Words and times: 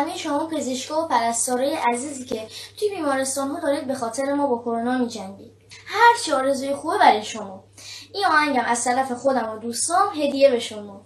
همه 0.00 0.16
شما 0.16 0.46
پزشکا 0.46 1.04
و 1.04 1.08
پرستارای 1.08 1.74
عزیزی 1.74 2.24
که 2.24 2.48
توی 2.78 2.88
بیمارستان 2.88 3.60
دارید 3.62 3.86
به 3.86 3.94
خاطر 3.94 4.34
ما 4.34 4.46
با 4.46 4.58
کرونا 4.58 4.98
میجنگید. 4.98 5.52
هرچی 5.86 6.32
آرزوی 6.32 6.74
خوبه 6.74 6.98
برای 6.98 7.22
شما. 7.22 7.64
این 8.12 8.26
آهنگم 8.26 8.64
از 8.66 8.84
طرف 8.84 9.12
خودم 9.12 9.52
و 9.52 9.58
دوستام 9.58 10.08
هدیه 10.08 10.50
به 10.50 10.58
شما. 10.58 11.00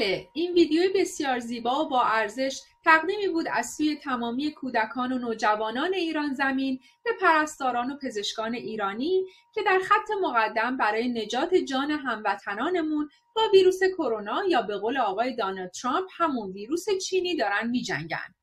بله 0.00 0.28
این 0.32 0.52
ویدیوی 0.52 0.88
بسیار 0.88 1.38
زیبا 1.38 1.84
و 1.84 1.88
با 1.88 2.02
ارزش 2.02 2.62
تقدیمی 2.84 3.28
بود 3.28 3.46
از 3.52 3.74
سوی 3.74 3.96
تمامی 3.96 4.50
کودکان 4.50 5.12
و 5.12 5.18
نوجوانان 5.18 5.94
ایران 5.94 6.34
زمین 6.34 6.80
به 7.04 7.10
پرستاران 7.20 7.90
و 7.90 7.96
پزشکان 7.96 8.54
ایرانی 8.54 9.24
که 9.54 9.62
در 9.62 9.78
خط 9.88 10.10
مقدم 10.22 10.76
برای 10.76 11.08
نجات 11.08 11.54
جان 11.54 11.90
هموطنانمون 11.90 13.08
با 13.36 13.42
ویروس 13.52 13.80
کرونا 13.98 14.42
یا 14.48 14.62
به 14.62 14.78
قول 14.78 14.98
آقای 14.98 15.36
دانالد 15.36 15.70
ترامپ 15.70 16.06
همون 16.16 16.52
ویروس 16.52 16.86
چینی 17.08 17.36
دارن 17.36 17.70
میجنگن 17.70 18.34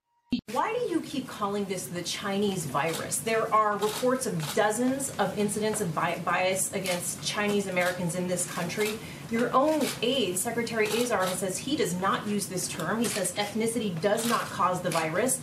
Why 0.52 0.74
do 0.74 0.94
you 0.94 1.00
keep 1.00 1.26
calling 1.40 1.64
this 1.66 1.88
the 1.88 2.04
Chinese 2.04 2.66
virus? 2.66 3.20
There 3.20 3.48
are 3.54 3.78
reports 3.78 4.26
of 4.26 4.34
dozens 4.56 5.04
of 5.24 5.28
incidents 5.40 5.80
of 5.80 5.96
bias 5.96 6.74
against 6.74 7.24
Chinese 7.24 7.68
Americans 7.68 8.14
in 8.16 8.28
this 8.28 8.44
country. 8.58 9.00
Your 9.31 9.49
own 9.55 9.81
aide, 10.03 10.37
Secretary 10.37 10.87
Azar, 10.89 11.27
says 11.29 11.57
he 11.57 11.77
does 11.77 11.95
not 12.01 12.27
use 12.27 12.47
this 12.47 12.69
term. 12.69 12.99
He 12.99 13.07
says 13.07 13.33
ethnicity 13.45 13.91
does 14.01 14.29
not 14.29 14.43
cause 14.59 14.83
the 14.83 14.91
virus. 14.91 15.41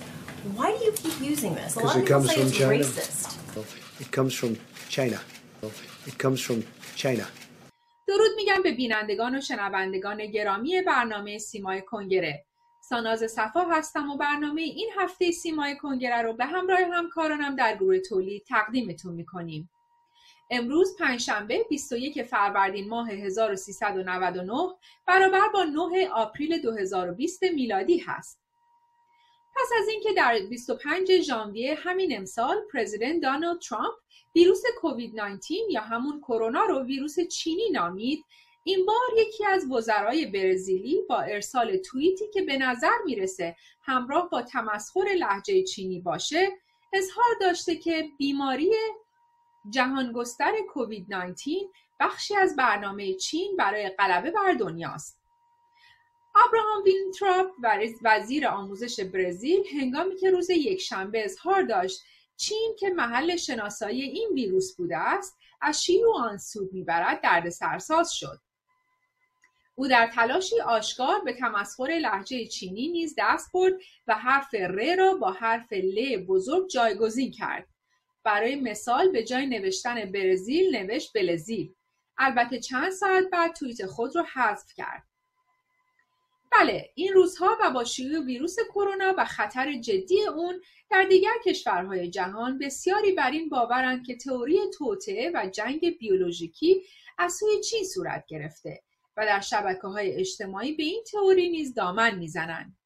Why 0.56 0.78
do 0.78 0.84
you 0.85 0.91
keep 0.91 1.19
using 1.31 1.56
this? 1.56 1.75
A 1.75 1.79
lot 1.79 1.95
of 1.95 2.01
it 2.01 2.06
people 2.06 2.22
comes 2.22 2.29
say 2.29 2.35
from 2.35 2.47
it's 2.47 2.57
China. 2.57 2.84
racist. 2.84 4.01
It 4.03 4.12
comes 4.12 4.34
from 4.34 4.57
China. 4.90 5.19
It 6.09 6.17
comes 6.17 6.40
from 6.41 6.63
China. 6.95 7.25
درود 8.07 8.31
میگم 8.35 8.63
به 8.63 8.72
بینندگان 8.72 9.35
و 9.35 9.41
شنوندگان 9.41 10.25
گرامی 10.25 10.81
برنامه 10.81 11.38
سیمای 11.38 11.81
کنگره 11.81 12.45
ساناز 12.90 13.31
صفا 13.31 13.62
هستم 13.62 14.09
و 14.09 14.17
برنامه 14.17 14.62
این 14.62 14.90
هفته 15.00 15.31
سیمای 15.31 15.78
کنگره 15.78 16.22
رو 16.22 16.34
به 16.34 16.45
همراه 16.45 16.79
همکارانم 16.94 17.56
در 17.56 17.75
گروه 17.75 18.00
تولید 18.00 18.44
تقدیمتون 18.47 19.13
میکنیم 19.13 19.69
امروز 20.50 20.97
پنجشنبه 20.97 21.66
21 21.71 22.22
فروردین 22.22 22.88
ماه 22.88 23.10
1399 23.10 24.75
برابر 25.06 25.49
با 25.49 25.65
9 25.65 26.09
آپریل 26.09 26.62
2020 26.62 27.43
میلادی 27.43 27.99
هست. 27.99 28.41
پس 29.56 29.69
از 29.83 29.88
اینکه 29.88 30.12
در 30.12 30.38
25 30.50 31.21
ژانویه 31.21 31.75
همین 31.75 32.16
امسال 32.16 32.56
پرزیدنت 32.72 33.21
دونالد 33.21 33.60
ترامپ 33.60 33.94
ویروس 34.34 34.62
کووید 34.81 35.21
19 35.21 35.54
یا 35.71 35.81
همون 35.81 36.21
کرونا 36.21 36.65
رو 36.65 36.83
ویروس 36.83 37.21
چینی 37.21 37.71
نامید 37.71 38.25
این 38.65 38.87
بار 38.87 38.97
یکی 39.16 39.47
از 39.47 39.71
وزرای 39.71 40.27
برزیلی 40.27 41.03
با 41.09 41.21
ارسال 41.21 41.77
توییتی 41.77 42.25
که 42.34 42.43
به 42.43 42.59
نظر 42.59 42.99
می‌رسه 43.04 43.56
همراه 43.83 44.31
با 44.31 44.43
تمسخر 44.43 45.09
لحجه 45.19 45.62
چینی 45.62 46.00
باشه 46.00 46.49
اظهار 46.93 47.34
داشته 47.41 47.77
که 47.77 48.09
بیماری 48.19 48.71
جهانگستر 49.70 50.52
کووید 50.69 51.14
19 51.14 51.52
بخشی 52.00 52.36
از 52.36 52.56
برنامه 52.56 53.14
چین 53.14 53.56
برای 53.56 53.88
غلبه 53.88 54.30
بر 54.30 54.52
دنیاست. 54.52 55.20
ابراهام 56.34 56.82
واینتراوب 56.84 57.50
وزیر 58.03 58.47
آموزش 58.47 59.00
برزیل 59.00 59.64
هنگامی 59.80 60.16
که 60.16 60.30
روز 60.30 60.50
یکشنبه 60.50 61.24
اظهار 61.24 61.62
داشت 61.62 62.03
چین 62.36 62.76
که 62.78 62.91
محل 62.91 63.36
شناسایی 63.36 64.03
این 64.03 64.28
ویروس 64.34 64.76
بوده 64.76 64.97
است 64.97 65.38
از 65.60 65.84
شیوع 65.84 66.16
آن 66.16 66.38
سود 66.38 66.72
می‌برد 66.72 67.20
درد 67.20 67.48
سرساز 67.48 68.12
شد. 68.12 68.41
او 69.74 69.88
در 69.88 70.06
تلاشی 70.06 70.60
آشکار 70.60 71.20
به 71.24 71.32
تمسخر 71.32 71.98
لهجه 72.03 72.47
چینی 72.47 72.88
نیز 72.88 73.14
دست 73.19 73.53
برد 73.53 73.72
و 74.06 74.14
حرف 74.14 74.54
ر 74.54 74.97
را 74.97 75.14
با 75.14 75.32
حرف 75.32 75.72
ل 75.72 76.16
بزرگ 76.16 76.69
جایگزین 76.69 77.30
کرد. 77.30 77.73
برای 78.24 78.56
مثال 78.56 79.12
به 79.12 79.24
جای 79.24 79.46
نوشتن 79.46 80.12
برزیل 80.12 80.76
نوشت 80.76 81.12
بلزیل. 81.12 81.74
البته 82.18 82.60
چند 82.60 82.90
ساعت 82.92 83.24
بعد 83.32 83.52
توییت 83.52 83.86
خود 83.86 84.16
را 84.16 84.26
حذف 84.34 84.72
کرد. 84.74 85.02
بله 86.52 86.90
این 86.94 87.12
روزها 87.12 87.58
و 87.60 87.70
با 87.70 87.84
شیوع 87.84 88.24
ویروس 88.24 88.56
کرونا 88.68 89.14
و 89.18 89.24
خطر 89.24 89.80
جدی 89.80 90.22
اون 90.22 90.60
در 90.90 91.04
دیگر 91.04 91.34
کشورهای 91.46 92.10
جهان 92.10 92.58
بسیاری 92.58 93.12
بر 93.12 93.30
این 93.30 93.48
باورند 93.48 94.06
که 94.06 94.16
تئوری 94.16 94.58
توطعه 94.78 95.30
و 95.34 95.46
جنگ 95.46 95.98
بیولوژیکی 95.98 96.82
از 97.18 97.32
سوی 97.32 97.60
چین 97.60 97.84
صورت 97.84 98.24
گرفته 98.28 98.82
و 99.16 99.26
در 99.26 99.41
شبکه 99.41 99.88
های 99.88 100.12
اجتماعی 100.12 100.72
به 100.72 100.82
این 100.82 101.04
تئوری 101.12 101.48
نیز 101.50 101.74
دامن 101.74 102.18
می‌زنند. 102.18 102.76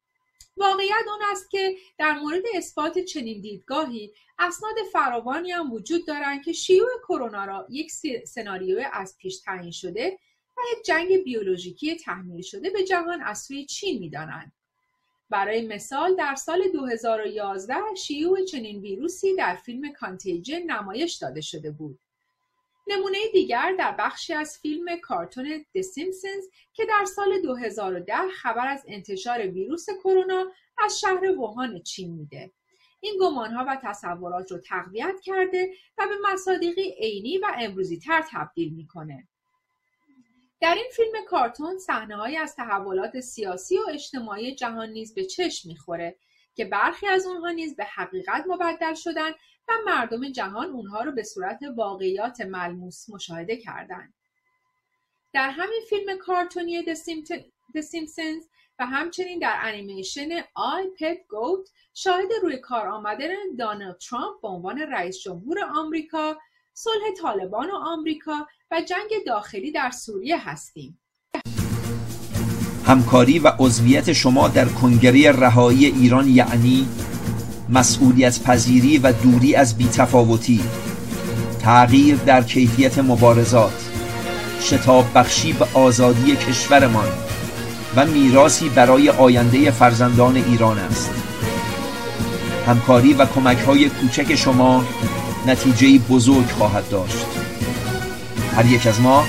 واقعیت 0.59 1.05
آن 1.11 1.19
است 1.31 1.49
که 1.49 1.75
در 1.97 2.13
مورد 2.13 2.43
اثبات 2.55 2.99
چنین 2.99 3.41
دیدگاهی 3.41 4.13
اسناد 4.39 4.75
فراوانی 4.91 5.51
هم 5.51 5.73
وجود 5.73 6.07
دارند 6.07 6.43
که 6.43 6.53
شیوع 6.53 6.89
کرونا 7.07 7.45
را 7.45 7.67
یک 7.69 7.91
سناریو 8.25 8.83
از 8.93 9.17
پیش 9.17 9.39
تعیین 9.39 9.71
شده 9.71 10.19
و 10.57 10.61
یک 10.71 10.85
جنگ 10.85 11.23
بیولوژیکی 11.23 11.95
تحمیل 11.95 12.41
شده 12.41 12.69
به 12.69 12.83
جهان 12.83 13.21
از 13.21 13.39
سوی 13.39 13.65
چین 13.65 13.99
می‌دانند. 13.99 14.51
برای 15.29 15.67
مثال 15.67 16.15
در 16.15 16.35
سال 16.35 16.67
2011 16.73 17.75
شیوع 17.97 18.45
چنین 18.45 18.81
ویروسی 18.81 19.35
در 19.35 19.55
فیلم 19.55 19.93
کانتیجن 19.93 20.63
نمایش 20.63 21.13
داده 21.15 21.41
شده 21.41 21.71
بود. 21.71 21.99
نمونه 22.89 23.17
دیگر 23.33 23.75
در 23.79 23.95
بخشی 23.99 24.33
از 24.33 24.59
فیلم 24.61 24.99
کارتون 25.01 25.65
د 25.75 25.81
سیمپسونز 25.81 26.45
که 26.73 26.85
در 26.85 27.05
سال 27.05 27.41
2010 27.41 28.13
خبر 28.41 28.67
از 28.67 28.83
انتشار 28.87 29.47
ویروس 29.47 29.85
کرونا 30.03 30.51
از 30.77 30.99
شهر 30.99 31.23
ووهان 31.23 31.81
چین 31.81 32.13
میده. 32.13 32.51
این 32.99 33.17
گمانها 33.21 33.65
و 33.67 33.79
تصورات 33.83 34.51
رو 34.51 34.57
تقویت 34.57 35.15
کرده 35.23 35.73
و 35.97 36.07
به 36.07 36.15
مصادیقی 36.31 36.95
عینی 36.99 37.37
و 37.37 37.51
امروزی 37.57 37.99
تر 37.99 38.25
تبدیل 38.31 38.73
می‌کنه. 38.73 39.27
در 40.61 40.75
این 40.75 40.89
فیلم 40.95 41.25
کارتون 41.27 41.77
صحنههایی 41.79 42.37
از 42.37 42.55
تحولات 42.55 43.19
سیاسی 43.19 43.77
و 43.77 43.81
اجتماعی 43.89 44.55
جهان 44.55 44.89
نیز 44.89 45.13
به 45.13 45.25
چشم 45.25 45.69
می‌خوره 45.69 46.15
که 46.55 46.65
برخی 46.65 47.07
از 47.07 47.25
اونها 47.25 47.51
نیز 47.51 47.75
به 47.75 47.85
حقیقت 47.85 48.43
مبدل 48.47 48.93
شدن 48.93 49.31
و 49.69 49.71
مردم 49.85 50.31
جهان 50.31 50.69
اونها 50.69 51.01
رو 51.01 51.11
به 51.11 51.23
صورت 51.23 51.59
واقعیات 51.75 52.41
ملموس 52.41 53.09
مشاهده 53.09 53.57
کردند. 53.57 54.13
در 55.33 55.49
همین 55.49 55.81
فیلم 55.89 56.17
کارتونی 56.17 56.83
The 56.83 57.81
Simpsons 57.81 58.45
و 58.79 58.85
همچنین 58.85 59.39
در 59.39 59.59
انیمیشن 59.61 60.29
آی 60.53 60.83
پت 60.99 61.17
گوت 61.29 61.69
شاهد 61.93 62.29
روی 62.43 62.57
کار 62.57 62.87
آمدن 62.87 63.35
دانالد 63.59 63.97
ترامپ 63.97 64.41
به 64.41 64.47
عنوان 64.47 64.79
رئیس 64.79 65.19
جمهور 65.19 65.59
آمریکا، 65.75 66.37
صلح 66.73 67.13
طالبان 67.21 67.71
و 67.71 67.75
آمریکا 67.75 68.47
و 68.71 68.81
جنگ 68.81 69.25
داخلی 69.25 69.71
در 69.71 69.91
سوریه 69.91 70.49
هستیم. 70.49 70.99
همکاری 72.85 73.39
و 73.39 73.51
عضویت 73.59 74.13
شما 74.13 74.47
در 74.47 74.65
کنگره 74.65 75.31
رهایی 75.31 75.85
ایران 75.85 76.27
یعنی 76.27 76.87
مسئولیت 77.69 78.43
پذیری 78.43 78.97
و 78.97 79.11
دوری 79.11 79.55
از 79.55 79.77
بیتفاوتی. 79.77 80.61
تغییر 81.59 82.15
در 82.15 82.41
کیفیت 82.41 82.99
مبارزات. 82.99 83.89
شتاب 84.61 85.05
بخشی 85.15 85.53
به 85.53 85.65
آزادی 85.73 86.35
کشورمان. 86.35 87.07
و 87.95 88.05
میراسی 88.05 88.69
برای 88.69 89.09
آینده 89.09 89.71
فرزندان 89.71 90.35
ایران 90.35 90.79
است. 90.79 91.09
همکاری 92.67 93.13
و 93.13 93.25
کمک 93.25 93.57
های 93.57 93.89
کوچک 93.89 94.35
شما 94.35 94.85
نتیجه 95.47 95.99
بزرگ 95.99 96.49
خواهد 96.49 96.89
داشت. 96.89 97.25
هر 98.55 98.65
یک 98.65 98.87
از 98.87 99.01
ما 99.01 99.25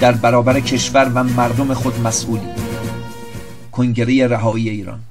در 0.00 0.12
برابر 0.12 0.60
کشور 0.60 1.12
و 1.14 1.24
مردم 1.24 1.74
خود 1.74 2.00
مسئولی. 2.00 2.48
کنگره 3.72 4.26
رهایی 4.26 4.68
ایران. 4.68 5.05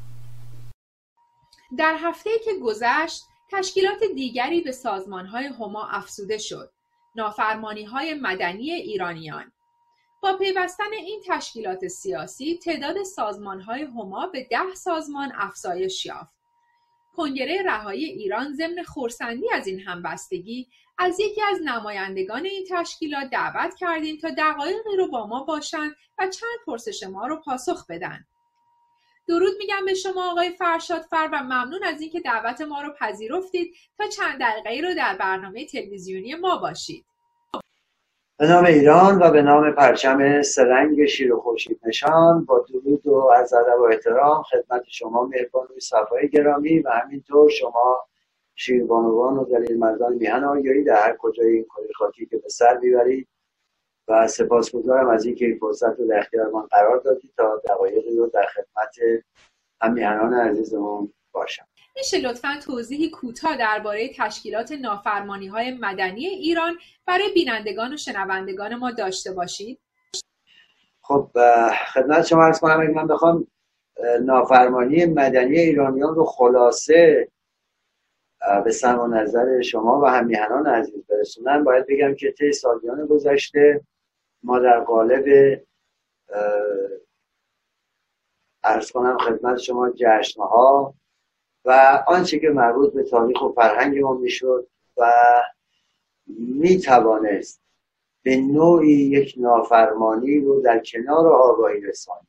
در 1.77 1.97
هفته 1.99 2.29
که 2.45 2.51
گذشت 2.63 3.23
تشکیلات 3.51 4.03
دیگری 4.15 4.61
به 4.61 4.71
سازمانهای 4.71 5.45
هما 5.45 5.87
افزوده 5.87 6.37
شد 6.37 6.71
نافرمانی 7.15 7.83
های 7.83 8.13
مدنی 8.13 8.71
ایرانیان. 8.71 9.51
با 10.21 10.37
پیوستن 10.37 10.93
این 10.93 11.21
تشکیلات 11.27 11.87
سیاسی 11.87 12.59
تعداد 12.63 13.03
سازمان 13.03 13.61
های 13.61 13.81
هما 13.81 14.27
به 14.27 14.43
ده 14.43 14.75
سازمان 14.75 15.31
افزایش 15.35 16.05
یافت. 16.05 16.35
کنگره 17.15 17.63
رهایی 17.65 18.05
ایران 18.05 18.53
ضمن 18.53 18.83
خورسندی 18.83 19.49
از 19.53 19.67
این 19.67 19.79
همبستگی 19.79 20.67
از 20.97 21.19
یکی 21.19 21.41
از 21.41 21.61
نمایندگان 21.63 22.45
این 22.45 22.65
تشکیلات 22.69 23.29
دعوت 23.29 23.75
کردیم 23.75 24.17
تا 24.17 24.29
دقایقی 24.37 24.97
رو 24.97 25.07
با 25.07 25.27
ما 25.27 25.43
باشند 25.43 25.95
و 26.19 26.27
چند 26.27 26.59
پرسش 26.65 27.03
ما 27.03 27.27
رو 27.27 27.35
پاسخ 27.35 27.85
بدن. 27.89 28.25
درود 29.27 29.53
میگم 29.59 29.85
به 29.85 29.93
شما 29.93 30.31
آقای 30.31 30.49
فرشاد 30.49 31.01
فر 31.01 31.29
و 31.33 31.43
ممنون 31.43 31.83
از 31.83 32.01
اینکه 32.01 32.19
دعوت 32.19 32.61
ما 32.61 32.81
رو 32.81 32.93
پذیرفتید 32.99 33.75
تا 33.97 34.07
چند 34.07 34.39
دقیقه 34.39 34.87
رو 34.87 34.95
در 34.95 35.17
برنامه 35.19 35.65
تلویزیونی 35.65 36.35
ما 36.35 36.57
باشید. 36.57 37.05
به 38.37 38.47
نام 38.47 38.65
ایران 38.65 39.19
و 39.21 39.31
به 39.31 39.41
نام 39.41 39.71
پرچم 39.71 40.41
سرنگ 40.41 41.05
شیر 41.05 41.33
و 41.33 41.39
خورشید 41.39 41.79
نشان 41.85 42.45
با 42.45 42.65
درود 42.69 43.07
و 43.07 43.15
از 43.15 43.53
ادب 43.53 43.79
و 43.79 43.83
احترام 43.83 44.43
خدمت 44.43 44.83
شما 44.87 45.25
مهربان 45.25 45.67
و 45.77 45.79
صفای 45.79 46.29
گرامی 46.29 46.79
و 46.79 46.89
همینطور 46.89 47.49
شما 47.49 48.05
شیربانوان 48.55 49.37
و 49.37 49.45
دلیل 49.45 49.79
مردان 49.79 50.13
میهن 50.13 50.43
آگاهی 50.43 50.83
در 50.83 51.03
هر 51.07 51.15
کجای 51.19 51.51
این 51.51 51.65
خاطی 51.95 52.25
که 52.25 52.37
به 52.37 52.49
سر 52.49 52.77
می‌برید. 52.77 53.27
و 54.07 54.27
سپاسگزارم 54.27 55.09
از 55.09 55.25
اینکه 55.25 55.45
این 55.45 55.57
فرصت 55.59 55.99
رو 55.99 56.07
در 56.07 56.19
اختیار 56.19 56.67
قرار 56.71 56.97
دادید 56.97 57.33
تا 57.37 57.61
دقایقی 57.69 58.17
رو 58.17 58.27
در 58.27 58.45
خدمت 58.45 59.23
همیهنان 59.81 60.33
عزیزمون 60.33 61.13
باشم 61.31 61.67
میشه 61.95 62.17
لطفا 62.17 62.59
توضیحی 62.65 63.09
کوتاه 63.09 63.57
درباره 63.57 64.09
تشکیلات 64.17 64.71
نافرمانی 64.71 65.47
های 65.47 65.71
مدنی 65.71 66.25
ایران 66.25 66.77
برای 67.05 67.33
بینندگان 67.33 67.93
و 67.93 67.97
شنوندگان 67.97 68.75
ما 68.75 68.91
داشته 68.91 69.31
باشید؟ 69.31 69.79
خب 71.01 71.29
خدمت 71.93 72.25
شما 72.25 72.45
ارز 72.45 72.59
کنم 72.59 72.91
من 72.91 73.07
بخوام 73.07 73.47
نافرمانی 74.21 75.05
مدنی 75.05 75.59
ایرانیان 75.59 76.15
رو 76.15 76.25
خلاصه 76.25 77.27
به 78.65 78.71
سم 78.71 79.13
نظر 79.13 79.61
شما 79.61 80.01
و 80.01 80.05
همیهنان 80.05 80.67
عزیز 80.67 81.05
برسونم 81.09 81.63
باید 81.63 81.85
بگم 81.87 82.15
که 82.15 82.31
طی 82.31 82.53
سالیان 82.53 83.05
گذشته 83.05 83.81
ما 84.45 84.59
در 84.59 84.79
قالب 84.79 85.25
ارز 88.63 88.91
کنم 88.91 89.17
خدمت 89.17 89.57
شما 89.57 89.89
جشنها 89.89 90.93
و 91.65 92.03
آنچه 92.07 92.39
که 92.39 92.49
مربوط 92.49 92.93
به 92.93 93.03
تاریخ 93.03 93.41
و 93.41 93.49
فرهنگ 93.49 93.99
ما 93.99 94.13
می‌شد 94.13 94.67
و 94.97 95.13
می 96.27 96.77
توانست 96.79 97.61
به 98.23 98.37
نوعی 98.37 98.91
یک 98.91 99.35
نافرمانی 99.37 100.39
رو 100.39 100.61
در 100.61 100.79
کنار 100.79 101.27
آگاهی 101.27 101.81
رسانی 101.81 102.27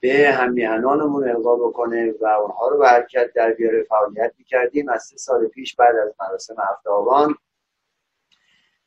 به 0.00 0.30
همیهنانمون 0.32 1.28
القا 1.28 1.56
بکنه 1.56 2.12
و 2.20 2.26
اونها 2.26 2.68
رو 2.68 2.78
به 2.78 2.88
حرکت 2.88 3.32
در 3.32 3.52
بیاره. 3.52 3.82
فعالیت 3.82 4.32
می‌کردیم 4.38 4.88
از 4.88 5.02
سه 5.02 5.16
سال 5.16 5.46
پیش 5.46 5.76
بعد 5.76 5.96
از 5.96 6.14
مراسم 6.20 6.56
هفته 6.58 6.90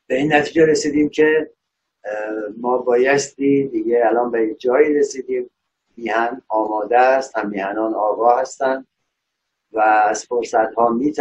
به 0.08 0.16
این 0.16 0.34
نتیجه 0.34 0.66
رسیدیم 0.66 1.10
که 1.10 1.52
ما 2.58 2.78
بایستی 2.78 3.68
دیگه 3.68 4.04
الان 4.06 4.32
به 4.32 4.56
جایی 4.60 4.94
رسیدیم. 4.94 5.50
میهن 5.98 6.42
آماده 6.48 7.00
است 7.00 7.38
هم 7.38 7.50
میهنان 7.50 7.94
آگاه 7.94 8.42
هستند 8.42 8.88
و 9.72 9.80
از 9.80 10.26
فرصت 10.26 10.74
ها 10.74 10.90
می 10.90 11.14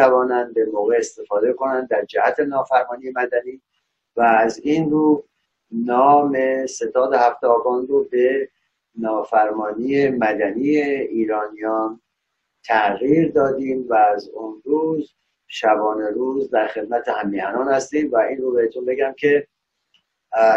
به 0.54 0.66
موقع 0.72 0.96
استفاده 0.96 1.52
کنند 1.52 1.88
در 1.88 2.04
جهت 2.04 2.40
نافرمانی 2.40 3.10
مدنی 3.10 3.60
و 4.16 4.22
از 4.22 4.58
این 4.58 4.90
رو 4.90 5.24
نام 5.70 6.66
ستاد 6.66 7.14
هفته 7.14 7.46
آبان 7.46 7.86
رو 7.86 8.04
به 8.04 8.48
نافرمانی 8.98 10.08
مدنی 10.08 10.78
ایرانیان 10.80 12.00
تغییر 12.64 13.32
دادیم 13.32 13.86
و 13.88 13.94
از 13.94 14.28
اون 14.28 14.62
روز 14.64 15.14
شبانه 15.46 16.10
روز 16.10 16.50
در 16.50 16.66
خدمت 16.66 17.08
همیهنان 17.08 17.68
هستیم 17.68 18.12
و 18.12 18.16
این 18.16 18.38
رو 18.38 18.52
بهتون 18.52 18.84
بگم 18.84 19.14
که 19.16 19.46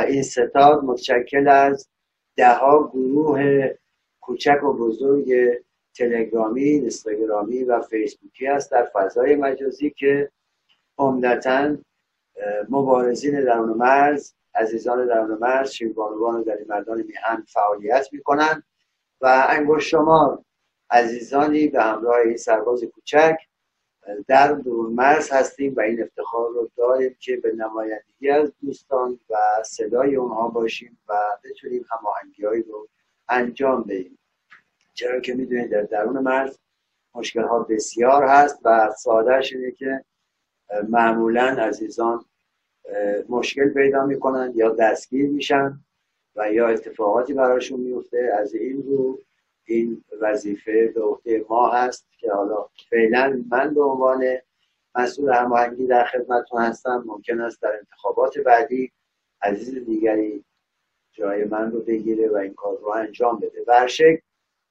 این 0.08 0.24
ستاد 0.24 0.84
متشکل 0.84 1.48
از 1.48 1.90
دهها 2.36 2.88
گروه 2.94 3.70
کوچک 4.22 4.64
و 4.64 4.74
بزرگ 4.74 5.34
تلگرامی، 5.98 6.64
اینستاگرامی 6.64 7.64
و 7.64 7.82
فیسبوکی 7.82 8.48
است 8.48 8.72
در 8.72 8.86
فضای 8.94 9.36
مجازی 9.36 9.90
که 9.90 10.32
عمدتا 10.98 11.78
مبارزین 12.70 13.44
درون 13.44 13.70
مرز 13.78 14.34
عزیزان 14.56 15.08
درون 15.08 15.38
مرز 15.42 15.72
شیربانوان 15.72 16.44
در 16.44 16.58
مردان 16.70 16.98
میهن 16.98 17.44
فعالیت 17.48 18.08
می‌کنند 18.12 18.64
و 19.22 19.46
انگوش 19.50 19.92
شما 19.92 20.46
عزیزانی 20.90 21.68
به 21.68 21.84
همراه 21.84 22.16
این 22.20 22.38
سرباز 22.38 22.84
کوچک 22.84 23.38
در 24.28 24.54
دور 24.54 24.90
مرز 24.90 25.32
هستیم 25.32 25.74
و 25.76 25.80
این 25.80 26.04
افتخار 26.04 26.50
رو 26.50 26.72
داریم 26.78 27.16
که 27.20 27.38
به 27.38 27.52
نمایندگی 27.52 28.30
از 28.30 28.54
دوستان 28.62 29.20
و 29.30 29.36
صدای 29.66 30.16
اونها 30.16 30.48
باشیم 30.48 31.00
و 31.10 31.14
بتونیم 31.44 31.86
هماهنگی 31.92 32.64
رو 32.64 32.88
انجام 33.30 33.84
بدیم. 33.84 34.20
چرا 34.94 35.20
که 35.20 35.34
می‌دونید 35.34 35.72
در 35.72 35.82
درون 35.82 36.20
مرز 36.20 36.60
مشکل 37.16 37.44
ها 37.44 37.60
بسیار 37.60 38.24
هست 38.24 38.60
و 38.64 38.90
سادهش 38.98 39.54
اینه 39.54 39.72
که 39.72 40.06
معمولا 40.90 41.44
عزیزان 41.44 42.26
مشکل 43.30 43.70
پیدا 43.70 44.06
می‌کنن 44.06 44.52
یا 44.56 44.70
دستگیر 44.70 45.30
میشن 45.30 45.80
و 46.36 46.52
یا 46.52 46.68
اتفاقاتی 46.68 47.34
براشون 47.34 47.80
میفته 47.80 48.32
از 48.40 48.54
این 48.54 48.84
رو 48.84 49.20
این 49.68 50.04
وظیفه 50.22 50.88
به 50.88 51.02
عهده 51.02 51.46
ما 51.50 51.70
هست 51.70 52.08
که 52.20 52.32
حالا 52.32 52.66
فعلا 52.90 53.44
من 53.52 53.74
به 53.74 53.84
عنوان 53.84 54.38
مسئول 54.96 55.34
هماهنگی 55.34 55.88
در 55.88 56.06
خدمتتون 56.06 56.62
هستم. 56.62 57.04
ممکن 57.08 57.42
است 57.42 57.62
در 57.62 57.78
انتخابات 57.78 58.38
بعدی 58.38 58.92
عزیز 59.42 59.86
دیگری 59.86 60.46
جای 61.12 61.44
من 61.44 61.72
رو 61.72 61.80
بگیره 61.82 62.30
و 62.30 62.36
این 62.36 62.54
کار 62.54 62.78
رو 62.78 62.90
انجام 62.90 63.40
بده. 63.40 63.64
برشک 63.64 64.24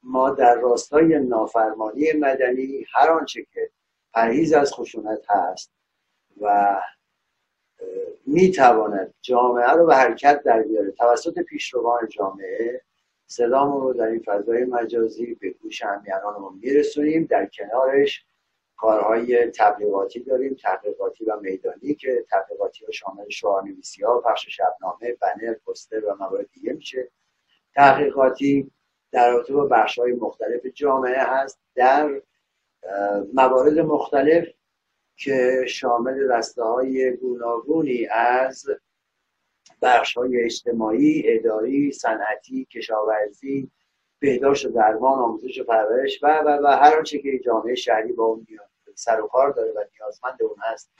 ما 0.02 0.30
در 0.30 0.54
راستای 0.54 1.18
نافرمانی 1.18 2.12
مدنی 2.12 2.86
هر 2.94 3.10
آنچه 3.10 3.46
که 3.54 3.70
پرهیز 4.12 4.52
از 4.52 4.72
خشونت 4.72 5.30
هست 5.30 5.72
و 6.40 6.76
می‌تواند 8.26 9.14
جامعه 9.22 9.70
رو 9.70 9.86
به 9.86 9.94
حرکت 9.94 10.42
در 10.42 10.62
بیاره 10.62 10.90
توسط 10.90 11.38
پیشروان 11.38 12.08
جامعه 12.08 12.82
صدامون 13.26 13.82
رو 13.82 13.92
در 13.92 14.06
این 14.06 14.22
فضای 14.26 14.64
مجازی 14.64 15.34
به 15.34 15.50
گوش 15.50 15.82
همیانانمون 15.82 16.58
میرسونیم. 16.62 17.24
در 17.24 17.46
کنارش 17.46 18.24
کارهای 18.76 19.50
تبلیغاتی 19.50 20.20
داریم 20.20 20.54
تحقیقاتی 20.54 21.24
و 21.24 21.40
میدانی 21.40 21.94
که 21.94 22.24
تبلیغاتی 22.30 22.84
ها 22.84 22.90
شامل 22.90 23.28
شعارنویسی 23.28 24.02
ها 24.02 24.20
پخش 24.20 24.48
شبنامه 24.48 25.16
بنر 25.20 25.54
پوستر 25.54 26.04
و 26.04 26.16
موارد 26.20 26.50
دیگه 26.52 26.72
میشه. 26.72 27.10
تحقیقاتی 27.74 28.70
در 29.12 29.30
رابطه 29.30 29.52
با 29.52 29.64
بخش 29.64 29.98
های 29.98 30.12
مختلف 30.12 30.66
جامعه 30.66 31.18
هست. 31.18 31.60
در 31.74 32.22
موارد 33.34 33.78
مختلف 33.78 34.48
که 35.16 35.64
شامل 35.68 36.18
رسته 36.32 36.62
های 36.62 37.16
گوناگونی 37.16 38.06
از 38.06 38.66
بخش 39.86 40.16
های 40.16 40.44
اجتماعی، 40.44 41.22
اداری، 41.26 41.92
صنعتی، 41.92 42.64
کشاورزی، 42.64 43.70
بهداشت 44.18 44.66
و 44.66 44.68
درمان 44.68 45.18
آموزش 45.18 45.58
و 45.60 45.64
پرورش 45.64 46.22
و 46.22 46.26
و 46.26 46.58
و 46.64 46.66
هر 46.66 46.96
آنچه 46.96 47.18
که 47.18 47.38
جامعه 47.38 47.74
شهری 47.74 48.12
با 48.12 48.24
اون 48.24 48.46
سر 48.94 49.20
و 49.20 49.26
کار 49.26 49.50
داره 49.50 49.70
و 49.70 49.84
نیازمند 50.00 50.42
اون 50.42 50.56
هست 50.58 50.90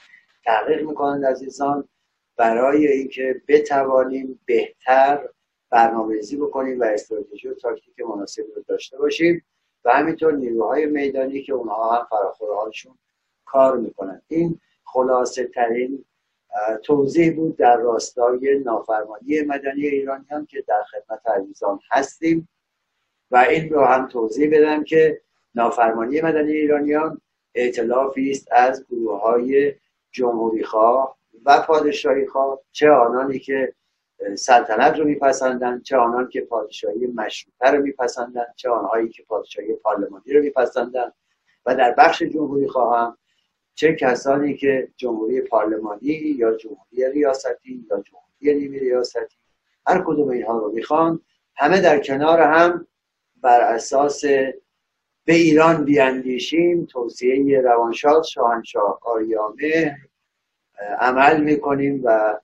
تحقیق 0.45 0.81
می‌کنند 0.81 1.25
عزیزان. 1.25 1.89
برای 2.37 2.87
اینکه 2.87 3.41
بتوانیم 3.47 4.39
بهتر 4.45 5.29
برنامه‌ریزی 5.69 6.37
بکنیم 6.37 6.79
و 6.79 6.83
استراتژی 6.83 7.47
و 7.47 7.53
تاکتیک 7.53 7.99
مناسبی 7.99 8.51
رو 8.55 8.63
داشته 8.67 8.97
باشیم 8.97 9.45
و 9.85 9.91
همینطور 9.91 10.33
نیروهای 10.33 10.85
میدانی 10.85 11.41
که 11.41 11.53
اونها 11.53 11.95
هم 11.95 12.07
فراخورهاشون 12.09 12.97
کار 13.45 13.77
می‌کنن. 13.77 14.21
این 14.27 14.59
خلاصه 14.83 15.47
ترین 15.47 16.05
توضیح 16.83 17.35
بود 17.35 17.57
در 17.57 17.77
راستای 17.77 18.59
نافرمانی 18.65 19.41
مدنی 19.41 19.87
ایرانیان 19.87 20.45
که 20.45 20.63
در 20.67 20.83
خدمت 20.83 21.27
عزیزان 21.27 21.79
هستیم 21.91 22.49
و 23.31 23.37
این 23.37 23.69
رو 23.69 23.81
هم 23.81 24.07
توضیح 24.07 24.49
بدم 24.57 24.83
که 24.83 25.21
نافرمانی 25.55 26.21
مدنی 26.21 26.51
ایرانیان 26.51 27.21
اعتلافی 27.55 28.31
است 28.31 28.47
از 28.51 28.85
گروه 28.89 29.21
های 29.21 29.73
جمهوری 30.11 30.63
خواه 30.63 31.17
و 31.45 31.61
پادشاهی 31.61 32.27
خواه 32.27 32.59
چه 32.71 32.89
آنانی 32.89 33.39
که 33.39 33.73
سلطنت 34.35 34.99
رو 34.99 35.05
میپسندن 35.05 35.81
چه 35.81 35.97
آنان 35.97 36.29
که 36.29 36.41
پادشاهی 36.41 37.07
مشروطه 37.07 37.71
رو 37.71 37.83
میپسندن 37.83 38.45
چه 38.55 38.69
آنهایی 38.69 39.09
که 39.09 39.23
پادشاهی 39.23 39.73
پارلمانی 39.73 40.33
رو 40.33 40.41
میپسندن 40.41 41.11
و 41.65 41.75
در 41.75 41.91
بخش 41.97 42.23
جمهوری 42.23 42.67
خواهم 42.67 43.17
چه 43.77 43.95
کسانی 43.95 44.55
که 44.55 44.87
جمهوری 44.95 45.41
پارلمانی 45.41 46.09
یا 46.37 46.55
جمهوری 46.55 47.11
ریاستی 47.13 47.85
یا 47.91 48.01
جمهوری 48.01 48.61
نیمی 48.61 48.79
ریاستی 48.79 49.35
هر 49.87 50.03
کدوم 50.07 50.29
اینها 50.29 50.57
رو 50.57 50.71
می‌خوان. 50.71 51.21
همه 51.55 51.81
در 51.81 51.99
کنار 51.99 52.41
هم 52.41 52.87
بر 53.41 53.61
اساس 53.61 54.25
به 55.25 55.33
ایران 55.33 55.85
بیاندیشیم. 55.85 56.85
توصیه 56.85 57.61
روانشاد 57.61 58.23
شاهنشاه 58.23 58.99
آریامه 59.01 59.97
عمل 60.99 61.43
می‌کنیم 61.43 62.01
و 62.03 62.39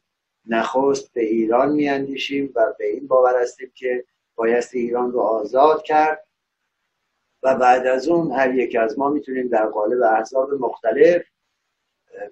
نخست 0.45 1.13
به 1.13 1.23
ایران 1.23 1.71
میاندیشیم 1.71 2.51
و 2.55 2.73
به 2.79 2.85
این 2.85 3.07
باور 3.07 3.41
هستیم 3.41 3.71
که 3.75 4.05
بایست 4.35 4.75
ایران 4.75 5.11
رو 5.11 5.19
آزاد 5.19 5.83
کرد. 5.83 6.25
و 7.43 7.55
بعد 7.55 7.87
از 7.87 8.07
اون 8.07 8.31
هر 8.31 8.55
یک 8.55 8.75
از 8.75 8.99
ما 8.99 9.09
می‌تونیم 9.09 9.47
در 9.47 9.65
قالب 9.65 10.01
احزاب 10.01 10.53
مختلف 10.53 11.23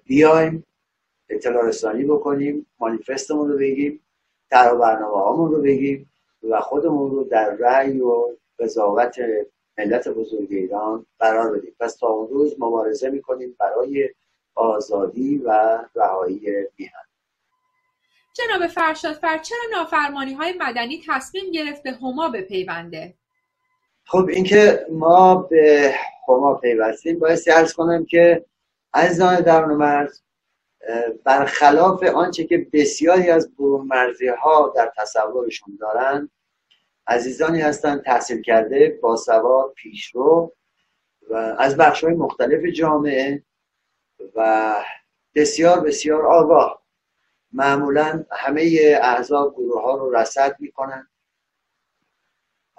بیایم 0.04 0.66
اطلاع 1.28 1.66
رسانی 1.66 2.04
بکنیم 2.04 2.66
مانیفستمون 2.78 3.48
رو 3.48 3.58
بگیم 3.58 4.00
در 4.50 4.74
برنامه 4.74 5.16
هامون 5.16 5.52
رو 5.52 5.62
بگیم 5.62 6.10
و 6.50 6.60
خودمون 6.60 7.10
رو 7.10 7.24
در 7.24 7.50
رأی 7.50 8.00
و 8.00 8.36
قضاوت 8.58 9.16
ملت 9.78 10.08
بزرگ 10.08 10.48
ایران 10.50 11.06
قرار 11.18 11.56
بدیم. 11.58 11.76
پس 11.80 11.96
تا 11.96 12.06
اون 12.06 12.28
روز 12.28 12.56
مبارزه 12.58 13.10
می‌کنیم 13.10 13.56
برای 13.58 14.10
آزادی 14.54 15.38
و 15.38 15.78
رهایی 15.94 16.40
میهن. 16.78 17.02
جناب 18.32 18.66
فرشادفر 18.66 19.38
چرا 19.38 19.58
نافرمانی 19.72 20.32
های 20.32 20.54
مدنی 20.58 21.02
تصمیم 21.08 21.50
گرفت 21.50 21.82
به 21.82 21.92
هما 21.92 22.28
بپیونده؟ 22.28 23.14
خب 24.04 24.28
اینکه 24.28 24.86
ما 24.90 25.34
به 25.34 25.94
هما 26.28 26.54
پیوستیم 26.54 27.18
باید 27.18 27.38
ارز 27.46 27.72
کنم 27.72 28.04
که 28.04 28.44
عزیزان 28.94 29.40
درون 29.40 29.74
مرز 29.74 30.22
برخلاف 31.24 32.02
آنچه 32.02 32.44
که 32.44 32.66
بسیاری 32.72 33.30
از 33.30 33.56
برون 33.56 33.86
مرزی 33.86 34.28
ها 34.28 34.72
در 34.76 34.92
تصورشون 34.96 35.78
دارند 35.80 36.30
عزیزانی 37.06 37.60
هستند 37.60 38.02
تحصیل 38.02 38.42
کرده 38.42 38.98
با 39.02 39.16
سوار 39.16 39.72
پیشرو 39.76 40.52
و 41.30 41.34
از 41.58 41.76
بخش 41.76 42.04
های 42.04 42.14
مختلف 42.14 42.64
جامعه 42.64 43.42
و 44.34 44.74
بسیار 45.34 45.80
بسیار 45.80 46.26
آگاه. 46.26 46.82
معمولا 47.52 48.24
همه 48.30 48.98
احزاب 49.02 49.54
گروه 49.54 49.82
ها 49.82 49.96
رو 49.96 50.16
رسد 50.16 50.56
می‌کنن. 50.58 51.08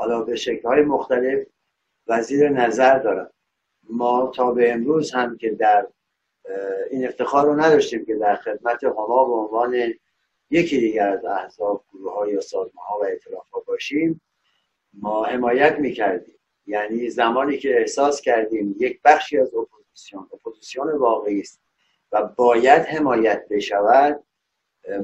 حالا 0.03 0.21
به 0.21 0.35
شکل 0.35 0.67
های 0.67 0.81
مختلف 0.81 1.47
زیر 2.07 2.49
نظر 2.49 2.99
دارن 2.99 3.29
ما 3.89 4.31
تا 4.35 4.51
به 4.51 4.73
امروز 4.73 5.11
هم 5.11 5.37
که 5.37 5.49
در 5.49 5.87
این 6.89 7.07
افتخار 7.07 7.45
رو 7.45 7.61
نداشتیم 7.61 8.05
که 8.05 8.15
در 8.15 8.35
خدمت 8.35 8.83
هما 8.83 9.25
به 9.25 9.33
عنوان 9.33 9.93
یکی 10.49 10.79
دیگر 10.79 11.09
از 11.09 11.25
احزاب 11.25 11.85
گروه 11.93 12.13
ها 12.13 12.27
یا 12.27 12.41
سازمان 12.41 12.85
ها 12.89 12.99
و 12.99 13.05
ائتلاف 13.05 13.49
ها 13.49 13.59
باشیم 13.59 14.21
ما 14.93 15.25
حمایت 15.25 15.79
می‌کردیم. 15.79 16.39
یعنی 16.65 17.09
زمانی 17.09 17.57
که 17.57 17.79
احساس 17.79 18.21
کردیم 18.21 18.75
یک 18.79 18.99
بخشی 19.05 19.37
از 19.37 19.53
اپوزیسیون 19.55 20.29
اپوزیسیون 20.33 20.91
واقعی 20.91 21.39
است 21.39 21.61
و 22.11 22.23
باید 22.23 22.81
حمایت 22.81 23.47
بشود 23.49 24.23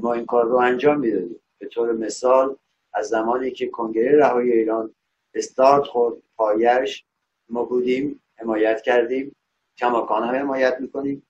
ما 0.02 0.14
این 0.14 0.26
کار 0.26 0.46
رو 0.46 0.56
انجام 0.56 1.00
می‌دادیم. 1.00 1.42
به 1.60 1.68
طور 1.68 1.92
مثال 1.92 2.56
از 2.94 3.08
زمانی 3.08 3.52
که 3.52 3.68
کنگره 3.68 4.18
رهایی 4.18 4.52
ایران 4.52 4.96
استارت 5.34 5.84
خورد 5.84 6.16
پایش 6.36 7.06
ما 7.50 7.64
بودیم 7.64 8.22
حمایت 8.36 8.82
کردیم 8.82 9.36
کماکان 9.78 10.24
هم 10.24 10.36
حمایت 10.36 10.78
می‌کنیم. 10.80 11.28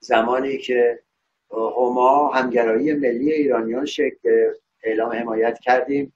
زمانی 0.00 0.58
که 0.58 1.02
هما 1.50 2.28
همگرایی 2.28 2.94
ملی 2.94 3.32
ایرانیان 3.32 3.86
شکل 3.86 4.52
اعلام 4.82 5.12
حمایت 5.12 5.58
کردیم 5.58 6.12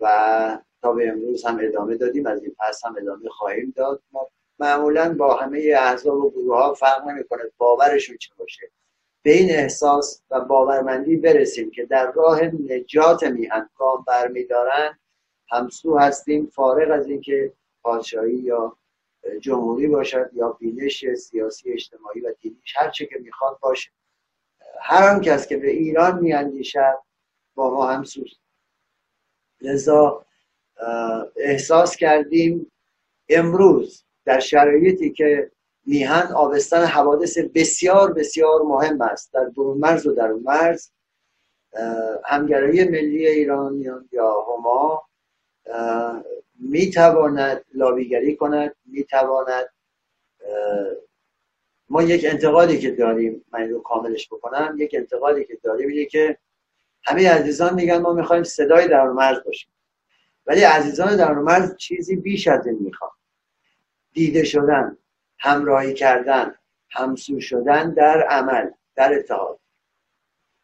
و 0.00 0.58
تا 0.82 0.92
به 0.92 1.08
امروز 1.08 1.44
هم 1.44 1.58
ادامه 1.60 1.96
دادیم 1.96 2.26
از 2.26 2.42
این 2.42 2.56
پس 2.58 2.84
هم 2.84 2.96
ادامه 2.96 3.28
خواهیم 3.28 3.72
داد. 3.76 4.02
ما 4.12 4.28
معمولا 4.58 5.14
با 5.14 5.36
همه 5.36 5.74
احزاب 5.76 6.24
و 6.24 6.30
گروه 6.30 6.56
ها 6.56 6.74
فرق 6.74 7.08
نمی‌کنه 7.08 7.42
باورشون 7.58 8.16
چه 8.16 8.30
باشه. 8.38 8.70
به 9.22 9.32
این 9.32 9.50
احساس 9.50 10.22
و 10.30 10.40
باورمندی 10.40 11.16
برسیم 11.16 11.70
که 11.70 11.86
در 11.86 12.12
راه 12.12 12.40
نجات 12.42 13.24
میهن 13.24 13.70
گام 13.76 14.04
برمیدارن. 14.06 14.98
همسو 15.50 15.98
هستیم 15.98 16.46
فارغ 16.46 16.90
از 16.90 17.06
اینکه 17.06 17.52
پادشاهی 17.82 18.34
یا 18.34 18.76
جمهوری 19.40 19.86
باشد 19.86 20.30
یا 20.32 20.48
بینش 20.48 21.04
سیاسی 21.14 21.72
اجتماعی 21.72 22.20
و 22.20 22.34
دینیش 22.40 22.76
هر 22.76 22.90
چه 22.90 23.06
که 23.06 23.18
می‌خواد 23.18 23.58
باشه. 23.60 23.90
هر 24.80 25.14
آن 25.14 25.20
کس 25.20 25.46
که 25.46 25.56
به 25.56 25.70
ایران 25.70 26.18
میاندیشد 26.18 26.98
با 27.54 27.74
ما 27.74 27.86
همسوست 27.86 28.40
لذا 29.60 30.26
احساس 31.36 31.96
کردیم 31.96 32.72
امروز 33.28 34.04
در 34.24 34.40
شرایطی 34.40 35.12
که 35.12 35.50
میهن 35.86 36.32
آبستن 36.32 36.84
حوادث 36.84 37.38
بسیار 37.38 38.12
بسیار 38.12 38.62
مهم 38.62 39.00
است. 39.00 39.32
در 39.32 39.44
برون 39.44 39.78
مرز 39.78 40.06
و 40.06 40.12
در 40.12 40.32
مرز 40.32 40.90
همگرایی 42.24 42.84
ملی 42.84 43.26
ایرانیان 43.26 44.08
یا 44.12 44.34
هما 44.48 45.02
می‌تواند 46.60 47.64
لابیگری 47.74 48.36
کند 48.36 48.76
می‌تواند 48.84 49.68
ما 51.88 52.02
یک 52.02 52.24
انتقادی 52.24 52.78
که 52.78 52.90
داریم 52.90 53.44
من 53.52 53.70
رو 53.70 53.82
کاملش 53.82 54.28
بکنم 54.32 54.74
یک 54.78 54.94
انتقادی 54.98 55.44
که 55.44 55.58
داریم 55.62 55.88
اینه 55.88 56.04
که 56.04 56.38
همه 57.04 57.30
عزیزان 57.30 57.74
میگن 57.74 57.98
ما 57.98 58.12
می‌خوایم 58.12 58.42
صدای 58.42 58.88
در 58.88 59.08
مرز 59.08 59.44
باشیم. 59.44 59.72
ولی 60.46 60.60
عزیزان 60.60 61.16
در 61.16 61.32
مرز 61.32 61.76
چیزی 61.76 62.16
بیش 62.16 62.48
از 62.48 62.66
این 62.66 62.78
می‌خوان. 62.80 63.10
دیده 64.12 64.44
شدن. 64.44 64.98
همراهی 65.42 65.94
کردن 65.94 66.54
همسو 66.90 67.40
شدن 67.40 67.94
در 67.94 68.22
عمل 68.22 68.70
در 68.94 69.14
اتحاد. 69.14 69.58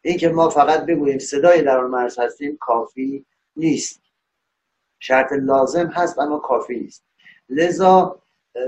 اینکه 0.01 0.29
ما 0.29 0.49
فقط 0.49 0.85
بگوییم 0.85 1.19
صدای 1.19 1.61
در 1.61 1.79
مرز 1.79 2.19
هستیم 2.19 2.57
کافی 2.57 3.25
نیست. 3.55 4.01
شرط 4.99 5.31
لازم 5.31 5.87
هست 5.87 6.19
اما 6.19 6.39
کافی 6.39 6.79
نیست. 6.79 7.05
لذا 7.49 8.21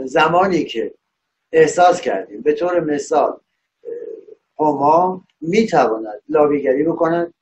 زمانی 0.06 0.64
که 0.64 0.94
احساس 1.52 2.02
کردیم 2.02 2.42
به 2.42 2.54
طور 2.54 2.80
مثال 2.80 3.40
هما 4.60 5.24
می‌تواند 5.42 6.22
لابیگری 6.30 6.84
بکند 6.84 7.34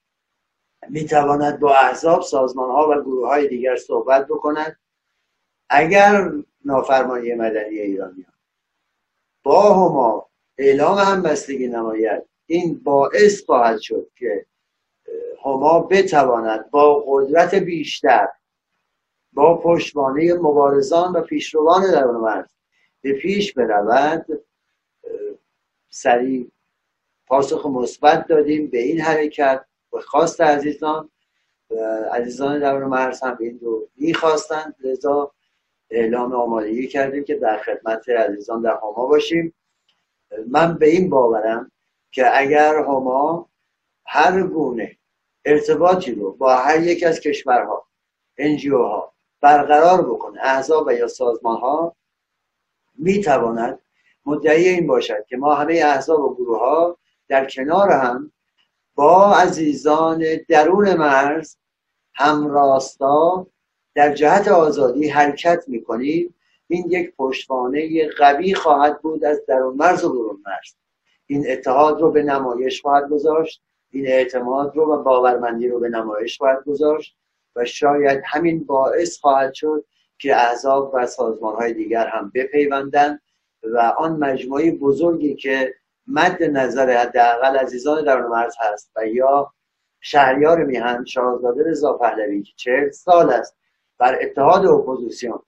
می‌تواند 0.89 1.59
با 1.59 1.75
احزاب 1.75 2.21
سازمان 2.21 2.69
ها 2.69 2.89
و 2.89 3.01
گروه 3.01 3.27
های 3.27 3.47
دیگر 3.47 3.75
صحبت 3.75 4.27
بکند. 4.27 4.79
اگر 5.69 6.31
نافرمانی 6.65 7.33
مدنی 7.33 7.79
ایرانیان 7.79 8.28
با 9.43 9.73
هما 9.73 10.29
اعلام 10.57 10.97
همبستگی 10.97 11.67
نماید. 11.67 12.23
این 12.45 12.79
باعث 12.83 13.45
خواهد 13.45 13.79
شد 13.79 14.07
که 14.15 14.45
هما 15.45 15.79
بتواند 15.79 16.71
با 16.71 17.03
قدرت 17.07 17.55
بیشتر 17.55 18.27
با 19.33 19.57
پشتوانه 19.57 20.33
مبارزان 20.33 21.13
و 21.13 21.21
پیشروان 21.21 21.91
در 21.91 22.05
مرز 22.05 22.49
به 23.01 23.13
پیش 23.13 23.53
برود. 23.53 24.25
سریع 25.89 26.51
پاسخ 27.27 27.65
مثبت 27.65 28.27
دادیم 28.27 28.67
به 28.67 28.77
این 28.77 29.01
حرکت 29.01 29.65
و 29.93 29.99
خواست 29.99 30.41
عزیزان. 30.41 31.09
عزیزان 32.11 32.59
در 32.59 32.77
مرز 32.77 33.23
هم 33.23 33.37
این 33.39 33.59
رو 33.59 33.87
می‌خواستند 33.95 34.75
لذا 34.79 35.31
اعلام 35.89 36.33
آمادگی 36.33 36.87
کردیم 36.87 37.23
که 37.23 37.35
در 37.35 37.57
خدمت 37.57 38.09
عزیزان 38.09 38.61
در 38.61 38.77
هما 38.83 39.05
باشیم. 39.05 39.53
من 40.47 40.77
به 40.77 40.89
این 40.89 41.09
باورم 41.09 41.71
که 42.11 42.39
اگر 42.39 42.75
هما 42.75 43.49
هر 44.05 44.41
گونه 44.43 44.97
ارتباطی 45.45 46.11
رو 46.15 46.31
با 46.31 46.55
هر 46.55 46.81
یک 46.81 47.03
از 47.03 47.19
کشورها 47.19 47.87
انجیو 48.37 48.77
ها 48.77 49.13
برقرار 49.41 50.09
بکنه 50.09 50.39
احزاب 50.43 50.87
و 50.87 50.91
یا 50.91 51.07
سازمان 51.07 51.57
ها 51.57 51.95
می‌تواند 52.97 53.79
مدعی 54.25 54.69
این 54.69 54.87
باشد 54.87 55.25
که 55.29 55.37
ما 55.37 55.55
همه 55.55 55.73
احزاب 55.73 56.19
و 56.19 56.35
گروه 56.35 56.59
ها 56.59 56.97
در 57.27 57.45
کنار 57.49 57.91
هم 57.91 58.31
با 58.95 59.35
عزیزان 59.35 60.25
درون 60.49 60.93
مرز 60.93 61.57
همراستا 62.13 63.47
در 63.99 64.13
جهت 64.13 64.47
آزادی 64.47 65.07
حرکت 65.07 65.63
می‌کنیم 65.67 66.35
این 66.67 66.85
یک 66.89 67.15
پشتوانه 67.15 68.09
قوی 68.09 68.53
خواهد 68.53 69.01
بود 69.01 69.25
از 69.25 69.45
درون 69.47 69.75
مرز 69.75 70.03
و 70.03 70.09
برون 70.09 70.43
مرز. 70.45 70.75
این 71.27 71.45
اتحاد 71.49 72.01
رو 72.01 72.11
به 72.11 72.23
نمایش 72.23 72.81
خواهد 72.81 73.09
گذاشت 73.09 73.61
این 73.91 74.07
اعتماد 74.07 74.75
رو 74.75 74.93
و 74.93 75.03
باورمندی 75.03 75.67
رو 75.67 75.79
به 75.79 75.89
نمایش 75.89 76.37
خواهد 76.37 76.63
گذاشت 76.63 77.17
و 77.55 77.65
شاید 77.65 78.21
همین 78.25 78.63
باعث 78.63 79.19
خواهد 79.19 79.53
شد 79.53 79.85
که 80.19 80.35
احزاب 80.35 80.91
و 80.93 81.07
سازمان 81.07 81.55
های 81.55 81.73
دیگر 81.73 82.07
هم 82.07 82.31
بپیوندند 82.35 83.21
و 83.63 83.77
آن 83.97 84.11
مجموعه 84.11 84.71
بزرگی 84.71 85.35
که 85.35 85.73
مد 86.07 86.43
نظر 86.43 86.97
حداقل 86.97 87.57
عزیزان 87.57 88.03
درون 88.03 88.31
مرز 88.31 88.55
هست 88.59 88.91
و 88.95 89.07
یا 89.07 89.53
شهریار 90.01 90.63
میهن 90.63 91.05
شاهزاده 91.05 91.63
رضا 91.63 91.93
پهلوی 91.93 92.43
که 92.43 92.53
چهل 92.55 92.89
سال 92.89 93.29
است 93.29 93.59
بر 93.99 94.19
اتحاد 94.21 94.65
اپوزیسیون 94.65 95.39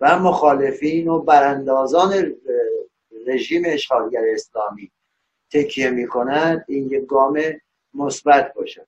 و 0.00 0.18
مخالفین 0.18 1.08
و 1.08 1.18
براندازان 1.18 2.36
رژیم 3.26 3.62
اشغالگر 3.66 4.24
اسلامی 4.32 4.90
تکیه 5.52 5.90
می‌کنند 5.90 6.64
این 6.68 6.90
یک 6.90 7.06
گام 7.06 7.42
مثبت 7.94 8.54
باشد 8.54 8.86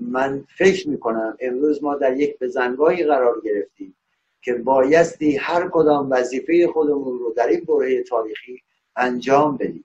من 0.00 0.44
فکر 0.58 0.88
می‌کنم 0.88 1.36
امروز 1.40 1.82
ما 1.82 1.94
در 1.94 2.16
یک 2.16 2.38
بزنگاهی 2.38 3.04
قرار 3.04 3.40
گرفتیم 3.40 3.96
که 4.42 4.54
بایستی 4.54 5.36
هر 5.36 5.68
کدام 5.72 6.10
وظیفه 6.10 6.68
خودمون 6.72 7.18
رو 7.18 7.32
در 7.36 7.48
این 7.48 7.60
بره 7.60 8.02
تاریخی 8.02 8.62
انجام 8.96 9.56
بدیم. 9.56 9.84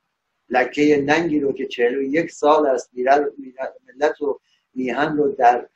لکه 0.50 1.04
ننگی 1.08 1.40
رو 1.40 1.54
که 1.54 1.68
چهل 1.68 1.96
و 1.96 2.02
یک 2.02 2.32
سال 2.32 2.68
است 2.68 2.92
ملت 3.88 4.22
و 4.22 4.40
میهن 4.74 5.18
رو 5.18 5.32
در 5.32 5.68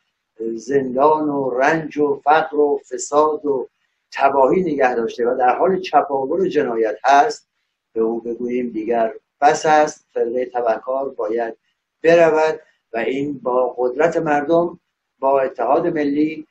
زندان 0.55 1.29
و 1.29 1.49
رنج 1.49 1.97
و 1.97 2.21
فقر 2.23 2.57
و 2.57 2.79
فساد 2.89 3.45
و 3.45 3.69
تباهی 4.11 4.61
نگه 4.61 4.95
داشته 4.95 5.27
و 5.27 5.37
در 5.37 5.55
حال 5.55 5.79
چپاول 5.79 6.41
و 6.41 6.47
جنایت 6.47 6.97
هست 7.03 7.49
به 7.93 8.01
او 8.01 8.21
بگوییم 8.21 8.69
دیگر 8.69 9.13
بس 9.41 9.65
است. 9.65 10.05
فرقه 10.13 10.45
تبکار 10.45 11.09
باید 11.09 11.57
برود 12.03 12.59
و 12.93 12.97
این 12.97 13.39
با 13.39 13.75
قدرت 13.77 14.17
مردم 14.17 14.79
با 15.19 15.41
اتحاد 15.41 15.87
ملی 15.87 16.47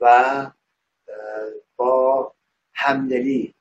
و 0.00 0.50
با 1.76 2.32
همدلی 2.74 3.54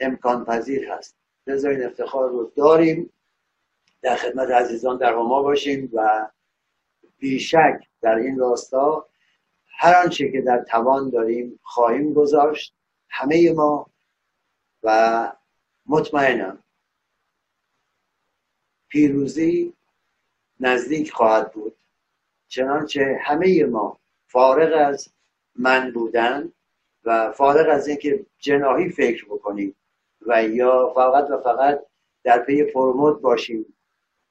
امکان 0.00 0.44
پذیر 0.44 0.92
هست. 0.92 1.16
لذا 1.46 1.68
این 1.68 1.84
افتخار 1.84 2.30
رو 2.30 2.52
داریم. 2.56 3.12
در 4.02 4.16
خدمت 4.16 4.50
عزیزان 4.50 4.96
در 4.96 5.12
هما 5.12 5.42
باشیم 5.42 5.90
و 5.92 6.28
بیشک 7.18 7.80
در 8.00 8.14
این 8.14 8.38
راستا 8.38 9.06
هر 9.78 9.94
آنچه 10.02 10.32
که 10.32 10.40
در 10.40 10.64
توان 10.64 11.10
داریم 11.10 11.60
خواهیم 11.62 12.12
گذاشت 12.12 12.74
همه 13.08 13.52
ما 13.52 13.90
و 14.82 15.32
مطمئنم 15.86 16.58
پیروزی 18.88 19.72
نزدیک 20.60 21.12
خواهد 21.12 21.52
بود. 21.52 21.76
چنانچه 22.48 23.18
همه 23.22 23.64
ما 23.64 23.98
فارغ 24.26 24.88
از 24.88 25.08
من 25.56 25.92
بودن 25.92 26.52
و 27.04 27.32
فارغ 27.32 27.68
از 27.70 27.88
اینکه 27.88 28.26
جناهی 28.38 28.88
فکر 28.88 29.24
بکنیم 29.24 29.76
و 30.26 30.44
یا 30.44 30.92
فقط 30.94 31.30
و 31.30 31.38
فقط 31.40 31.86
در 32.24 32.38
پی 32.38 32.64
پروموت 32.64 33.20
باشیم 33.20 33.76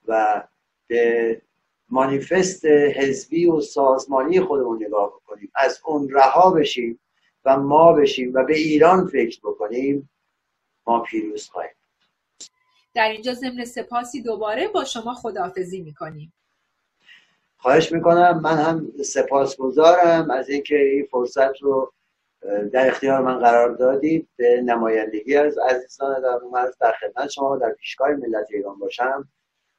و 0.08 0.44
به 0.88 1.42
مانیفست 1.90 2.66
حزبی 2.66 3.46
و 3.46 3.62
سازمانی 3.62 4.40
خودمون 4.40 4.84
نگاه 4.84 5.15
بکنیم. 5.36 5.52
از 5.56 5.82
اون 5.86 6.10
رها 6.10 6.52
بشیم 6.52 7.00
و 7.46 7.58
ما 7.58 7.94
بشیم 7.94 8.34
و 8.34 8.44
به 8.44 8.56
ایران 8.56 9.08
فکر 9.08 9.40
بکنیم 9.44 10.10
ما 10.88 11.00
پیروز 11.00 11.50
خواهیم. 11.50 11.72
در 12.94 13.10
اینجا 13.10 13.34
ضمن 13.34 13.66
سپاسی 13.66 14.22
دوباره 14.22 14.68
با 14.68 14.84
شما 14.84 15.14
خداحافظی 15.14 15.82
می‌کنیم. 15.82 16.34
خواهش 17.58 17.92
می‌کنم 17.92 18.40
من 18.42 18.58
هم 18.58 18.92
سپاس 19.06 19.58
گذارم 19.58 20.32
از 20.32 20.50
اینکه 20.50 20.76
این 20.76 21.08
فرصت 21.12 21.62
رو 21.62 21.94
در 22.74 22.88
اختیار 22.88 23.22
من 23.22 23.40
قرار 23.40 23.76
دادید. 23.76 24.30
به 24.36 24.62
نمایندگی 24.62 25.38
از 25.38 25.58
عزیزان 25.58 26.22
در 26.22 26.40
مرز 26.52 26.78
در 26.78 26.92
خدمت 26.92 27.30
شما 27.30 27.58
در 27.58 27.70
پیشگاه 27.70 28.10
ملت 28.10 28.48
ایران 28.52 28.80
باشم. 28.80 29.30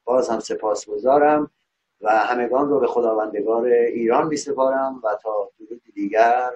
باز 0.05 0.29
هم 0.29 0.41
سپاس 0.41 0.87
گذارم 0.87 1.51
و 2.01 2.11
همگان 2.11 2.69
رو 2.69 2.81
به 2.81 2.87
خداوندگار 2.87 3.67
ایران 3.67 4.27
می 4.27 4.37
سپارم 4.37 5.01
و 5.05 5.19
تا 5.23 5.51
درود 5.59 5.83
دیگر 5.95 6.51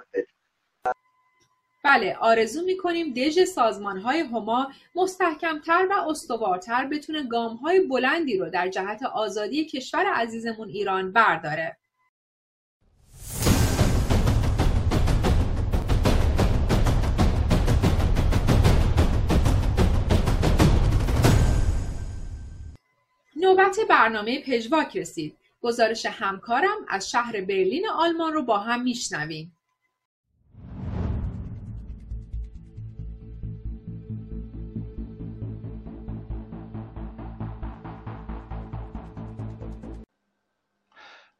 بله 1.85 2.17
آرزو 2.21 2.65
می‌کنیم 2.65 3.15
دژ 3.15 3.45
سازمان 3.45 3.99
های 3.99 4.21
هما 4.21 4.73
مستحکمتر 4.95 5.87
و 5.91 6.09
استوارتر 6.09 6.87
بتونه 6.87 7.23
گام 7.23 7.57
های 7.57 7.81
بلندی 7.81 8.39
رو 8.39 8.51
در 8.51 8.69
جهت 8.69 9.03
آزادی 9.03 9.67
کشور 9.67 10.07
عزیزمون 10.07 10.69
ایران 10.69 11.13
برداره. 11.13 11.77
نوبت 23.51 23.77
برنامه 23.89 24.43
پژواک 24.43 24.97
رسید. 24.97 25.37
گزارش 25.63 26.07
همکارم 26.07 26.77
از 26.89 27.11
شهر 27.11 27.41
برلین 27.41 27.89
آلمان 27.89 28.33
رو 28.33 28.43
با 28.43 28.59
هم 28.59 28.83
میشنویم. 28.83 29.57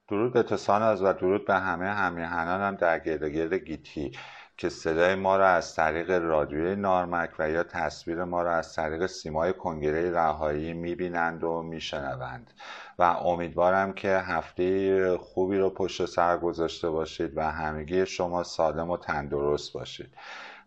درود 0.09 0.33
به 0.33 0.43
تساناز 0.43 1.03
و 1.03 1.13
درود 1.13 1.47
به 1.47 1.55
همه 1.55 1.87
همیهنانم 1.87 2.77
در 2.77 2.99
گرد 2.99 3.25
گرد 3.25 3.55
گیتی 3.55 4.13
که 4.61 4.69
صدای 4.69 5.15
ما 5.15 5.37
را 5.37 5.49
از 5.49 5.75
طریق 5.75 6.11
رادیوی 6.11 6.77
نارمک 6.77 7.31
و 7.39 7.51
یا 7.51 7.63
تصویر 7.63 8.25
ما 8.25 8.43
را 8.43 8.55
از 8.55 8.75
طریق 8.75 9.07
سیمای 9.07 9.53
کنگره 9.53 10.13
رهایی 10.13 10.73
می‌بینند 10.73 11.45
و 11.45 11.63
میشنوند. 11.63 12.51
و 12.99 13.03
امیدوارم 13.03 13.93
که 13.93 14.09
هفته 14.09 15.17
خوبی 15.17 15.59
رو 15.59 15.71
پشت 15.71 16.07
سر 16.07 16.37
گذاشته 16.37 16.91
باشید 16.91 17.33
و 17.37 17.43
همگی 17.43 18.07
شما 18.07 18.43
سالم 18.43 18.91
و 18.91 18.97
تندرست 18.97 19.73
باشید. 19.73 20.15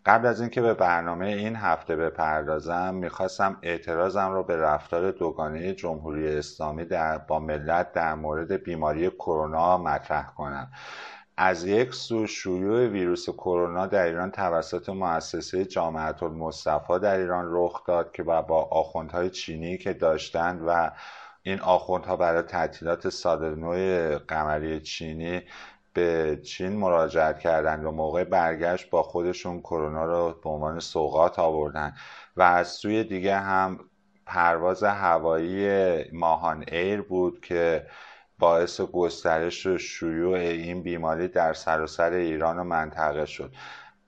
قبل 0.06 0.28
از 0.28 0.42
اینکه 0.42 0.62
به 0.62 0.74
برنامه 0.74 1.28
این 1.28 1.56
هفته 1.56 1.96
بپردازم 1.96 2.94
می‌خواستم 2.96 3.58
اعتراضم 3.62 4.32
رو 4.32 4.44
به 4.44 4.58
رفتار 4.58 5.12
دوگانه 5.12 5.74
جمهوری 5.74 6.38
اسلامی 6.38 6.86
در 6.86 7.18
با 7.18 7.40
ملت 7.40 7.92
در 7.92 8.16
مورد 8.16 8.52
بیماری 8.52 9.10
کرونا 9.10 9.78
مطرح 9.78 10.34
کنم. 10.38 10.72
از 11.38 11.64
یک 11.64 11.94
سو 11.94 12.28
شیوع 12.28 12.88
ویروس 12.88 13.30
کرونا 13.30 13.88
در 13.88 14.06
ایران 14.06 14.32
توسط 14.32 14.90
مؤسسه 14.90 15.66
جامعه 15.66 16.24
المصطفى 16.24 17.00
در 17.00 17.18
ایران 17.18 17.46
رخ 17.50 17.84
داد 17.86 18.12
که 18.12 18.24
با 18.24 18.68
آخوندهای 18.72 19.30
چینی 19.30 19.78
که 19.78 19.94
داشتند 19.94 20.62
و 20.68 20.92
این 21.44 21.60
آخوندها 21.60 22.16
برای 22.16 22.42
تعطیلات 22.42 23.10
سال 23.10 23.56
نو 23.56 23.74
قمری 24.28 24.80
چینی 24.80 25.42
به 25.94 26.40
چین 26.44 26.74
مراجعت 26.78 27.40
کردند 27.40 27.86
و 27.86 27.92
موقع 27.92 28.24
برگشت 28.24 28.90
با 28.90 29.04
خودشون 29.04 29.60
کرونا 29.60 30.06
رو 30.06 30.40
به 30.44 30.50
عنوان 30.50 30.80
سوقات 30.80 31.40
آوردن 31.40 31.94
و 32.38 32.42
از 32.42 32.68
سوی 32.68 33.04
دیگه 33.04 33.36
هم 33.36 33.80
پرواز 34.26 34.84
هوایی 34.84 36.12
ماهان 36.12 36.66
ایر 36.72 37.02
بود 37.02 37.42
که 37.42 37.88
باعث 38.44 38.82
گسترش 38.82 39.66
و 39.66 39.78
شیوع 39.78 40.38
این 40.38 40.84
بیماری 40.84 41.28
در 41.28 41.54
سراسر 41.54 42.12
ایران 42.12 42.60
و 42.60 42.64
منطقه 42.64 43.26
شد. 43.26 43.54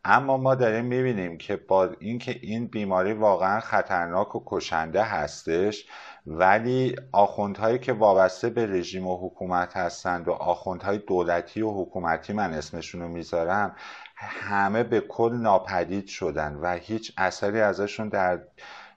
اما 0.05 0.37
ما 0.37 0.55
داریم 0.55 0.85
می‌بینیم 0.85 1.37
که 1.37 1.55
با 1.55 1.89
اینکه 1.99 2.39
این 2.41 2.67
بیماری 2.67 3.13
واقعا 3.13 3.59
خطرناک 3.59 4.35
و 4.35 4.43
کشنده 4.45 5.03
هستش 5.03 5.85
ولی 6.27 6.95
آخوندهایی 7.11 7.79
که 7.79 7.93
وابسته 7.93 8.49
به 8.49 8.65
رژیم 8.65 9.07
و 9.07 9.27
حکومت 9.27 9.77
هستند 9.77 10.27
و 10.27 10.31
آخوندهای 10.31 10.97
دولتی 10.97 11.61
و 11.61 11.71
حکومتی 11.71 12.33
من 12.33 12.53
اسمشون 12.53 13.01
رو 13.01 13.07
می‌ذارم 13.07 13.75
همه 14.15 14.83
به 14.83 14.99
کل 14.99 15.33
ناپدید 15.33 16.07
شدن 16.07 16.55
و 16.61 16.73
هیچ 16.73 17.13
اثری 17.17 17.61
ازشون 17.61 18.09
در 18.09 18.39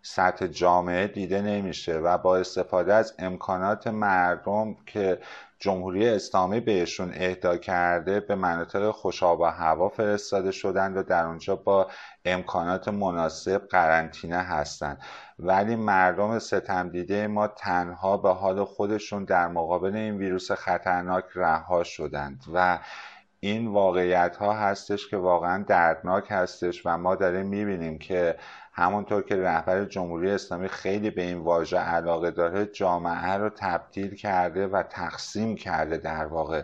سطح 0.02 0.46
جامعه 0.46 1.06
دیده 1.06 1.42
نمیشه 1.42 1.98
و 1.98 2.18
با 2.18 2.36
استفاده 2.36 2.94
از 2.94 3.14
امکانات 3.18 3.86
مردم 3.86 4.74
که 4.86 5.18
جمهوری 5.60 6.08
اسلامی 6.08 6.60
بهشون 6.60 7.12
اهدا 7.14 7.56
کرده 7.56 8.20
به 8.20 8.34
مناطق 8.34 8.90
خوشاب 8.90 9.40
و 9.40 9.44
هوا 9.44 9.88
فرستاده 9.88 10.50
شدند 10.50 10.96
و 10.96 11.02
در 11.02 11.26
اونجا 11.26 11.56
با 11.56 11.90
امکانات 12.24 12.88
مناسب 12.88 13.66
قرنطینه 13.70 14.38
هستند 14.38 15.00
ولی 15.38 15.76
مردم 15.76 16.38
ستم 16.38 16.88
دیده 16.88 17.26
ما 17.26 17.48
تنها 17.48 18.16
به 18.16 18.30
حال 18.30 18.64
خودشون 18.64 19.24
در 19.24 19.48
مقابل 19.48 19.96
این 19.96 20.16
ویروس 20.16 20.52
خطرناک 20.52 21.24
رها 21.34 21.84
شدند 21.84 22.44
و 22.54 22.78
این 23.40 23.66
واقعیت 23.66 24.36
ها 24.36 24.52
هستش 24.52 25.08
که 25.08 25.16
واقعا 25.16 25.62
دردناک 25.62 26.26
هستش 26.30 26.86
و 26.86 26.98
ما 26.98 27.14
داریم 27.14 27.46
می‌بینیم 27.46 27.98
که 27.98 28.36
همونطور 28.78 29.22
که 29.22 29.36
رهبر 29.36 29.84
جمهوری 29.84 30.30
اسلامی 30.30 30.68
خیلی 30.68 31.10
به 31.10 31.22
این 31.22 31.38
واژه 31.38 31.78
علاقه 31.78 32.30
داره 32.30 32.66
جامعه 32.66 33.32
رو 33.32 33.50
تبدیل 33.50 34.14
کرده 34.14 34.66
و 34.66 34.82
تقسیم 34.82 35.56
کرده 35.56 35.96
در 35.96 36.26
واقع 36.26 36.62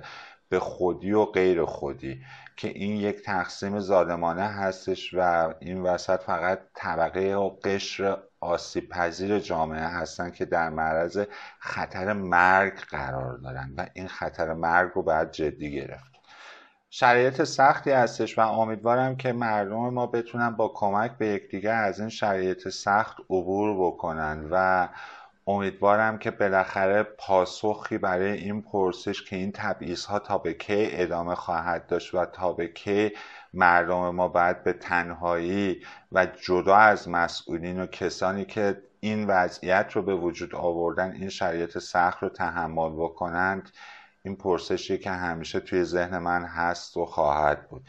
به 0.48 0.60
خودی 0.60 1.12
و 1.12 1.24
غیر 1.24 1.64
خودی 1.64 2.22
که 2.56 2.68
این 2.68 2.96
یک 2.96 3.22
تقسیم 3.22 3.80
ظالمانه 3.80 4.42
هستش 4.42 5.14
و 5.14 5.54
این 5.60 5.82
وسط 5.82 6.20
فقط 6.20 6.60
طبقه 6.74 7.34
و 7.34 7.48
قشر 7.48 8.18
آسیب 8.40 8.88
پذیر 8.88 9.38
جامعه 9.38 9.86
هستن 9.86 10.30
که 10.30 10.44
در 10.44 10.70
معرض 10.70 11.26
خطر 11.58 12.12
مرگ 12.12 12.78
قرار 12.78 13.38
دارن 13.38 13.74
و 13.76 13.86
این 13.94 14.08
خطر 14.08 14.52
مرگ 14.52 14.92
رو 14.94 15.02
باید 15.02 15.30
جدی 15.30 15.72
گرفت. 15.72 16.13
شرایط 16.96 17.42
سختی 17.42 17.90
هستش 17.90 18.38
و 18.38 18.40
امیدوارم 18.40 19.16
که 19.16 19.32
مردم 19.32 19.76
ما 19.76 20.06
بتونن 20.06 20.50
با 20.50 20.68
کمک 20.68 21.18
به 21.18 21.26
یکدیگر 21.26 21.74
از 21.74 22.00
این 22.00 22.08
شرایط 22.08 22.68
سخت 22.68 23.16
عبور 23.20 23.86
بکنن 23.86 24.48
و 24.50 24.88
امیدوارم 25.46 26.18
که 26.18 26.30
بالاخره 26.30 27.02
پاسخی 27.02 27.98
برای 27.98 28.32
این 28.32 28.62
پرسش 28.62 29.22
که 29.22 29.36
این 29.36 29.52
تبعیض 29.52 30.04
ها 30.04 30.18
تا 30.18 30.38
به 30.38 30.54
کی 30.54 30.88
ادامه 30.92 31.34
خواهد 31.34 31.86
داشت 31.86 32.14
و 32.14 32.24
تا 32.24 32.52
به 32.52 32.68
کی 32.68 33.12
مردم 33.54 34.10
ما 34.10 34.28
باید 34.28 34.64
به 34.64 34.72
تنهایی 34.72 35.80
و 36.12 36.26
جدا 36.26 36.76
از 36.76 37.08
مسئولین 37.08 37.80
و 37.80 37.86
کسانی 37.86 38.44
که 38.44 38.82
این 39.00 39.26
وضعیت 39.26 39.92
رو 39.92 40.02
به 40.02 40.14
وجود 40.14 40.54
آوردن 40.54 41.12
این 41.12 41.28
شرایط 41.28 41.78
سخت 41.78 42.22
رو 42.22 42.28
تحمل 42.28 42.90
بکنند 42.90 43.70
این 44.24 44.36
پرسشی 44.36 44.98
که 44.98 45.10
همیشه 45.10 45.60
توی 45.60 45.84
ذهن 45.84 46.18
من 46.18 46.44
هست 46.44 46.96
و 46.96 47.06
خواهد 47.06 47.68
بود. 47.68 47.82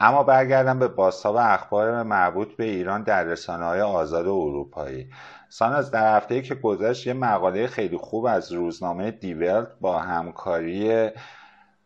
اما 0.00 0.22
برگردم 0.22 0.78
به 0.78 0.88
بازتاب 0.88 1.36
اخبار 1.36 2.02
مربوط 2.02 2.56
به 2.56 2.64
ایران 2.64 3.02
در 3.02 3.24
رسانه 3.24 3.64
های 3.64 3.80
آزاد 3.80 4.26
اروپایی. 4.26 5.10
ساناز 5.48 5.90
در 5.90 6.16
هفته 6.16 6.42
که 6.42 6.54
گذشت 6.54 7.06
یه 7.06 7.12
مقاله 7.12 7.66
خیلی 7.66 7.96
خوب 7.96 8.26
از 8.26 8.52
روزنامه 8.52 9.10
دیولت 9.10 9.68
با 9.80 9.98
همکاری 9.98 11.10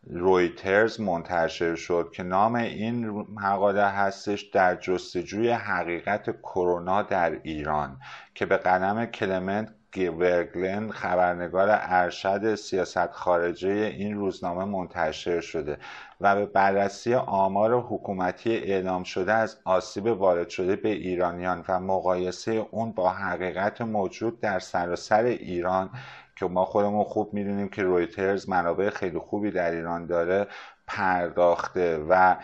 رویترز 0.09 1.01
منتشر 1.01 1.75
شد 1.75 2.11
که 2.13 2.23
نام 2.23 2.55
این 2.55 3.09
مقاله 3.33 3.85
هستش 3.85 4.41
در 4.41 4.75
جستجوی 4.75 5.49
حقیقت 5.49 6.41
کرونا 6.41 7.01
در 7.01 7.39
ایران 7.43 7.99
که 8.35 8.45
به 8.45 8.57
قلم 8.57 9.05
کلمنت 9.05 9.76
گیورگلن 9.97 10.91
خبرنگار 10.91 11.67
ارشد 11.71 12.55
سیاست 12.55 13.11
خارجه 13.11 13.69
این 13.69 14.17
روزنامه 14.17 14.65
منتشر 14.65 15.39
شده 15.39 15.77
و 16.21 16.35
به 16.35 16.45
بررسی 16.45 17.13
آمار 17.13 17.73
حکومتی 17.79 18.57
اعلام 18.57 19.03
شده 19.03 19.33
از 19.33 19.57
آسیب 19.65 20.05
وارد 20.05 20.49
شده 20.49 20.75
به 20.75 20.89
ایرانیان 20.89 21.65
و 21.69 21.79
مقایسه 21.79 22.51
اون 22.71 22.91
با 22.91 23.09
حقیقت 23.09 23.81
موجود 23.81 24.39
در 24.39 24.59
سراسر 24.59 25.23
ایران 25.23 25.89
که 26.35 26.45
ما 26.45 26.65
خودمون 26.65 27.03
خوب 27.03 27.33
می‌دونیم 27.33 27.69
که 27.69 27.83
رویترز 27.83 28.49
منابع 28.49 28.89
خیلی 28.89 29.19
خوبی 29.19 29.51
در 29.51 29.71
ایران 29.71 30.05
داره 30.05 30.47
پرداخته 30.87 31.97
و 32.09 32.35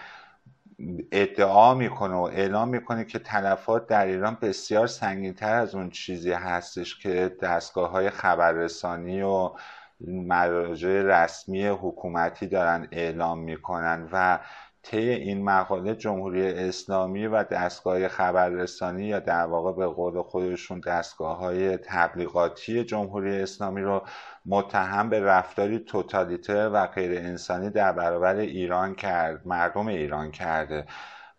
ادعا 1.12 1.74
می‌کنه 1.74 2.14
و 2.16 2.22
اعلام 2.22 2.70
می‌کنه 2.70 3.06
که 3.06 3.20
تلفات 3.20 3.88
در 3.88 4.06
ایران 4.06 4.38
بسیار 4.42 4.88
سنگینتر 4.88 5.56
از 5.56 5.76
اون 5.76 5.90
چیزی 5.90 6.32
هستش 6.32 6.98
که 7.00 7.38
دستگاه 7.42 7.90
های 7.90 8.10
خبررسانی 8.10 9.22
و 9.22 9.52
مراجع 10.08 11.02
رسمی 11.02 11.68
حکومتی 11.68 12.48
دارن 12.48 12.88
اعلام 12.92 13.40
می‌کنن 13.40 14.10
و 14.12 14.40
طی 14.84 15.10
این 15.10 15.44
مقاله 15.44 15.96
جمهوری 15.96 16.48
اسلامی 16.48 17.28
و 17.28 17.44
دستگاه 17.44 18.08
خبررسانی 18.08 19.06
یا 19.06 19.20
در 19.20 19.46
واقع 19.46 19.72
به 19.74 19.88
قول 19.88 20.22
خودشون 20.22 20.80
دستگاه 20.80 21.38
های 21.38 21.78
تبلیغاتی 21.78 22.84
جمهوری 22.84 23.42
اسلامی 23.42 23.82
رو 23.82 24.02
متهم 24.46 25.10
به 25.10 25.20
رفتاری 25.20 25.80
توتالیتر 25.80 26.70
و 26.74 26.88
غیر 26.88 27.20
انسانی 27.20 27.70
در 27.70 27.92
برابر 27.92 28.36
ایران 28.36 28.96
کرد 28.96 29.48
مردم 29.48 29.88
ایران 29.88 30.32
کرده 30.32 30.86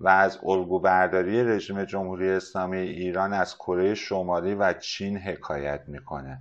و 0.01 0.09
از 0.09 0.39
الگو 0.43 0.81
برداری 0.81 1.45
رژیم 1.45 1.85
جمهوری 1.85 2.31
اسلامی 2.31 2.79
ایران 2.79 3.33
از 3.33 3.57
کره 3.57 3.95
شمالی 3.95 4.55
و 4.55 4.73
چین 4.73 5.19
حکایت 5.19 5.81
می‌کنه. 5.87 6.41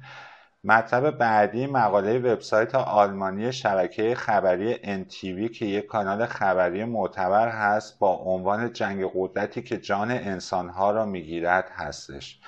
مطلب 0.65 1.17
بعدی 1.17 1.67
مقاله 1.67 2.19
وبسایت 2.19 2.75
آلمانی 2.75 3.51
شبکه 3.51 4.15
خبری 4.15 4.75
NTV 4.75 5.51
که 5.51 5.65
یک 5.65 5.85
کانال 5.85 6.25
خبری 6.25 6.85
معتبر 6.85 7.49
هست 7.49 7.99
با 7.99 8.15
عنوان 8.15 8.73
جنگ 8.73 9.05
قدرتی 9.15 9.61
که 9.61 9.77
جان 9.77 10.11
انسانها 10.11 10.91
را 10.91 11.05
می‌گیرد 11.05 11.69
هستش. 11.75 12.39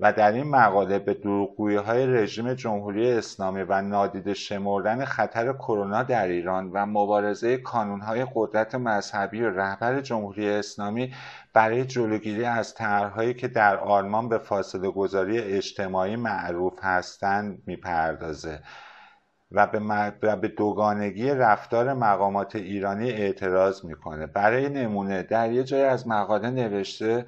و 0.00 0.12
در 0.12 0.32
این 0.32 0.50
مقاله 0.50 0.98
به 0.98 1.14
دروغگویی 1.14 1.76
های 1.76 2.06
رژیم 2.06 2.54
جمهوری 2.54 3.12
اسلامی 3.12 3.62
و 3.62 3.82
نادیده 3.82 4.34
شمردن 4.34 5.04
خطر 5.04 5.52
کرونا 5.52 6.02
در 6.02 6.26
ایران 6.26 6.70
و 6.72 6.86
مبارزه 6.86 7.56
کانون 7.56 8.00
های 8.00 8.26
قدرت 8.34 8.74
مذهبی 8.74 9.42
و 9.42 9.50
رهبر 9.50 10.00
جمهوری 10.00 10.50
اسلامی 10.50 11.12
برای 11.54 11.84
جلوگیری 11.84 12.44
از 12.44 12.74
طرحهایی 12.74 13.34
که 13.34 13.48
در 13.48 13.76
آلمان 13.76 14.28
به 14.28 14.38
فاصله 14.38 14.90
گذاری 14.90 15.38
اجتماعی 15.38 16.16
معروف 16.16 16.78
هستند 16.82 17.62
می‌پردازه 17.66 18.60
و 19.52 19.66
به, 19.66 20.36
به 20.36 20.48
دوگانگی 20.48 21.30
رفتار 21.30 21.94
مقامات 21.94 22.56
ایرانی 22.56 23.10
اعتراض 23.10 23.84
می‌کنه. 23.84 24.26
برای 24.26 24.68
نمونه 24.68 25.22
در 25.22 25.52
یه 25.52 25.64
جای 25.64 25.82
از 25.82 26.08
مقاله 26.08 26.50
نوشته 26.50 27.26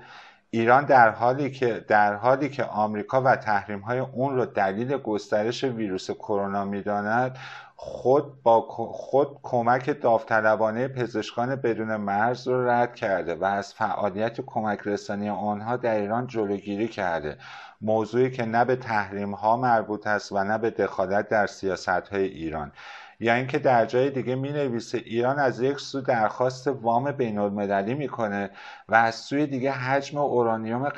ایران 0.50 0.84
در 0.84 1.10
حالی 1.10 1.50
که 1.50 1.84
در 1.88 2.14
حالی 2.14 2.48
که 2.48 2.64
آمریکا 2.64 3.22
و 3.22 3.36
تحریم 3.36 3.80
های 3.80 3.98
اون 3.98 4.36
را 4.36 4.44
دلیل 4.44 4.96
گسترش 4.96 5.64
ویروس 5.64 6.10
کرونا 6.10 6.64
می‌داند 6.64 7.38
خود 7.78 8.42
با 8.42 8.60
خود 8.92 9.38
کمک 9.42 10.00
داوطلبانه 10.00 10.88
پزشکان 10.88 11.56
بدون 11.56 11.96
مرز 11.96 12.48
را 12.48 12.66
رد 12.66 12.94
کرده 12.94 13.34
و 13.34 13.44
از 13.44 13.74
فعالیت 13.74 14.40
کمک 14.40 14.80
رسانی 14.84 15.28
آنها 15.28 15.76
در 15.76 15.94
ایران 15.94 16.26
جلوگیری 16.26 16.88
کرده. 16.88 17.38
موضوعی 17.80 18.30
که 18.30 18.44
نه 18.44 18.64
به 18.64 18.76
تحریم 18.76 19.34
ها 19.34 19.56
مربوط 19.56 20.06
است 20.06 20.32
و 20.32 20.44
نه 20.44 20.58
به 20.58 20.70
دخالت 20.70 21.28
در 21.28 21.46
سیاست 21.46 21.88
های 21.88 22.24
ایران. 22.24 22.72
یا 23.20 23.34
اینکه 23.34 23.58
در 23.58 23.86
جای 23.86 24.10
دیگه 24.10 24.34
می 24.34 24.52
نویسه 24.52 24.98
ایران 24.98 25.38
از 25.38 25.60
یک 25.60 25.80
سو 25.80 26.00
درخواست 26.00 26.68
وام 26.68 27.12
بین 27.12 27.38
المللی 27.38 27.94
می‌کنه 27.94 28.50
و 28.88 28.94
از 28.94 29.14
سوی 29.14 29.46
دیگه 29.46 29.72
حجم 29.72 30.18
اورانیوم 30.18 30.88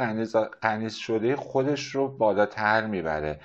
قنیز 0.60 0.94
شده 0.94 1.36
خودش 1.36 1.94
رو 1.94 2.08
بالاتر 2.08 2.86
می‌بره. 2.86 3.40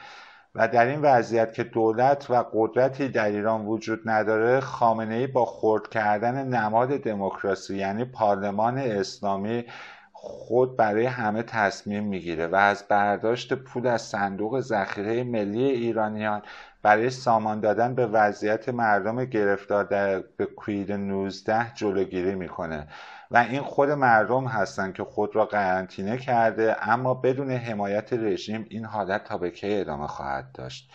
و 0.56 0.68
در 0.68 0.86
این 0.86 1.02
وضعیت 1.02 1.54
که 1.54 1.64
دولت 1.64 2.30
و 2.30 2.46
قدرتی 2.54 3.10
در 3.10 3.26
ایران 3.26 3.66
وجود 3.66 4.10
نداره 4.10 4.60
خامنه 4.60 5.16
ای 5.16 5.28
با 5.28 5.46
خرد 5.46 5.90
کردن 5.90 6.48
نماد 6.48 6.90
دموکراسی 6.90 7.78
یعنی 7.78 8.06
پارلمان 8.06 8.78
اسلامی 8.78 9.66
خود 10.14 10.78
برای 10.78 11.06
همه 11.06 11.44
تصمیم 11.44 12.04
می‌گیره 12.04 12.48
و 12.48 12.56
از 12.56 12.84
برداشت 12.90 13.54
پول 13.54 13.88
از 13.88 14.02
صندوق 14.02 14.60
ذخیره 14.60 15.24
ملی 15.24 15.64
ایرانیان 15.64 16.42
برای 16.82 17.10
سامان 17.10 17.60
دادن 17.60 17.96
به 17.96 18.08
وضعیت 18.08 18.70
مردم 18.70 19.26
گرفتار 19.26 19.84
در 19.84 20.24
به 20.38 20.46
کوید 20.46 20.92
19 20.92 21.74
جلوگیری 21.74 22.36
می‌کنه. 22.36 22.88
و 23.34 23.38
این 23.38 23.62
خود 23.62 23.90
مردم 23.90 24.46
هستن 24.46 24.92
که 24.92 25.04
خود 25.04 25.36
را 25.36 25.46
قرنطینه 25.46 26.18
کرده 26.18 26.90
اما 26.90 27.14
بدون 27.14 27.52
حمایت 27.52 28.14
رژیم 28.14 28.66
این 28.70 28.86
حالت 28.86 29.24
تا 29.24 29.38
به 29.38 29.52
کی 29.52 29.80
ادامه 29.80 30.08
خواهد 30.08 30.52
داشت. 30.54 30.92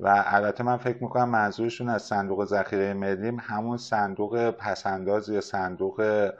و 0.00 0.24
البته 0.26 0.64
من 0.64 0.76
فکر 0.76 1.02
می‌کنم 1.02 1.28
منظورشون 1.28 1.88
از 1.88 2.02
صندوق 2.02 2.44
ذخیره 2.44 2.94
ملی 2.94 3.36
همون 3.40 3.76
صندوق 3.76 4.50
پسنداز 4.50 5.28
یا 5.28 5.40
صندوق 5.40 6.30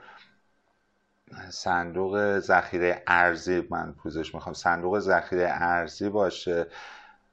صندوق 1.48 2.38
ذخیره 2.38 3.02
ارزی 3.06 3.66
من 3.70 3.92
پوزش 3.92 4.34
می‌خوام 4.34 4.54
صندوق 4.54 4.98
ذخیره 4.98 5.48
ارزی 5.50 6.08
باشه. 6.08 6.66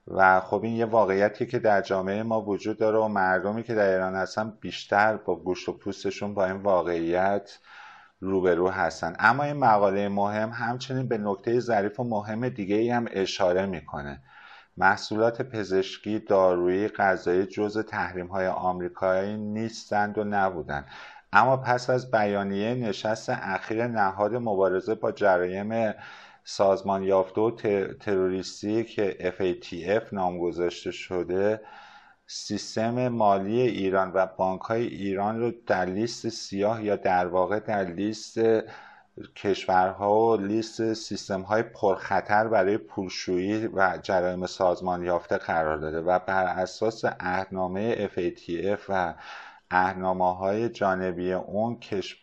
و 0.07 0.39
خب 0.39 0.63
این 0.63 0.75
یه 0.75 0.85
واقعیتی 0.85 1.45
که 1.45 1.59
در 1.59 1.81
جامعه 1.81 2.23
ما 2.23 2.41
وجود 2.41 2.77
داره 2.77 2.97
و 2.97 3.07
مردمی 3.07 3.63
که 3.63 3.75
در 3.75 3.89
ایران 3.89 4.15
هستن 4.15 4.53
بیشتر 4.61 5.17
با 5.17 5.35
گوشت 5.35 5.69
و 5.69 5.73
پوستشون 5.73 6.33
با 6.33 6.45
این 6.45 6.55
واقعیت 6.55 7.57
روبرو 8.19 8.69
هستن. 8.69 9.15
اما 9.19 9.43
این 9.43 9.57
مقاله 9.57 10.09
مهم 10.09 10.49
همچنین 10.49 11.07
به 11.07 11.17
نکته 11.17 11.59
ظریف 11.59 11.99
و 11.99 12.03
مهم 12.03 12.49
دیگه 12.49 12.75
ای 12.75 12.89
هم 12.89 13.05
اشاره 13.11 13.65
می‌کنه. 13.65 14.21
محصولات 14.77 15.41
پزشکی 15.41 16.19
دارویی 16.19 16.87
غذایی 16.87 17.45
جز 17.45 17.77
تحریم 17.77 18.27
های 18.27 18.47
آمریکایی 18.47 19.37
نیستند 19.37 20.17
و 20.17 20.23
نبودند. 20.23 20.85
اما 21.33 21.57
پس 21.57 21.89
از 21.89 22.11
بیانیه 22.11 22.75
نشست 22.75 23.29
اخیر 23.29 23.87
نهاد 23.87 24.35
مبارزه 24.35 24.95
با 24.95 25.11
جرایم 25.11 25.93
سازمان 26.43 27.03
یافته 27.03 27.41
و 27.41 27.51
تروریستی 27.99 28.83
که 28.83 29.33
FATF 29.39 30.13
نام 30.13 30.39
گذاشته 30.39 30.91
شده 30.91 31.61
سیستم 32.27 33.07
مالی 33.07 33.61
ایران 33.61 34.11
و 34.13 34.25
بانک 34.25 34.61
های 34.61 34.87
ایران 34.87 35.39
رو 35.39 35.51
در 35.67 35.85
لیست 35.85 36.29
سیاه 36.29 36.83
یا 36.83 36.95
در 36.95 37.27
واقع 37.27 37.59
در 37.59 37.83
لیست 37.83 38.39
کشورها 39.35 40.19
و 40.19 40.35
لیست 40.35 40.93
سیستم 40.93 41.41
های 41.41 41.63
پرخطر 41.63 42.47
برای 42.47 42.77
پولشویی 42.77 43.67
و 43.67 43.99
جرایم 44.03 44.45
سازمان 44.45 45.03
یافته 45.03 45.37
قرار 45.37 45.77
داده 45.77 46.01
و 46.01 46.19
بر 46.19 46.43
اساس 46.43 47.05
عهدنامه 47.05 48.07
FATF 48.07 48.79
و 48.89 49.13
اهنامه 49.71 50.35
های 50.35 50.69
جانبی 50.69 51.33
اون 51.33 51.79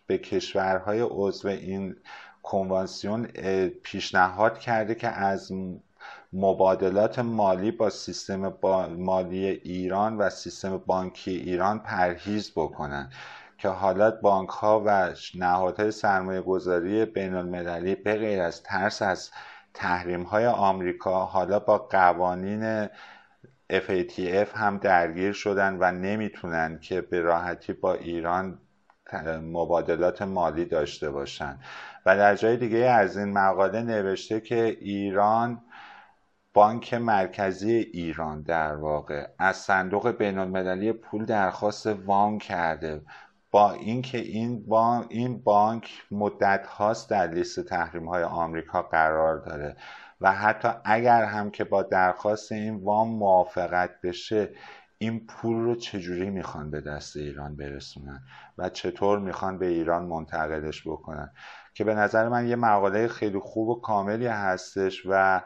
به 0.06 0.18
کشورهای 0.18 1.00
عضو 1.00 1.48
این 1.48 1.96
کنوانسیون 2.42 3.26
پیشنهاد 3.82 4.58
کرده 4.58 4.94
که 4.94 5.08
از 5.08 5.52
مبادلات 6.35 7.18
مالی 7.18 7.70
با 7.70 7.90
سیستم 7.90 8.55
مالی 8.99 9.47
ایران 9.47 10.16
و 10.16 10.31
سیستم 10.31 10.79
بانکی 10.79 11.31
ایران 11.31 11.79
پرهیز 11.79 12.53
بکنند 12.57 13.12
که 13.59 13.68
حالا 13.68 14.11
بانک 14.11 14.49
ها 14.49 14.83
و 14.87 15.11
نهادهای 15.35 15.90
سرمایه 15.90 16.40
گذاری 16.40 17.05
بین 17.05 17.35
المللی 17.35 17.94
به 17.94 18.14
غیر 18.14 18.42
از 18.42 18.62
ترس 18.62 19.03
از 19.03 19.31
تحریم 19.75 20.23
های 20.23 20.47
آمریکا 20.47 21.25
حالا 21.25 21.59
با 21.59 21.79
قوانین 21.79 22.87
FATF 23.73 24.49
هم 24.55 24.79
درگیر 24.79 25.33
شدن 25.33 25.77
و 25.81 25.92
نمی‌تونن 25.92 26.79
که 26.79 27.01
به 27.01 27.20
راحتی 27.20 27.73
با 27.73 27.94
ایران 27.94 28.59
مبادلات 29.42 30.23
مالی 30.23 30.64
داشته 30.64 31.11
باشن. 31.11 31.59
و 32.07 32.16
در 32.16 32.37
جای 32.37 32.57
دیگه 32.57 32.79
از 32.79 33.16
این 33.16 33.33
مقاله 33.33 33.83
نوشته 33.83 34.40
که 34.40 34.64
ایران 34.81 35.62
بانک 36.54 36.94
مرکزی 36.94 37.72
ایران 37.72 38.42
در 38.42 38.76
واقع 38.76 39.26
از 39.38 39.56
صندوق 39.56 40.10
بین 40.10 40.38
المللی 40.38 40.92
پول 40.92 41.24
درخواست 41.24 41.86
وام 41.86 42.38
کرده. 42.38 43.02
با 43.50 43.72
اینکه 43.72 44.18
این 44.18 44.66
بانک 44.66 45.06
این 45.10 45.42
بانک 45.42 46.02
مدت 46.10 46.66
هاست 46.66 47.10
در 47.10 47.26
لیست 47.26 47.60
تحریم 47.60 48.08
های 48.08 48.22
آمریکا 48.22 48.82
قرار 48.82 49.36
داره 49.38 49.76
و 50.20 50.32
حتی 50.32 50.68
اگر 50.84 51.24
هم 51.24 51.50
که 51.50 51.64
با 51.64 51.82
درخواست 51.82 52.52
این 52.52 52.84
وام 52.84 53.08
موافقت 53.08 53.90
بشه 54.02 54.50
این 54.98 55.26
پول 55.26 55.56
رو 55.56 55.74
چجوری 55.74 56.30
می‌خوان 56.30 56.70
به 56.70 56.80
دست 56.80 57.16
ایران 57.16 57.56
برسونن 57.56 58.22
و 58.58 58.68
چطور 58.68 59.18
می‌خوان 59.18 59.58
به 59.58 59.66
ایران 59.66 60.04
منتقلش 60.04 60.88
بکنن؟ 60.88 61.30
که 61.74 61.84
به 61.84 61.94
نظر 61.94 62.28
من 62.28 62.48
یه 62.48 62.56
مقاله 62.56 63.08
خیلی 63.08 63.38
خوب 63.38 63.68
و 63.68 63.80
کاملی 63.80 64.26
هستش 64.26 65.02
و 65.06 65.42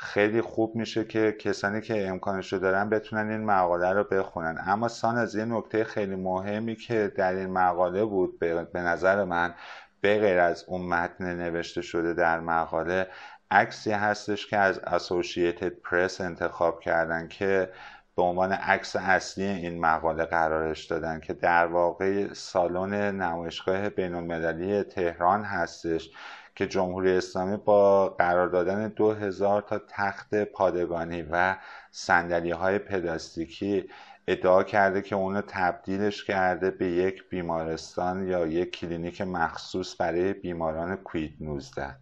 خیلی 0.00 0.40
خوب 0.40 0.76
میشه 0.76 1.04
که 1.04 1.32
کسانی 1.32 1.80
که 1.80 2.08
امکانش 2.08 2.52
رو 2.52 2.58
دارن 2.58 2.88
بتونن 2.90 3.30
این 3.30 3.44
مقاله 3.44 3.92
رو 3.92 4.04
بخونن. 4.04 4.58
اما 4.66 4.88
سان 4.88 5.16
از 5.16 5.34
یه 5.34 5.44
نکته 5.44 5.84
خیلی 5.84 6.14
مهمی 6.14 6.76
که 6.76 7.12
در 7.16 7.34
این 7.34 7.50
مقاله 7.50 8.04
بود 8.04 8.38
به 8.38 8.80
نظر 8.80 9.24
من 9.24 9.54
به 10.00 10.18
غیر 10.18 10.38
از 10.38 10.64
اون 10.68 10.82
متن 10.82 11.36
نوشته 11.36 11.82
شده 11.82 12.14
در 12.14 12.40
مقاله 12.40 13.06
عکسی 13.50 13.90
هستش 13.90 14.46
که 14.46 14.56
از 14.56 14.78
اسوسییتد 14.78 15.68
پرس 15.68 16.20
انتخاب 16.20 16.80
کردن 16.80 17.28
که 17.28 17.72
به 18.16 18.22
عنوان 18.22 18.52
عکس 18.52 18.96
اصلی 18.96 19.44
این 19.44 19.80
مقاله 19.80 20.24
قرارش 20.24 20.84
دادن 20.84 21.20
که 21.20 21.34
در 21.34 21.66
واقع 21.66 22.32
سالن 22.32 22.94
نمایشگاه 23.22 23.88
بین 23.88 24.14
المللی 24.14 24.82
تهران 24.82 25.44
هستش. 25.44 26.10
که 26.58 26.66
جمهوری 26.66 27.16
اسلامی 27.16 27.56
با 27.56 28.08
قرار 28.08 28.48
دادن 28.48 28.88
دو 28.88 29.30
تا 29.60 29.78
تخت 29.88 30.34
پادگانی 30.34 31.22
و 31.22 31.56
سندلی 31.90 32.50
های 32.50 32.78
پلاستیکی 32.78 33.90
ادعا 34.26 34.62
کرده 34.62 35.02
که 35.02 35.14
اونو 35.14 35.42
تبدیلش 35.46 36.24
کرده 36.24 36.70
به 36.70 36.86
یک 36.86 37.28
بیمارستان 37.28 38.28
یا 38.28 38.46
یک 38.46 38.70
کلینیک 38.70 39.20
مخصوص 39.20 40.00
برای 40.00 40.32
بیماران 40.32 40.96
کوید 40.96 41.36
19 41.40 41.96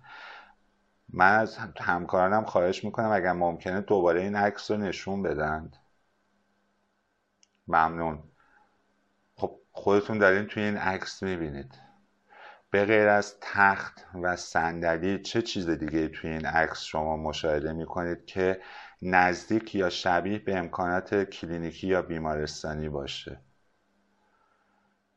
من 1.13 1.39
از 1.39 1.59
همکارانم 1.81 2.45
خواهش 2.45 2.85
می‌کنم 2.85 3.11
اگر 3.13 3.33
ممکنه 3.33 3.81
دوباره 3.81 4.21
این 4.21 4.37
عکس 4.37 4.71
رو 4.71 4.77
نشون 4.77 5.23
بدند. 5.23 5.77
ممنون. 7.69 8.23
خب 9.35 9.61
خودتون 9.73 10.19
دارین 10.19 10.47
توی 10.47 10.63
این 10.63 10.77
عکس 10.77 11.23
می‌بینید. 11.23 11.86
به 12.71 12.95
از 12.95 13.37
تخت 13.41 14.07
و 14.23 14.37
صندلی 14.37 15.23
چه 15.23 15.43
چیز 15.43 15.71
دیگه 15.71 16.09
توی 16.09 16.31
این 16.31 16.47
عکس 16.47 16.83
شما 16.83 17.17
مشاهده 17.17 17.73
می‌کنید 17.73 18.25
که 18.25 18.61
نزدیک 19.03 19.75
یا 19.75 19.91
شبیه 19.91 20.39
به 20.39 20.57
امکانات 20.57 21.25
کلینیکی 21.25 21.87
یا 21.87 22.03
بیمارستانی 22.03 22.89
باشه؟ 22.89 23.41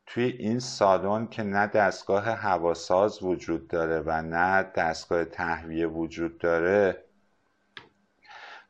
توی 0.06 0.24
این 0.24 0.58
سالن 0.58 1.26
که 1.26 1.42
نه 1.42 1.66
دستگاه 1.66 2.24
هواساز 2.24 3.22
وجود 3.22 3.68
داره 3.68 4.00
و 4.00 4.22
نه 4.22 4.62
دستگاه 4.62 5.24
تهویه 5.24 5.86
وجود 5.86 6.38
داره 6.38 7.04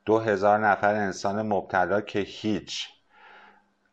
دو 0.05 0.19
هزار 0.19 0.59
نفر 0.59 0.95
انسان 0.95 1.43
مبتلا 1.43 2.01
که 2.01 2.19
هیچ 2.19 2.89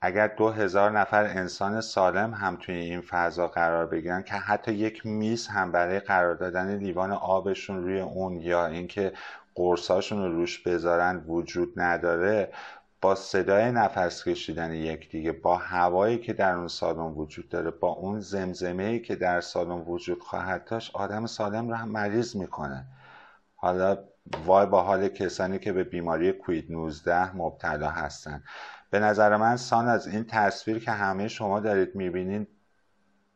اگر 0.02 0.28
دو 0.28 0.50
هزار 0.50 0.92
نفر 0.92 1.24
انسان 1.24 1.82
سالم 1.82 2.34
هم 2.34 2.58
توی 2.62 2.76
این 2.76 3.02
فضا 3.02 3.48
قرار 3.48 3.86
بگیرن 3.86 4.24
که 4.24 4.34
حتی 4.34 4.74
یک 4.74 5.06
میز 5.06 5.48
هم 5.48 5.72
برای 5.72 6.00
قرار 6.00 6.36
دادن 6.36 6.78
لیوان 6.78 7.12
آبشون 7.12 7.84
روی 7.84 8.00
اون 8.00 8.42
یا 8.42 8.66
اینکه 8.66 9.14
قرصاشون 9.56 10.24
رو 10.24 10.32
روش 10.32 10.60
بذارن 10.60 11.24
وجود 11.28 11.74
نداره 11.80 12.54
با 13.02 13.16
صدای 13.16 13.72
نفس 13.72 14.24
کشیدن 14.24 14.74
یکدیگه 14.74 15.32
با 15.32 15.58
هوایی 15.58 16.18
که 16.18 16.34
در 16.34 16.56
اون 16.56 16.68
سالن 16.68 17.14
وجود 17.14 17.50
داره 17.50 17.72
با 17.72 17.88
اون 17.88 18.20
زمزمه 18.20 19.00
که 19.00 19.16
در 19.16 19.42
سالن 19.42 19.82
وجود 19.82 20.20
خواهد 20.24 20.66
داشت 20.66 20.96
آدم 20.96 21.26
سالم 21.26 21.70
رو 21.70 21.76
هم 21.76 21.90
مریض 21.90 22.36
می‌کنه. 22.36 22.86
حالا 23.56 23.98
وای 24.46 24.66
با 24.66 24.84
حال 24.84 25.08
کسانی 25.08 25.60
که 25.60 25.74
به 25.74 25.84
بیماری 25.84 26.32
کوید 26.32 26.72
19 26.72 27.36
مبتلا 27.36 27.90
هستن. 27.90 28.44
به 28.90 29.00
نظر 29.00 29.38
من 29.38 29.58
سان 29.58 29.88
از 29.88 30.08
این 30.08 30.24
تصویر 30.24 30.80
که 30.80 30.92
همه 30.92 31.28
شما 31.28 31.60
دارید 31.60 31.96
می‌بینید 31.96 32.48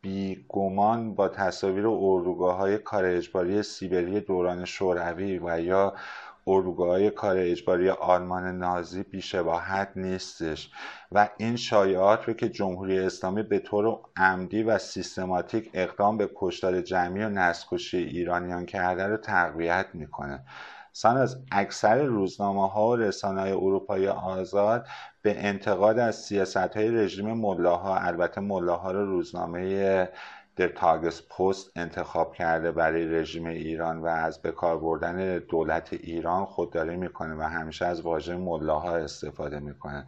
بیگمان 0.01 1.15
با 1.15 1.29
تصاویر 1.29 1.87
اردوگاه 1.87 2.57
های 2.57 2.77
کار 2.77 3.05
اجباری 3.05 3.63
سیبری 3.63 4.19
دوران 4.19 4.65
شوروی 4.65 5.39
و 5.43 5.61
یا 5.61 5.93
اردوگاه 6.47 6.89
های 6.89 7.09
کار 7.09 7.37
اجباری 7.37 7.89
آلمان 7.89 8.57
نازی 8.57 9.03
بیشباهت 9.03 9.91
نیستش. 9.95 10.71
و 11.11 11.29
این 11.37 11.55
شایعات 11.55 12.27
رو 12.27 12.33
که 12.33 12.49
جمهوری 12.49 12.99
اسلامی 12.99 13.43
به 13.43 13.59
طور 13.59 13.99
عمدی 14.17 14.63
و 14.63 14.77
سیستماتیک 14.77 15.69
اقدام 15.73 16.17
به 16.17 16.29
کشتار 16.35 16.81
جمعی 16.81 17.23
و 17.23 17.29
نسکشی 17.29 17.97
ایرانیان 17.97 18.65
کرده 18.65 19.07
رو 19.07 19.17
تقویت 19.17 19.85
می‌کنه. 19.93 20.43
سان 20.93 21.17
از 21.17 21.43
اکثر 21.51 22.03
روزنامه 22.03 22.69
ها 22.69 22.87
و 22.87 22.95
رسانه 22.95 23.41
های 23.41 23.51
اروپایی 23.51 24.07
آزاد 24.07 24.87
به 25.21 25.45
انتقاد 25.47 25.99
از 25.99 26.15
سیاست 26.15 26.57
های 26.57 26.91
رژیم 26.91 27.33
ملاها 27.33 27.97
البته 27.97 28.41
ملاها 28.41 28.91
رو 28.91 29.05
روزنامه 29.05 30.09
در 30.55 30.67
تاگس 30.67 31.21
پست 31.27 31.71
انتخاب 31.75 32.33
کرده 32.33 32.71
برای 32.71 33.05
رژیم 33.05 33.45
ایران 33.45 34.01
و 34.01 34.05
از 34.05 34.41
بکار 34.41 34.79
بردن 34.79 35.39
دولت 35.39 35.93
ایران 35.93 36.45
خودداری 36.45 36.95
می‌کنه 36.95 37.35
و 37.35 37.41
همیشه 37.41 37.85
از 37.85 38.01
واژه 38.01 38.35
ملاها 38.35 38.95
استفاده 38.95 39.59
می‌کنه. 39.59 40.07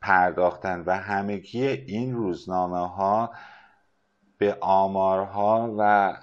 پرداختن 0.00 0.82
و 0.86 0.96
همگی 0.96 1.66
این 1.68 2.14
روزنامه 2.14 2.88
ها 2.88 3.30
به 4.38 4.56
آمارها 4.60 5.74
و 5.78 6.16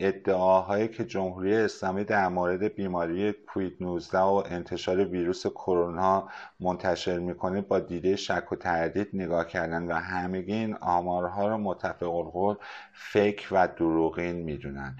ادعاهایی 0.00 0.88
که 0.88 1.04
جمهوری 1.04 1.56
اسلامی 1.56 2.04
در 2.04 2.28
مورد 2.28 2.74
بیماری 2.74 3.32
کووید 3.32 3.76
19 3.80 4.18
و 4.18 4.42
انتشار 4.46 5.04
ویروس 5.04 5.46
کرونا 5.46 6.28
منتشر 6.60 7.18
می‌کنه 7.18 7.60
با 7.60 7.80
دیده 7.80 8.16
شک 8.16 8.52
و 8.52 8.56
تردید 8.56 9.08
نگاه 9.12 9.46
کردن 9.46 9.86
و 9.86 9.94
همگی 9.94 10.52
این 10.52 10.76
آمارها 10.80 11.48
رو 11.48 11.58
متفق 11.58 12.14
القول 12.14 12.56
فیک 12.92 13.48
و 13.50 13.68
دروغین 13.68 14.36
می‌دونن. 14.36 14.96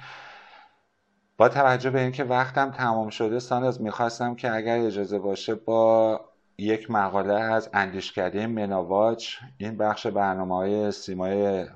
با 1.37 1.49
توجه 1.49 1.91
به 1.91 2.01
اینکه 2.01 2.25
وقتم 2.25 2.71
تمام 2.71 3.11
شده 3.11 3.39
ساناز 3.39 3.83
می‌خواستم 3.83 4.35
که 4.35 4.55
اگر 4.55 4.79
اجازه 4.79 5.19
باشه 5.19 5.55
با 5.55 6.21
یک 6.59 6.91
مقاله 6.91 7.35
از 7.35 7.71
اندیشکده 7.73 8.47
مناواچ 8.47 9.37
این 9.59 9.77
بخش 9.77 10.07
برنامه 10.07 10.55
های 10.55 10.93
سیمای 10.93 11.67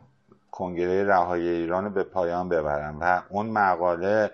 کنگره 0.54 1.04
رهایی 1.04 1.48
ایران 1.48 1.94
به 1.94 2.02
پایان 2.04 2.48
ببرم 2.48 2.98
و 3.00 3.22
اون 3.28 3.46
مقاله 3.46 4.30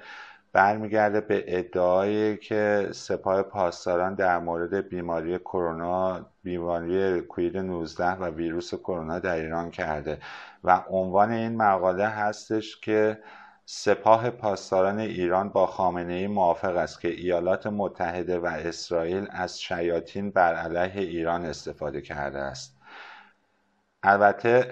برمیگرده 0.52 1.20
به 1.20 1.44
ادعایی 1.46 2.36
که 2.36 2.88
سپاه 2.92 3.42
پاسداران 3.42 4.14
در 4.14 4.38
مورد 4.38 4.88
بیماری 4.88 5.38
کرونا 5.38 6.26
بیماری 6.42 7.20
کوید 7.20 7.56
19 7.56 8.06
و 8.06 8.24
ویروس 8.30 8.74
کرونا 8.74 9.18
در 9.18 9.34
ایران 9.34 9.70
کرده 9.70 10.18
و 10.64 10.84
عنوان 10.90 11.30
این 11.32 11.56
مقاله 11.56 12.06
هستش 12.06 12.80
که 12.80 13.18
سپاه 13.64 14.30
پاسداران 14.30 14.98
ایران 14.98 15.48
با 15.48 15.66
خامنه 15.66 16.12
ای 16.12 16.26
موافق 16.26 16.76
است 16.76 17.00
که 17.00 17.08
ایالات 17.08 17.66
متحده 17.66 18.38
و 18.38 18.46
اسرائیل 18.46 19.26
از 19.30 19.60
شیاطین 19.60 20.30
بر 20.30 20.54
علیه 20.54 21.00
ایران 21.08 21.44
استفاده 21.44 22.00
کرده 22.00 22.38
است. 22.38 22.76
البته 24.02 24.70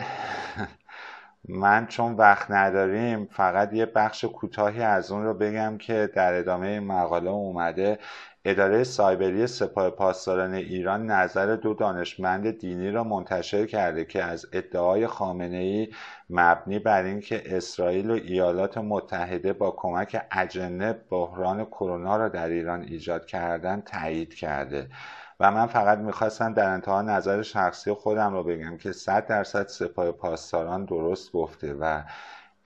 من 1.48 1.87
چون 1.87 2.14
وقت 2.14 2.50
نداریم 2.50 3.28
فقط 3.32 3.72
یه 3.72 3.87
بخش 3.87 4.24
کوتاهی 4.24 4.82
از 4.82 5.12
اون 5.12 5.24
رو 5.24 5.34
بگم 5.34 5.78
که 5.78 6.11
در 6.14 6.34
ادامه 6.34 6.80
مقاله 6.80 7.30
اومده. 7.30 7.98
اداره 8.44 8.84
سایبری 8.84 9.46
سپاه 9.46 9.90
پاسداران 9.90 10.54
ایران 10.54 11.06
نظر 11.06 11.56
دو 11.56 11.74
دانشمند 11.74 12.58
دینی 12.58 12.90
را 12.90 13.04
منتشر 13.04 13.66
کرده 13.66 14.04
که 14.04 14.22
از 14.24 14.46
ادعای 14.52 15.06
خامنه 15.06 15.56
ای 15.56 15.88
مبنی 16.30 16.78
بر 16.78 17.04
اینکه 17.04 17.56
اسرائیل 17.56 18.11
و 18.11 18.14
ایالات 18.14 18.78
متحده 18.78 19.52
با 19.52 19.70
کمک 19.70 20.22
اجنه 20.30 20.92
بحران 21.11 21.64
کرونا 21.64 22.16
را 22.16 22.28
در 22.28 22.48
ایران 22.48 22.82
ایجاد 22.82 23.26
کردن 23.26 23.80
تایید 23.80 24.34
کرده. 24.34 24.88
و 25.40 25.51
من 25.51 25.66
فقط 25.66 25.98
می‌خواستم 25.98 26.55
در 26.55 26.70
انتها 26.70 27.03
نظر 27.03 27.42
شخصی 27.42 27.92
خودم 27.92 28.33
رو 28.33 28.44
بگم 28.44 28.77
که 28.77 28.92
صد 28.92 29.27
درصد 29.27 29.66
سپاه 29.66 30.12
پاسداران 30.12 30.85
درست 30.85 31.33
گفته 31.33 31.74
و 31.74 32.03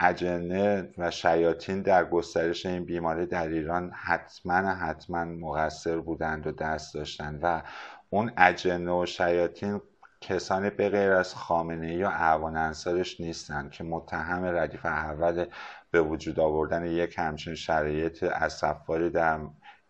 اجنه 0.01 0.89
و 0.99 1.11
شیاطین 1.11 1.83
در 1.83 2.05
گسترش 2.05 2.67
این 2.67 2.85
بیماری 2.85 3.27
در 3.27 3.49
ایران 3.49 3.91
حتما 3.91 4.53
حتما 4.53 5.25
مقصر 5.25 5.99
بودند 5.99 6.47
و 6.47 6.53
دست 6.53 6.95
داشتند 6.95 7.41
و 7.43 7.63
اون 8.11 8.33
اجنه 8.37 8.93
و 8.93 9.07
شیاطین 9.07 9.81
کسانی 10.21 10.71
به 10.71 10.89
غیر 10.89 11.13
از 11.13 11.35
خامنه 11.35 11.95
یا 11.95 12.11
اعوان 12.11 12.57
انصارش 12.57 13.21
نیستند 13.21 13.71
که 13.71 13.85
متهم 13.85 14.45
ردیف 14.45 14.87
اول 14.87 15.47
به 15.91 16.01
وجود 16.01 16.41
آوردن 16.41 16.87
یک 16.87 17.19
همچین 17.19 17.55
شرایط 17.55 18.23
اصفاری 18.23 19.11
در 19.11 19.41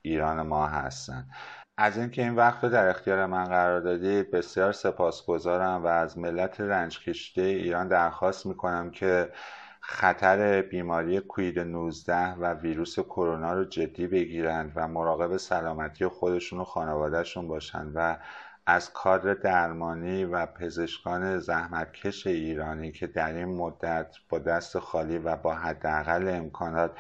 ایران 0.02 0.42
ما 0.42 0.66
هستند. 0.66 1.30
از 1.76 1.98
اینکه 1.98 2.22
این 2.22 2.34
وقت 2.34 2.64
رو 2.64 2.70
در 2.70 2.88
اختیار 2.88 3.26
من 3.26 3.44
قرار 3.44 3.80
دادید 3.80 4.30
بسیار 4.30 4.72
سپاسگزارم 4.72 5.84
و 5.84 5.86
از 5.86 6.18
ملت 6.18 6.60
رنج 6.60 7.00
کشیده 7.00 7.42
ایران 7.42 7.88
درخواست 7.88 8.46
می‌کنم 8.46 8.90
که 8.90 9.32
خطر 9.80 10.62
بیماری 10.62 11.20
کوید 11.20 11.58
19 11.58 12.32
و 12.32 12.54
ویروس 12.54 12.98
کرونا 12.98 13.52
رو 13.52 13.64
جدی 13.64 14.06
بگیرند 14.06 14.72
و 14.74 14.88
مراقب 14.88 15.36
سلامتی 15.36 16.06
خودشون 16.06 16.60
و 16.60 16.64
خانوادهشون 16.64 17.48
باشند 17.48 17.92
و 17.94 18.18
از 18.66 18.92
کادر 18.92 19.34
درمانی 19.34 20.24
و 20.24 20.46
پزشکان 20.46 21.38
زحمتکش 21.38 22.26
ایرانی 22.26 22.92
که 22.92 23.06
در 23.06 23.32
این 23.32 23.56
مدت 23.56 24.16
با 24.28 24.38
دست 24.38 24.78
خالی 24.78 25.18
و 25.18 25.36
با 25.36 25.54
حداقل 25.54 26.28
امکانات 26.28 26.90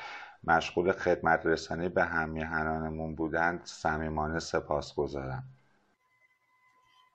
مشغول 0.44 0.92
خدمت 0.92 1.46
رسانی 1.46 1.88
به 1.88 2.04
همیهنانمون 2.04 3.14
بودند 3.14 3.60
صمیمانه 3.64 4.38
سپاس 4.38 4.94
گذارم 4.94 5.44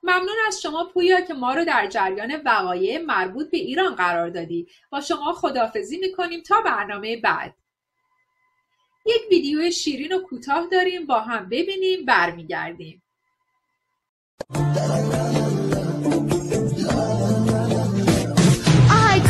ممنون 0.03 0.35
از 0.47 0.61
شما 0.61 0.89
پویا 0.93 1.21
که 1.21 1.33
ما 1.33 1.53
رو 1.53 1.65
در 1.65 1.87
جریان 1.87 2.41
وقایع 2.45 3.05
مربوط 3.05 3.51
به 3.51 3.57
ایران 3.57 3.95
قرار 3.95 4.29
دادی. 4.29 4.67
با 4.89 5.01
شما 5.01 5.33
خدافزی 5.33 5.97
می‌کنیم 5.97 6.41
تا 6.41 6.61
برنامه 6.61 7.17
بعد. 7.17 7.53
یک 9.05 9.21
ویدیو 9.31 9.71
شیرین 9.71 10.13
و 10.13 10.21
کوتاه 10.21 10.67
داریم 10.71 11.05
با 11.05 11.19
هم 11.19 11.49
ببینیم 11.49 12.05
برمیگردیم. 12.05 13.03
آهای 18.91 19.21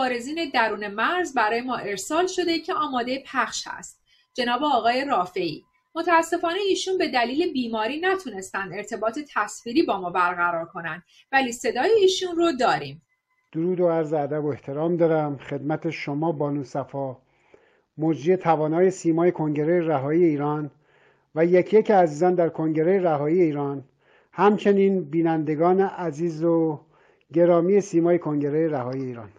مبارزین 0.00 0.50
درون 0.54 0.88
مرز 0.88 1.34
برای 1.34 1.60
ما 1.60 1.76
ارسال 1.76 2.26
شده 2.26 2.58
که 2.58 2.74
آماده 2.74 3.22
پخش 3.26 3.64
هست. 3.68 4.00
جناب 4.34 4.64
آقای 4.64 5.04
رافعی 5.04 5.64
متاسفانه 5.94 6.58
ایشون 6.68 6.98
به 6.98 7.08
دلیل 7.08 7.52
بیماری 7.52 8.00
نتونستن 8.00 8.72
ارتباط 8.72 9.18
تصویری 9.34 9.82
با 9.82 10.00
ما 10.00 10.10
برقرار 10.10 10.64
کنند 10.64 11.02
ولی 11.32 11.52
صدای 11.52 11.90
ایشون 11.90 12.36
رو 12.36 12.52
داریم. 12.52 13.02
درود 13.52 13.80
و 13.80 13.88
عرض 13.88 14.12
ادب 14.12 14.44
و 14.44 14.48
احترام 14.48 14.96
دارم. 14.96 15.38
خدمت 15.38 15.90
شما 15.90 16.32
بانو 16.32 16.64
صفا. 16.64 17.16
مجری 17.98 18.36
توانای 18.36 18.90
سیمای 18.90 19.32
کنگره 19.32 19.80
رهایی 19.80 20.24
ایران 20.24 20.70
و 21.34 21.44
یکی 21.44 21.78
یک 21.78 21.90
عزیزان 21.90 22.34
در 22.34 22.48
کنگره 22.48 23.00
رهایی 23.00 23.42
ایران 23.42 23.84
همچنین 24.32 25.04
بینندگان 25.04 25.80
عزیز 25.80 26.44
و 26.44 26.80
گرامی 27.32 27.80
سیمای 27.80 28.18
کنگره 28.18 28.68
رهایی 28.68 29.04
ایران. 29.04 29.30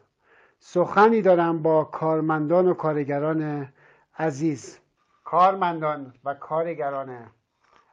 سخنی 0.64 1.22
دارم 1.22 1.62
با 1.62 1.84
کارمندان 1.84 2.68
و 2.68 2.74
کارگران 2.74 3.74
عزیز. 4.18 4.80
کارمندان 5.24 6.14
و 6.24 6.34
کارگران 6.34 7.32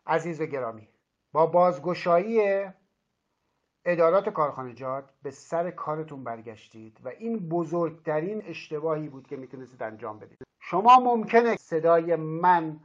عزیز 0.06 0.40
و 0.40 0.46
گرامی. 0.46 0.88
با 1.32 1.46
بازگشایی 1.46 2.64
ادارات 3.84 4.28
کارخانجات 4.28 5.10
به 5.22 5.30
سر 5.30 5.70
کارتون 5.70 6.24
برگشتید 6.24 7.00
و 7.04 7.08
این 7.08 7.48
بزرگترین 7.48 8.42
اشتباهی 8.46 9.08
بود 9.08 9.26
که 9.26 9.36
می‌تونستید 9.36 9.82
انجام 9.82 10.18
بدید. 10.18 10.38
شما 10.60 11.00
ممکنه 11.00 11.56
صدای 11.56 12.16
من 12.16 12.80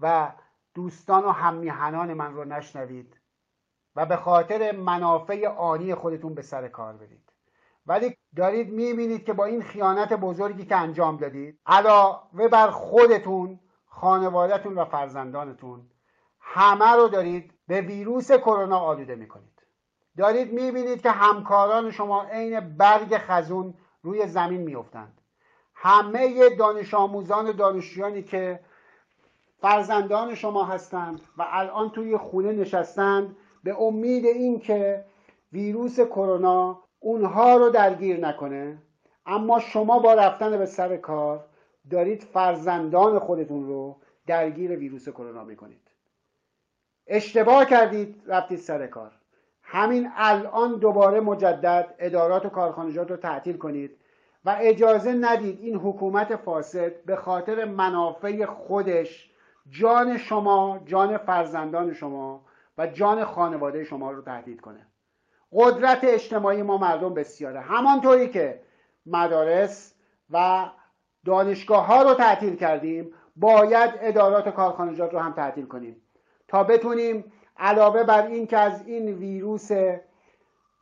و 0.00 0.32
دوستان 0.74 1.24
و 1.24 1.30
همیهنان 1.30 2.14
من 2.14 2.34
رو 2.34 2.44
نشنوید 2.44 3.20
و 3.96 4.06
به 4.06 4.16
خاطر 4.16 4.76
منافع 4.76 5.48
آنی 5.48 5.94
خودتون 5.94 6.34
به 6.34 6.42
سر 6.42 6.68
کار 6.68 6.96
برید. 6.96 7.29
ولی 7.86 8.16
دارید 8.36 8.72
می‌بینید 8.72 9.24
که 9.24 9.32
با 9.32 9.44
این 9.44 9.62
خیانت 9.62 10.12
بزرگی 10.12 10.64
که 10.64 10.76
انجام 10.76 11.16
دادید 11.16 11.58
علاوه 11.66 12.48
بر 12.48 12.70
خودتون 12.70 13.60
خانوادهتون 13.86 14.74
و 14.74 14.84
فرزندانتون 14.84 15.80
همه 16.40 16.92
رو 16.92 17.08
دارید 17.08 17.54
به 17.68 17.80
ویروس 17.80 18.32
کرونا 18.32 18.78
آلوده 18.78 19.14
می‌کنید. 19.14 19.62
دارید 20.16 20.52
می‌بینید 20.52 21.02
که 21.02 21.10
همکاران 21.10 21.90
شما 21.90 22.24
عین 22.24 22.60
برگ 22.60 23.18
خزون 23.18 23.74
روی 24.02 24.26
زمین 24.26 24.60
میفتند 24.60 25.20
همه 25.74 26.50
دانش 26.56 26.94
آموزان 26.94 27.48
و 27.48 27.52
دانشجویانی 27.52 28.22
که 28.22 28.60
فرزندان 29.60 30.34
شما 30.34 30.64
هستند 30.64 31.20
و 31.36 31.46
الان 31.50 31.90
توی 31.90 32.16
خونه 32.16 32.52
نشستند 32.52 33.36
به 33.64 33.82
امید 33.82 34.24
اینکه 34.24 35.04
ویروس 35.52 36.00
کرونا 36.00 36.82
اونها 37.00 37.56
رو 37.56 37.70
درگیر 37.70 38.26
نکنه. 38.26 38.78
اما 39.26 39.60
شما 39.60 39.98
با 39.98 40.14
رفتن 40.14 40.58
به 40.58 40.66
سر 40.66 40.96
کار 40.96 41.44
دارید 41.90 42.22
فرزندان 42.22 43.18
خودتون 43.18 43.66
رو 43.66 43.96
درگیر 44.26 44.76
ویروس 44.76 45.08
کرونا 45.08 45.44
می‌کنید. 45.44 45.80
اشتباه 47.06 47.64
کردید 47.64 48.22
رفتید 48.26 48.58
سر 48.58 48.86
کار. 48.86 49.12
همین 49.62 50.10
الان 50.16 50.78
دوباره 50.78 51.20
مجدد 51.20 51.94
ادارات 51.98 52.46
و 52.46 52.48
کارخانجات 52.48 53.10
رو 53.10 53.16
تعطیل 53.16 53.56
کنید 53.56 53.96
و 54.44 54.56
اجازه 54.60 55.12
ندید 55.12 55.60
این 55.60 55.76
حکومت 55.76 56.36
فاسد 56.36 57.04
به 57.04 57.16
خاطر 57.16 57.64
منافع 57.64 58.44
خودش 58.44 59.30
جان 59.70 60.18
شما 60.18 60.80
جان 60.86 61.18
فرزندان 61.18 61.92
شما 61.92 62.44
و 62.78 62.86
جان 62.86 63.24
خانواده 63.24 63.84
شما 63.84 64.10
رو 64.10 64.22
تهدید 64.22 64.60
کنه. 64.60 64.86
قدرت 65.52 65.98
اجتماعی 66.02 66.62
ما 66.62 66.78
مردم 66.78 67.14
بسیاره. 67.14 67.60
همانطوری 67.60 68.28
که 68.28 68.60
مدارس 69.06 69.94
و 70.30 70.66
دانشگاه 71.26 71.86
ها 71.86 72.02
رو 72.02 72.14
تعطیل 72.14 72.56
کردیم 72.56 73.12
باید 73.36 73.90
ادارات 74.00 74.46
و 74.46 74.50
کارخانجات 74.50 75.12
رو 75.12 75.18
هم 75.18 75.32
تعطیل 75.32 75.66
کنیم 75.66 75.96
تا 76.48 76.64
بتونیم 76.64 77.32
علاوه 77.56 78.04
بر 78.04 78.26
این 78.26 78.46
که 78.46 78.58
از 78.58 78.86
این 78.86 79.14
ویروس 79.14 79.70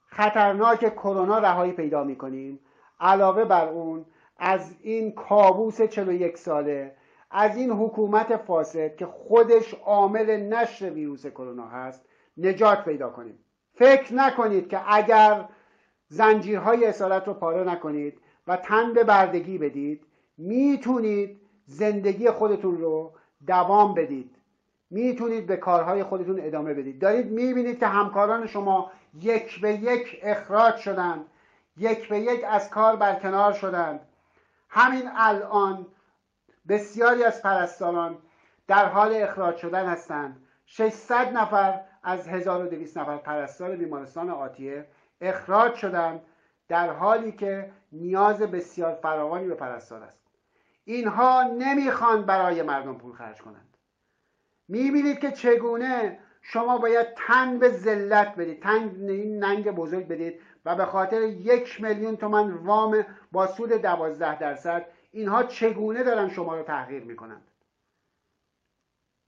خطرناک 0.09 0.95
کرونا 0.95 1.39
رهایی 1.39 1.73
پیدا 1.73 2.05
می‌کنیم 2.05 2.61
علاوه 3.01 3.45
بر 3.45 3.69
اون 3.69 4.05
از 4.39 4.77
این 4.81 5.13
کابوس 5.13 5.83
41 5.83 6.39
ساله 6.39 6.97
از 7.31 7.57
این 7.57 7.71
حکومت 7.71 8.37
فاسد 8.37 8.97
که 8.97 9.07
خودش 9.07 9.75
عامل 9.75 10.31
نشر 10.41 10.91
ویروس 10.91 11.27
کرونا 11.27 11.69
هست 11.69 12.05
نجات 12.37 12.85
پیدا 12.85 13.11
کنیم. 13.11 13.39
فکر 13.79 14.15
نکنید 14.15 14.69
که 14.69 14.95
اگر 14.95 15.49
زنجیرهای 16.09 16.87
اسارت 16.87 17.29
رو 17.29 17.35
پاره 17.35 17.73
نکنید 17.73 18.21
و 18.47 18.57
تن 18.57 18.93
به 18.93 19.05
بردگی 19.05 19.59
بدید 19.59 20.07
می‌تونید 20.39 21.41
زندگی 21.67 22.31
خودتون 22.31 22.79
رو 22.79 23.13
دوام 23.47 23.95
بدید. 23.95 24.37
می‌تونید 24.91 25.47
به 25.47 25.57
کارهای 25.57 26.03
خودتون 26.03 26.41
ادامه 26.41 26.75
بدید. 26.75 26.99
دارید 27.01 27.27
می‌بینید 27.27 27.79
که 27.79 27.87
همکاران 27.87 28.47
شما 28.47 28.91
یک 29.21 29.61
به 29.61 29.73
یک 29.73 30.21
اخراج 30.23 30.77
شدند 30.77 31.25
یک 31.77 32.09
به 32.09 32.21
یک 32.21 32.45
از 32.45 32.71
کار 32.71 32.97
برکنار 32.97 33.53
شدند 33.53 34.01
همین 34.69 35.11
الان 35.17 35.87
بسیاری 36.69 37.25
از 37.25 37.43
پرستاران 37.43 38.19
در 38.67 38.87
حال 38.87 39.15
اخراج 39.15 39.57
شدن 39.57 39.87
هستند. 39.87 40.37
600 40.67 41.33
نفر 41.33 41.81
از 42.09 42.29
1200 42.29 42.99
نفر 42.99 43.17
پرستار 43.17 43.77
بیمارستان 43.77 44.31
آتیه 44.31 44.87
اخراج 45.21 45.75
شدند 45.75 46.21
در 46.69 46.91
حالی 46.91 47.33
که 47.33 47.73
نیاز 47.93 48.43
بسیار 48.43 48.95
فراوانی 48.95 49.47
به 49.47 49.55
پرستار 49.55 50.03
است. 50.03 50.19
اینها 50.85 51.43
نمی‌خوان 51.43 52.23
برای 52.23 52.63
مردم 52.63 52.99
پول 52.99 53.13
خرج 53.13 53.41
کنند. 53.41 53.77
می‌بینید 54.69 55.19
که 55.19 55.33
چگونه 55.33 56.19
شما 56.43 56.79
باید 56.79 57.07
تن 57.17 57.59
به 57.59 57.69
ذلت 57.69 58.37
بدید 58.37 58.63
تن 58.63 59.09
این 59.09 59.45
ننگ 59.45 59.71
بزرگ 59.71 60.09
بدید 60.09 60.41
و 60.65 60.77
به 60.77 60.85
خاطر 60.85 61.23
یک 61.23 61.81
میلیون 61.83 62.17
تومن 62.17 62.53
وام 62.53 63.07
با 63.33 63.47
سود 63.47 63.73
دوازده 63.73 64.39
درصد 64.39 64.87
اینها 65.13 65.43
چگونه 65.43 66.03
دارن 66.03 66.29
شما 66.29 66.57
رو 66.57 66.63
تحقیر 66.63 67.05
می‌کنند؟ 67.05 67.51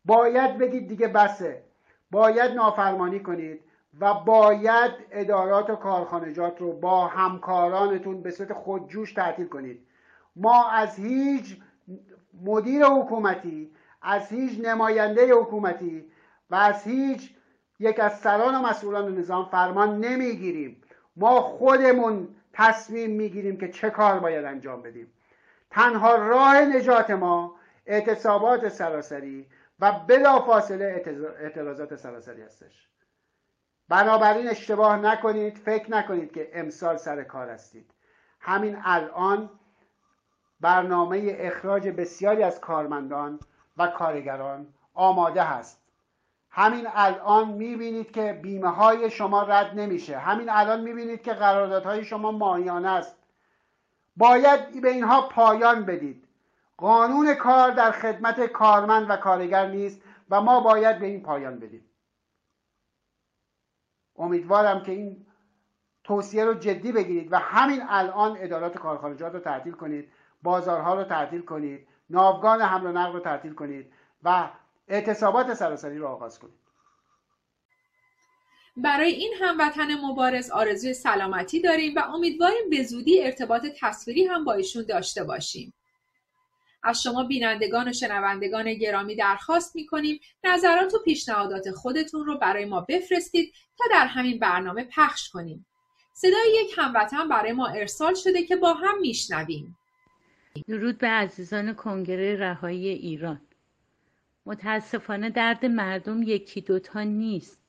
باید 0.04 0.58
بگید 0.58 0.88
دیگه 0.88 1.08
بسه. 1.08 1.69
باید 2.10 2.50
نافرمانی 2.50 3.20
کنید 3.20 3.60
و 4.00 4.14
باید 4.14 4.90
ادارات 5.10 5.70
و 5.70 5.76
کارخانجات 5.76 6.60
رو 6.60 6.72
با 6.72 7.06
همکارانتون 7.06 8.22
به 8.22 8.30
صورت 8.30 8.52
خودجوش 8.52 9.12
تعطیل 9.12 9.46
کنید. 9.46 9.86
ما 10.36 10.70
از 10.70 10.96
هیچ 10.96 11.56
مدیر 12.44 12.84
حکومتی 12.84 13.70
از 14.02 14.28
هیچ 14.28 14.60
نماینده 14.66 15.34
حکومتی 15.34 16.04
و 16.50 16.54
از 16.54 16.82
هیچ 16.84 17.34
یک 17.78 18.00
از 18.00 18.18
سران 18.18 18.54
و 18.54 18.68
مسئولان 18.68 19.18
نظام 19.18 19.44
فرمان 19.44 20.00
نمی‌گیریم. 20.00 20.82
ما 21.16 21.40
خودمون 21.40 22.28
تصمیم 22.52 23.10
می‌گیریم 23.10 23.56
که 23.56 23.68
چه 23.68 23.90
کار 23.90 24.18
باید 24.18 24.44
انجام 24.44 24.82
بدیم. 24.82 25.12
تنها 25.70 26.16
راه 26.16 26.60
نجات 26.60 27.10
ما 27.10 27.54
اعتصابات 27.86 28.68
سراسری 28.68 29.46
و 29.80 29.92
بلافاصله 29.92 31.04
اعتراضات 31.38 31.96
سراسری 31.96 32.42
هستش. 32.42 32.88
بنابراین 33.88 34.48
اشتباه 34.48 34.96
نکنید 34.96 35.58
فکر 35.58 35.90
نکنید 35.90 36.32
که 36.32 36.50
امسال 36.52 36.96
سر 36.96 37.22
کار 37.22 37.48
هستید. 37.48 37.94
همین 38.40 38.78
الان 38.84 39.50
برنامه 40.60 41.36
اخراج 41.38 41.88
بسیاری 41.88 42.42
از 42.42 42.60
کارمندان 42.60 43.40
و 43.76 43.86
کارگران 43.86 44.74
آماده 44.94 45.42
هست. 45.42 45.80
همین 46.50 46.86
الان 46.94 47.48
می‌بینید 47.48 48.12
که 48.12 48.32
بیمه 48.42 48.68
های 48.68 49.10
شما 49.10 49.42
رد 49.42 49.78
نمیشه. 49.80 50.18
همین 50.18 50.50
الان 50.50 50.80
می‌بینید 50.80 51.22
که 51.22 51.32
قراردادهای 51.32 52.04
شما 52.04 52.30
ماهیانه 52.30 52.90
است. 52.90 53.16
باید 54.16 54.82
به 54.82 54.88
اینها 54.88 55.28
پایان 55.28 55.84
بدید. 55.84 56.29
قانون 56.80 57.34
کار 57.34 57.70
در 57.70 57.90
خدمت 57.90 58.46
کارمند 58.46 59.10
و 59.10 59.16
کارگر 59.16 59.66
نیست 59.66 60.02
و 60.30 60.40
ما 60.40 60.60
باید 60.60 60.98
به 60.98 61.06
این 61.06 61.22
پایان 61.22 61.58
بدیم 61.58 61.90
امیدوارم 64.16 64.82
که 64.82 64.92
این 64.92 65.26
توصیه 66.04 66.44
رو 66.44 66.54
جدی 66.54 66.92
بگیرید 66.92 67.32
و 67.32 67.36
همین 67.36 67.82
الان 67.88 68.36
ادارات 68.40 68.78
کارخانجات 68.78 69.32
رو 69.32 69.40
تعطیل 69.40 69.72
کنید 69.72 70.12
بازارها 70.42 70.94
رو 70.94 71.04
تعطیل 71.04 71.42
کنید 71.42 71.88
ناوگان 72.10 72.60
حمل 72.60 72.86
و 72.86 72.92
نقل 72.92 73.12
رو 73.12 73.20
تعطیل 73.20 73.54
کنید 73.54 73.92
و 74.22 74.50
اعتصابات 74.88 75.54
سراسری 75.54 75.98
رو 75.98 76.06
آغاز 76.06 76.38
کنید. 76.38 76.60
برای 78.76 79.10
این 79.10 79.34
هموطن 79.40 79.94
مبارز 80.04 80.50
آرزوی 80.50 80.94
سلامتی 80.94 81.60
داریم 81.60 81.94
و 81.96 82.00
امیدواریم 82.14 82.70
به 82.70 82.82
زودی 82.82 83.22
ارتباط 83.22 83.66
تصویری 83.80 84.26
هم 84.26 84.44
با 84.44 84.52
ایشون 84.52 84.84
داشته 84.88 85.24
باشیم. 85.24 85.72
از 86.82 87.02
شما 87.02 87.24
بینندگان 87.24 87.88
و 87.88 87.92
شنوندگان 87.92 88.74
گرامی 88.74 89.16
درخواست 89.16 89.76
می‌کنیم 89.76 90.20
نظرات 90.44 90.94
و 90.94 90.98
پیشنهادات 91.04 91.70
خودتون 91.70 92.26
رو 92.26 92.38
برای 92.38 92.64
ما 92.64 92.80
بفرستید 92.80 93.52
تا 93.78 93.84
در 93.90 94.06
همین 94.06 94.38
برنامه 94.38 94.84
پخش 94.96 95.28
کنیم. 95.28 95.66
صدای 96.12 96.58
یک 96.64 96.74
هموطن 96.76 97.28
برای 97.28 97.52
ما 97.52 97.66
ارسال 97.66 98.14
شده 98.14 98.42
که 98.42 98.56
با 98.56 98.74
هم 98.74 99.00
میشنویم. 99.00 99.76
درود 100.68 100.98
به 100.98 101.06
عزیزان 101.06 101.74
کنگره 101.74 102.36
رهایی 102.36 102.88
ایران. 102.88 103.40
متاسفانه 104.46 105.30
درد 105.30 105.66
مردم 105.66 106.22
یکی 106.22 106.60
دوتا 106.60 107.02
نیست. 107.02 107.60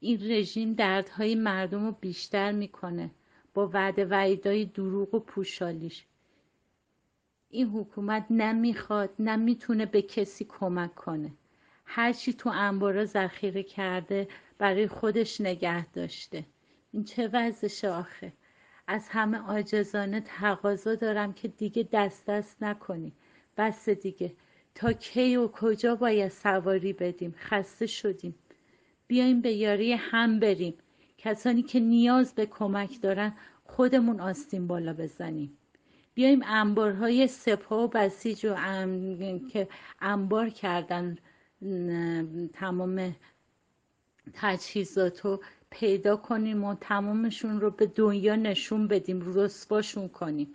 این 0.00 0.18
رژیم 0.30 0.74
دردهای 0.74 1.34
مردم 1.34 1.86
رو 1.86 1.92
بیشتر 1.92 2.52
می‌کنه 2.52 3.10
با 3.54 3.70
وعده 3.72 4.04
وعیدای 4.04 4.64
دروغ 4.64 5.14
و 5.14 5.20
پوشالیش. 5.20 6.04
این 7.56 7.68
حکومت 7.68 8.26
نمی‌خواد 8.30 9.10
نمی‌تونه 9.18 9.86
به 9.86 10.02
کسی 10.02 10.44
کمک 10.44 10.94
کنه. 10.94 11.32
هرچی 11.84 12.32
تو 12.32 12.50
انبارا 12.54 13.04
ذخیره 13.04 13.62
کرده 13.62 14.28
برای 14.58 14.86
خودش 14.88 15.40
نگه 15.40 15.86
داشته. 15.86 16.44
این 16.92 17.04
چه 17.04 17.30
وضعش 17.32 17.84
آخه؟ 17.84 18.32
از 18.86 19.08
همه 19.08 19.38
عاجزانه 19.38 20.20
تقاضا 20.20 20.94
دارم 20.94 21.32
که 21.32 21.48
دیگه 21.48 21.88
دست 21.92 22.26
دست 22.26 22.62
نکنی. 22.62 23.12
بس 23.56 23.88
دیگه. 23.88 24.32
تا 24.74 24.92
کی 24.92 25.36
و 25.36 25.48
کجا 25.48 25.94
باید 25.94 26.32
سواری 26.32 26.92
بدیم؟ 26.92 27.34
خسته 27.38 27.86
شدیم. 27.86 28.34
بیایم 29.06 29.40
به 29.40 29.52
یاری 29.52 29.92
هم 29.92 30.40
بریم. 30.40 30.74
کسانی 31.18 31.62
که 31.62 31.80
نیاز 31.80 32.34
به 32.34 32.46
کمک 32.46 33.00
دارن 33.00 33.32
خودمون 33.64 34.20
آستین 34.20 34.66
بالا 34.66 34.92
بزنیم. 34.92 35.58
بیایم 36.16 36.42
انبارهای 36.46 37.26
سپاه 37.28 37.84
و 37.84 37.88
بسیج 37.88 38.46
و 38.46 38.54
که 39.48 39.68
انبار 40.00 40.48
کردن 40.48 41.16
تمام 42.52 43.16
تجهیزات 44.34 45.20
رو 45.20 45.42
پیدا 45.70 46.16
کنیم 46.16 46.64
و 46.64 46.74
تمامشون 46.74 47.60
رو 47.60 47.70
به 47.70 47.86
دنیا 47.86 48.36
نشون 48.36 48.88
بدیم 48.88 49.34
رسواشون 49.34 50.08
کنیم. 50.08 50.52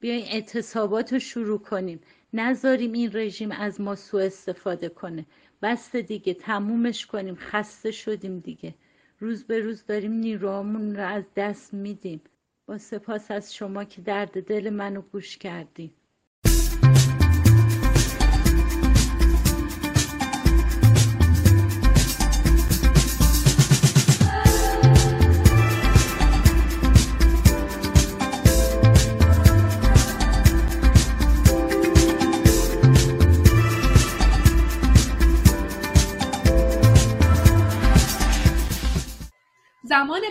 بیایم 0.00 0.24
اعتصابات 0.28 1.12
رو 1.12 1.18
شروع 1.18 1.58
کنیم. 1.58 2.00
نذاریم 2.32 2.92
این 2.92 3.10
رژیم 3.14 3.50
از 3.50 3.80
ما 3.80 3.94
سوء 3.94 4.24
استفاده 4.24 4.88
کنه. 4.88 5.26
بس 5.62 5.96
دیگه 5.96 6.34
تمومش 6.34 7.06
کنیم. 7.06 7.34
خسته 7.34 7.90
شدیم 7.90 8.38
دیگه. 8.38 8.74
روز 9.20 9.44
به 9.44 9.60
روز 9.60 9.86
داریم 9.86 10.12
نیروهامون 10.12 10.96
رو 10.96 11.06
از 11.06 11.24
دست 11.36 11.74
میدیم. 11.74 12.20
با 12.66 12.78
سپاس 12.78 13.30
از 13.30 13.54
شما 13.54 13.84
که 13.84 14.02
درد 14.02 14.44
دل 14.44 14.70
منو 14.70 15.02
گوش 15.02 15.38
کردیم 15.38 15.94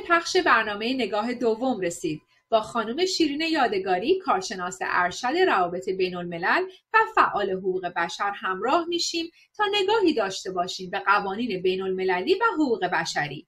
پخش 0.08 0.38
برنامه 0.38 0.94
نگاه 0.94 1.34
دوم 1.34 1.80
رسید 1.80 2.22
با 2.50 2.62
خانم 2.62 3.06
شیرین 3.06 3.42
یادگاری 3.42 4.20
کارشناس 4.20 4.80
ارشد 4.82 5.38
روابط 5.48 5.90
بین 5.90 6.16
الملل 6.16 6.64
و 6.94 6.98
فعال 7.16 7.50
حقوق 7.50 7.86
بشر 7.86 8.32
همراه 8.36 8.86
میشیم 8.88 9.32
تا 9.58 9.64
نگاهی 9.72 10.14
داشته 10.14 10.52
باشیم 10.52 10.90
به 10.90 11.00
قوانین 11.00 11.62
بین 11.62 11.82
المللی 11.82 12.34
و 12.34 12.44
حقوق 12.54 12.86
بشری. 12.86 13.48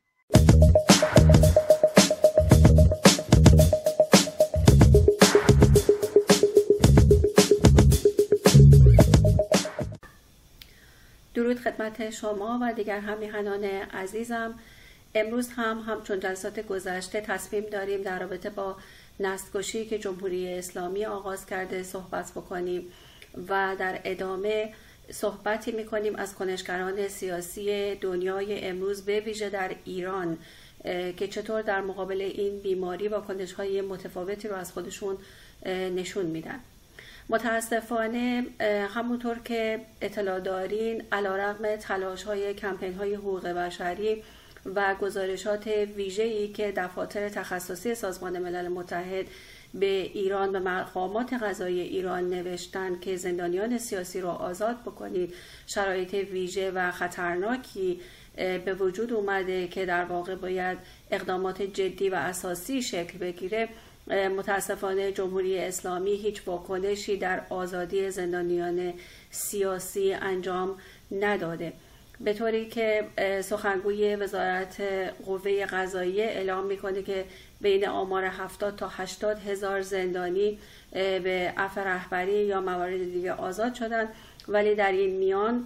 درود 11.33 11.59
خدمت 11.59 12.09
شما 12.09 12.59
و 12.61 12.73
دیگر 12.73 12.99
همیهنان 12.99 13.63
عزیزم 13.63 14.59
امروز 15.19 15.49
هم 15.55 15.83
همچون 15.87 16.19
جلسات 16.19 16.59
گذشته 16.59 17.21
تصمیم 17.21 17.63
داریم 17.63 18.01
در 18.01 18.19
رابطه 18.19 18.49
با 18.49 18.75
نستکشی 19.19 19.85
که 19.85 19.99
جمهوری 19.99 20.53
اسلامی 20.53 21.05
آغاز 21.05 21.45
کرده 21.45 21.83
صحبت 21.83 22.31
بکنیم 22.31 22.91
و 23.49 23.75
در 23.79 23.99
ادامه 24.03 24.73
صحبتی 25.11 25.71
می‌کنیم 25.71 26.15
از 26.15 26.35
کنشگران 26.35 27.07
سیاسی 27.07 27.95
دنیای 27.95 28.65
امروز 28.65 29.05
به 29.05 29.19
ویژه 29.19 29.49
در 29.49 29.71
ایران 29.85 30.37
که 31.17 31.27
چطور 31.31 31.61
در 31.61 31.81
مقابل 31.81 32.21
این 32.21 32.59
بیماری 32.59 33.07
و 33.07 33.21
های 33.57 33.81
متفاوتی 33.81 34.47
رو 34.47 34.55
از 34.55 34.71
خودشون 34.71 35.17
نشون 35.65 36.25
میدن. 36.25 36.59
متاسفانه 37.29 38.45
همونطور 38.89 39.39
که 39.45 39.79
اطلاع 40.01 40.39
دارین 40.39 41.03
علا 41.11 41.35
رقم 41.35 41.75
تلاش 41.75 42.23
های 42.23 42.53
کمپین 42.53 42.93
های 42.93 43.15
حقوق 43.15 43.47
بشری 43.47 44.23
و 44.75 44.95
گزارشات 45.01 45.67
ویژه‌ای 45.67 46.47
که 46.47 46.71
دفاتر 46.71 47.29
تخصصی 47.29 47.95
سازمان 47.95 48.39
ملل 48.39 48.67
متحد 48.67 49.25
به 49.73 50.01
ایران 50.01 50.55
و 50.55 50.59
مقامات 50.59 51.33
غذایی 51.33 51.79
ایران 51.81 52.29
نوشتن 52.29 52.99
که 52.99 53.15
زندانیان 53.15 53.77
سیاسی 53.77 54.21
را 54.21 54.31
آزاد 54.31 54.81
بکنید 54.81 55.33
شرایط 55.67 56.13
ویژه 56.13 56.71
و 56.71 56.91
خطرناکی 56.91 57.99
به 58.35 58.73
وجود 58.79 59.13
اومده 59.13 59.67
که 59.67 59.85
در 59.85 60.05
واقع 60.05 60.35
باید 60.35 60.77
اقدامات 61.11 61.61
جدی 61.61 62.09
و 62.09 62.15
اساسی 62.15 62.81
شکل 62.81 63.17
بگیره. 63.17 63.69
متاسفانه 64.37 65.11
جمهوری 65.11 65.59
اسلامی 65.59 66.11
هیچ 66.11 66.41
واکنشی 66.45 67.17
در 67.17 67.41
آزادی 67.49 68.11
زندانیان 68.11 68.93
سیاسی 69.31 70.13
انجام 70.13 70.75
نداده. 71.11 71.73
به 72.19 72.33
طوری 72.33 72.65
که 72.65 73.07
سخنگوی 73.41 74.15
وزارت 74.15 74.81
قوه 75.25 75.65
قضاییه 75.65 76.23
اعلام 76.23 76.65
می‌کنه 76.65 77.01
که 77.03 77.25
بین 77.61 77.87
آمار 77.87 78.25
70 78.25 78.75
تا 78.75 78.87
80 78.87 79.39
هزار 79.39 79.81
زندانی 79.81 80.59
به 80.93 81.53
عفو 81.57 81.79
رهبری 81.79 82.45
یا 82.45 82.61
موارد 82.61 82.97
دیگه 82.97 83.33
آزاد 83.33 83.73
شدن 83.73 84.07
ولی 84.47 84.75
در 84.75 84.91
این 84.91 85.17
میان 85.17 85.65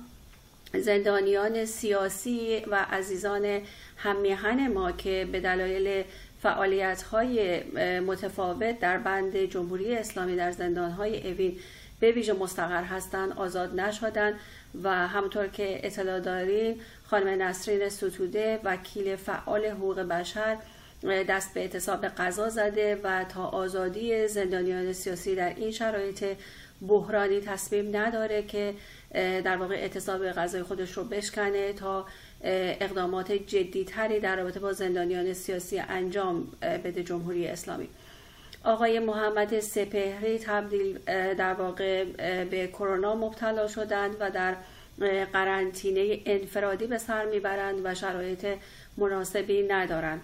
زندانیان 0.73 1.65
سیاسی 1.65 2.65
و 2.67 2.85
عزیزان 2.91 3.61
همیهن 3.97 4.67
ما 4.67 4.91
که 4.91 5.27
به 5.31 5.39
دلایل 5.39 6.03
فعالیت 6.43 7.01
های 7.01 7.63
متفاوت 7.99 8.79
در 8.79 8.97
بند 8.97 9.37
جمهوری 9.37 9.95
اسلامی 9.95 10.35
در 10.35 10.51
زندان 10.51 10.91
های 10.91 11.31
اوین 11.31 11.59
به 11.99 12.11
ویژه 12.11 12.33
مستقر 12.33 12.83
هستند 12.83 13.33
آزاد 13.33 13.79
نشدن 13.79 14.33
و 14.83 15.07
همطور 15.07 15.47
که 15.47 15.79
اطلاع 15.83 16.19
داریم 16.19 16.81
خانم 17.05 17.41
نسرین 17.41 17.89
ستوده 17.89 18.59
وکیل 18.63 19.15
فعال 19.15 19.65
حقوق 19.65 19.99
بشر 19.99 20.57
دست 21.29 21.53
به 21.53 21.59
اعتصاب 21.59 22.05
قضا 22.05 22.49
زده 22.49 22.99
و 23.03 23.23
تا 23.23 23.45
آزادی 23.45 24.27
زندانیان 24.27 24.93
سیاسی 24.93 25.35
در 25.35 25.55
این 25.55 25.71
شرایط 25.71 26.25
بحرانی 26.87 27.39
تصمیم 27.39 27.97
نداره 27.97 28.43
که 28.43 28.73
در 29.13 29.57
واقع 29.57 29.75
اعتصاب 29.75 30.31
غذای 30.31 30.63
خودش 30.63 30.91
رو 30.91 31.03
بشکنه 31.03 31.73
تا 31.73 32.05
اقدامات 32.43 33.31
جدیتری 33.31 34.19
در 34.19 34.35
رابطه 34.35 34.59
با 34.59 34.73
زندانیان 34.73 35.33
سیاسی 35.33 35.79
انجام 35.79 36.47
بده 36.61 37.03
جمهوری 37.03 37.47
اسلامی. 37.47 37.87
آقای 38.63 38.99
محمد 38.99 39.59
سپهری 39.59 40.39
تبدیل 40.39 40.99
در 41.33 41.53
واقع 41.53 42.03
به 42.43 42.67
کرونا 42.67 43.15
مبتلا 43.15 43.67
شدند 43.67 44.15
و 44.19 44.31
در 44.31 44.55
قرنطینه 45.33 46.19
انفرادی 46.25 46.87
به 46.87 46.97
سر 46.97 47.25
می‌برند 47.25 47.81
و 47.83 47.95
شرایط 47.95 48.47
مناسبی 48.97 49.63
ندارند. 49.63 50.21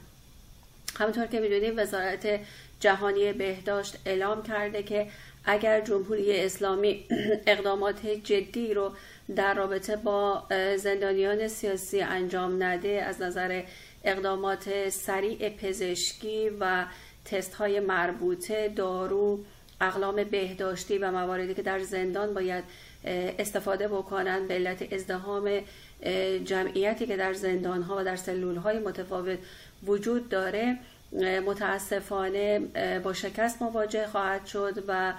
همونطور 1.00 1.26
که 1.26 1.40
می‌دونیم 1.40 1.74
وزارت 1.78 2.40
جهانی 2.80 3.34
بهداشت 3.34 3.98
اعلام 4.06 4.44
کرده 4.44 4.84
که 4.84 5.08
اگر 5.46 5.82
جمهوری 5.82 6.40
اسلامی 6.40 7.06
اقدامات 7.48 8.06
جدی 8.06 8.74
رو 8.74 8.92
در 9.36 9.54
رابطه 9.54 9.96
با 9.96 10.44
زندانیان 10.78 11.48
سیاسی 11.48 12.02
انجام 12.02 12.64
نده 12.64 13.04
از 13.04 13.22
نظر 13.22 13.64
اقدامات 14.04 14.90
سریع 14.90 15.50
پزشکی 15.50 16.50
و 16.60 16.86
تست 17.32 17.54
های 17.54 17.80
مربوطه 17.80 18.70
دارو 18.70 19.40
اقلام 19.82 20.24
بهداشتی 20.24 20.98
و 20.98 21.12
مواردی 21.12 21.54
که 21.54 21.62
در 21.62 21.80
زندان 21.80 22.34
باید 22.34 22.64
استفاده 23.40 23.88
بکنن 23.88 24.48
به 24.48 24.54
علت 24.54 24.94
ازدهام 24.94 25.50
جمعیتی 26.46 27.06
که 27.06 27.18
در 27.18 27.34
زندان 27.34 27.82
ها 27.82 27.98
و 28.00 28.04
در 28.04 28.16
سلول 28.16 28.56
های 28.56 28.80
متفاوت 28.80 29.38
وجود 29.86 30.30
داره 30.30 30.78
متاسفانه 31.46 32.60
با 33.04 33.14
شکست 33.14 33.62
مواجه 33.62 34.08
خواهد 34.08 34.46
شد 34.46 34.84
و 34.88 35.14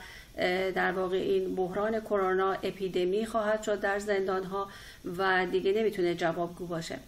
در 0.75 0.93
واقع 0.93 1.17
این 1.17 1.57
بحران 1.57 2.01
کرونا 2.01 2.53
اپیدمی 2.53 3.27
خواهد 3.27 3.63
شد 3.63 3.81
در 3.81 3.99
زندان 3.99 4.45
ها 4.45 4.69
و 5.19 5.47
دیگه 5.47 5.73
نمی‌تونه 5.73 6.15
جوابگو 6.15 6.67
باشه. 6.67 6.99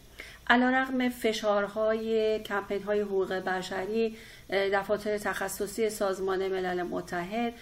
علا 0.50 0.70
رقم 0.70 1.08
فشارهای 1.08 2.38
کمپین 2.38 2.82
های 2.82 3.00
حقوق 3.00 3.32
بشری 3.32 4.16
دفاتر 4.50 5.18
تخصصی 5.18 5.90
سازمان 5.90 6.48
ملل 6.48 6.82
متحد 6.82 7.54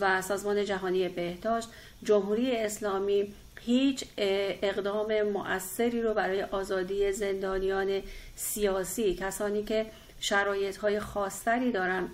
و 0.00 0.22
سازمان 0.22 0.64
جهانی 0.64 1.08
بهداشت. 1.08 1.68
جمهوری 2.02 2.56
اسلامی 2.56 3.34
هیچ 3.60 4.04
اقدام 4.62 5.22
مؤثری 5.22 6.02
رو 6.02 6.14
برای 6.14 6.42
آزادی 6.42 7.12
زندانیان 7.12 8.02
سیاسی 8.36 9.14
کسانی 9.14 9.64
که 9.64 9.86
شرایط 10.20 10.76
های 10.76 11.00
خاصتری 11.00 11.72
دارن 11.72 12.08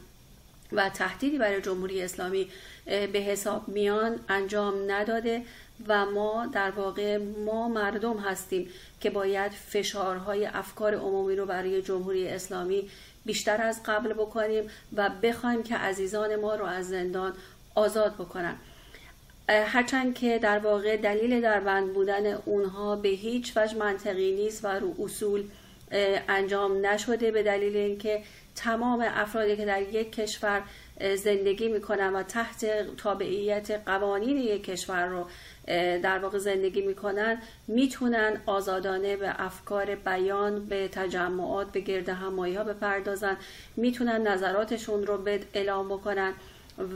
و 0.73 0.89
تهدیدی 0.89 1.39
برای 1.39 1.61
جمهوری 1.61 2.03
اسلامی 2.03 2.49
به 2.87 3.19
حساب 3.19 3.69
میان 3.69 4.21
انجام 4.29 4.75
نداده 4.91 5.43
و 5.89 6.07
ما 6.07 6.47
در 6.47 6.71
واقع 6.71 7.17
ما 7.17 7.69
مردم 7.69 8.19
هستیم 8.19 8.69
که 9.01 9.11
باید 9.11 9.53
فشارهای 9.53 10.47
افکار 10.47 10.95
عمومی 10.95 11.37
رو 11.37 11.47
برای 11.47 11.83
جمهوری 11.83 12.29
اسلامی 12.29 12.91
بیشتر 13.25 13.63
از 13.63 13.83
قبل 13.85 14.13
بکنیم 14.13 14.71
و 14.97 15.11
بخوایم 15.23 15.63
که 15.63 15.77
عزیزان 15.77 16.37
ما 16.37 16.55
رو 16.55 16.65
از 16.65 16.89
زندان 16.89 17.33
آزاد 17.75 18.15
بکنن. 18.15 18.57
هرچند 19.49 20.15
که 20.15 20.39
در 20.39 20.59
واقع 20.59 20.97
دلیل 20.97 21.41
در 21.41 21.61
بند 21.61 21.93
بودن 21.93 22.27
اونها 22.27 22.97
به 22.97 23.09
هیچ 23.09 23.57
وجه 23.57 23.77
منطقی 23.77 24.33
نیست 24.33 24.65
و 24.65 24.69
رو 24.69 24.95
اصول 24.99 25.45
انجام 26.29 26.87
نشده 26.87 27.31
به 27.31 27.43
دلیل 27.43 27.77
اینکه 27.77 28.23
تمام 28.57 29.05
افرادی 29.09 29.57
که 29.57 29.65
در 29.65 29.83
یک 29.83 30.13
کشور 30.13 30.63
زندگی 31.17 31.69
می‌کنن 31.69 32.13
و 32.13 32.23
تحت 32.23 32.67
تابعیت 32.97 33.71
قوانین 33.87 34.37
یک 34.37 34.65
کشور 34.65 35.07
رو 35.07 35.27
در 36.03 36.19
واقع 36.19 36.39
زندگی 36.39 36.83
می‌کنن 36.83 37.43
می‌تونن 37.69 38.41
آزادانه 38.47 39.17
به 39.17 39.35
افکار 39.39 39.95
بیان 39.95 40.65
به 40.65 40.89
تجمعات 40.89 41.73
به 41.73 41.81
گرد 41.81 42.09
همایی 42.09 42.55
ها 42.55 42.65
بپردازن. 42.65 43.37
می‌تونن 43.77 44.29
نظراتشون 44.29 45.07
رو 45.07 45.19
به 45.19 45.41
اعلام 45.55 45.89
بکنن 45.89 46.33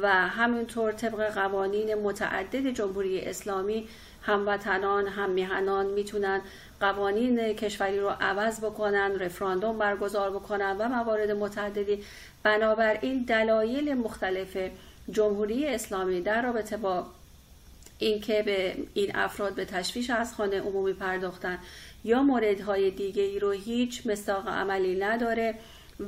و 0.02 0.08
همینطور 0.28 0.92
طبق 0.92 1.34
قوانین 1.34 1.94
متعدد 1.94 2.70
جمهوری 2.70 3.20
اسلامی 3.20 3.88
هموطنان 4.22 5.06
هم 5.08 5.30
میهنان 5.30 5.86
می‌تونن 5.86 6.40
قوانین 6.80 7.52
کشوری 7.52 8.00
رو 8.00 8.08
عوض 8.08 8.64
بکنن 8.64 9.18
رفراندوم 9.18 9.78
برگزار 9.78 10.30
بکنن 10.30 10.76
و 10.78 10.88
موارد 10.88 11.30
متعددی 11.30 12.04
بنابراین 12.44 13.22
دلایل 13.22 13.94
مختلف 13.94 14.56
جمهوری 15.10 15.66
اسلامی 15.66 16.20
در 16.20 16.42
رابطه 16.42 16.76
با 16.76 17.06
اینکه 17.98 18.42
به 18.42 18.76
این 18.94 19.16
افراد 19.16 19.54
به 19.54 19.64
تشویش 19.64 20.10
از 20.10 20.34
خانه 20.34 20.60
عمومی 20.60 20.92
پرداختن 20.92 21.58
یا 22.04 22.22
موردهای 22.22 22.90
دیگه 22.90 23.22
ای 23.22 23.38
رو 23.38 23.50
هیچ 23.50 24.06
مستاق 24.06 24.48
عملی 24.48 24.96
نداره 24.96 25.54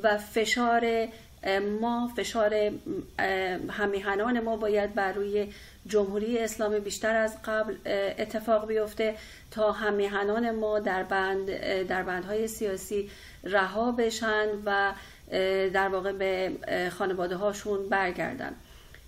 و 0.03 0.18
فشار 0.18 1.09
ما 1.80 2.11
فشار 2.16 2.72
همیهنان 3.70 4.41
ما 4.41 4.57
باید 4.57 4.95
بر 4.95 5.12
روی 5.12 5.53
جمهوری 5.87 6.39
اسلامی 6.39 6.80
بیشتر 6.80 7.16
از 7.16 7.43
قبل 7.45 7.74
اتفاق 8.18 8.68
بیفته 8.68 9.14
تا 9.51 9.72
همیهنان 9.72 10.51
ما 10.51 10.78
در 10.78 11.03
بند 11.03 11.51
در 11.82 12.03
بندهای 12.03 12.49
سیاسی 12.49 13.11
رها 13.45 13.93
بشن 13.93 14.47
و 14.64 14.93
در 15.72 15.89
واقع 15.89 16.12
به 16.12 16.53
خانواده 16.99 17.37
هاشون 17.37 17.89
برگردن. 17.89 18.55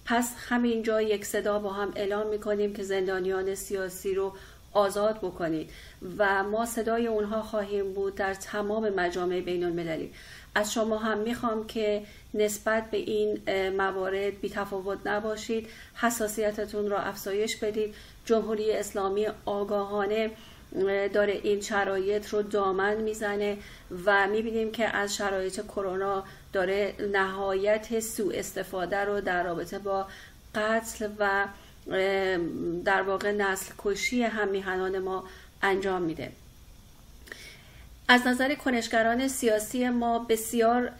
پس 0.04 0.34
همینجا 0.48 1.02
یک 1.02 1.24
صدا 1.24 1.58
با 1.58 1.72
هم 1.72 1.92
اعلام 1.96 2.26
می‌کنیم 2.26 2.74
که 2.74 2.82
زندانیان 2.82 3.54
سیاسی 3.54 4.14
رو 4.14 4.32
آزاد 4.72 5.18
بکنید. 5.18 5.70
و 6.18 6.42
ما 6.42 6.66
صدای 6.66 7.06
اونها 7.06 7.42
خواهیم 7.42 7.92
بود 7.92 8.14
در 8.14 8.34
تمام 8.34 8.88
مجامع 8.88 9.40
بین 9.40 9.64
المللی 9.64 10.12
از 10.54 10.72
شما 10.72 10.98
هم 10.98 11.18
می‌خوام 11.18 11.66
که 11.66 12.02
نسبت 12.34 12.90
به 12.90 12.96
این 12.96 13.40
موارد 13.70 14.40
بی 14.40 14.50
تفاوت 14.50 14.98
نباشید. 15.04 15.68
حساسیتتون 15.94 16.90
را 16.90 16.98
افزایش 16.98 17.56
بدید. 17.56 17.94
جمهوری 18.24 18.72
اسلامی 18.72 19.26
آگاهانه 19.44 20.30
داره 21.12 21.40
این 21.42 21.60
شرایط 21.60 22.28
رو 22.28 22.42
دامن 22.42 22.96
می‌زنه 22.96 23.56
و 24.04 24.26
می‌بینیم 24.26 24.72
که 24.72 24.96
از 24.96 25.16
شرایط 25.16 25.60
کرونا 25.60 26.24
داره 26.52 26.94
نهایت 27.12 28.00
سوء 28.00 28.34
استفاده 28.34 28.96
رو 28.96 29.20
در 29.20 29.42
رابطه 29.42 29.78
با 29.78 30.06
قتل 30.54 31.08
و 31.18 31.46
در 32.84 33.02
واقع 33.02 33.32
نسل 33.32 33.72
کشی 33.78 34.22
هم 34.22 34.48
میهنان 34.48 34.98
ما 34.98 35.24
انجام 35.62 36.02
میده. 36.02 36.32
از 38.10 38.26
نظر 38.26 38.54
کنشگران 38.54 39.28
سیاسی 39.28 39.88
ما 39.88 40.18
بسیار 40.18 40.90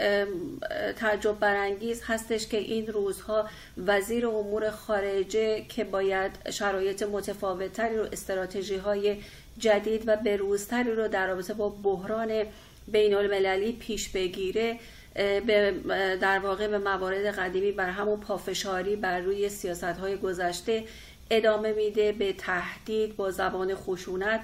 تعجب 0.97 1.39
برانگیز 1.39 2.03
هستش 2.07 2.47
که 2.47 2.57
این 2.57 2.87
روزها 2.87 3.49
وزیر 3.87 4.27
امور 4.27 4.71
خارجه 4.71 5.65
که 5.69 5.85
باید 5.85 6.33
شرایط 6.51 7.03
متفاوتتری 7.03 7.97
رو 7.97 8.07
استراتژی 8.13 8.77
های 8.77 9.17
جدید 9.59 10.03
و 10.07 10.17
بروزتری 10.17 10.93
رو 10.93 11.09
در 11.09 11.27
رابطه 11.27 11.55
با 11.55 11.69
بحران 11.69 12.45
بین 12.89 13.15
المللی 13.15 13.73
پیش 13.73 14.09
بگیره 14.09 14.79
به 15.15 15.75
در 16.21 16.39
واقع 16.39 16.69
به 16.69 16.79
موارد 16.79 17.27
قدیمی 17.27 17.73
بر 17.73 17.91
همون 17.91 18.21
پافشاری 18.21 18.97
بر 18.97 19.21
روی 19.21 19.49
سیاست 19.49 19.85
های 19.85 20.17
گذشته 20.17 20.85
ادامه 21.31 21.73
میده 21.73 22.13
به 22.13 22.33
تهدید 22.33 23.17
با 23.17 23.31
زبان 23.31 23.75
خشونت. 23.75 24.41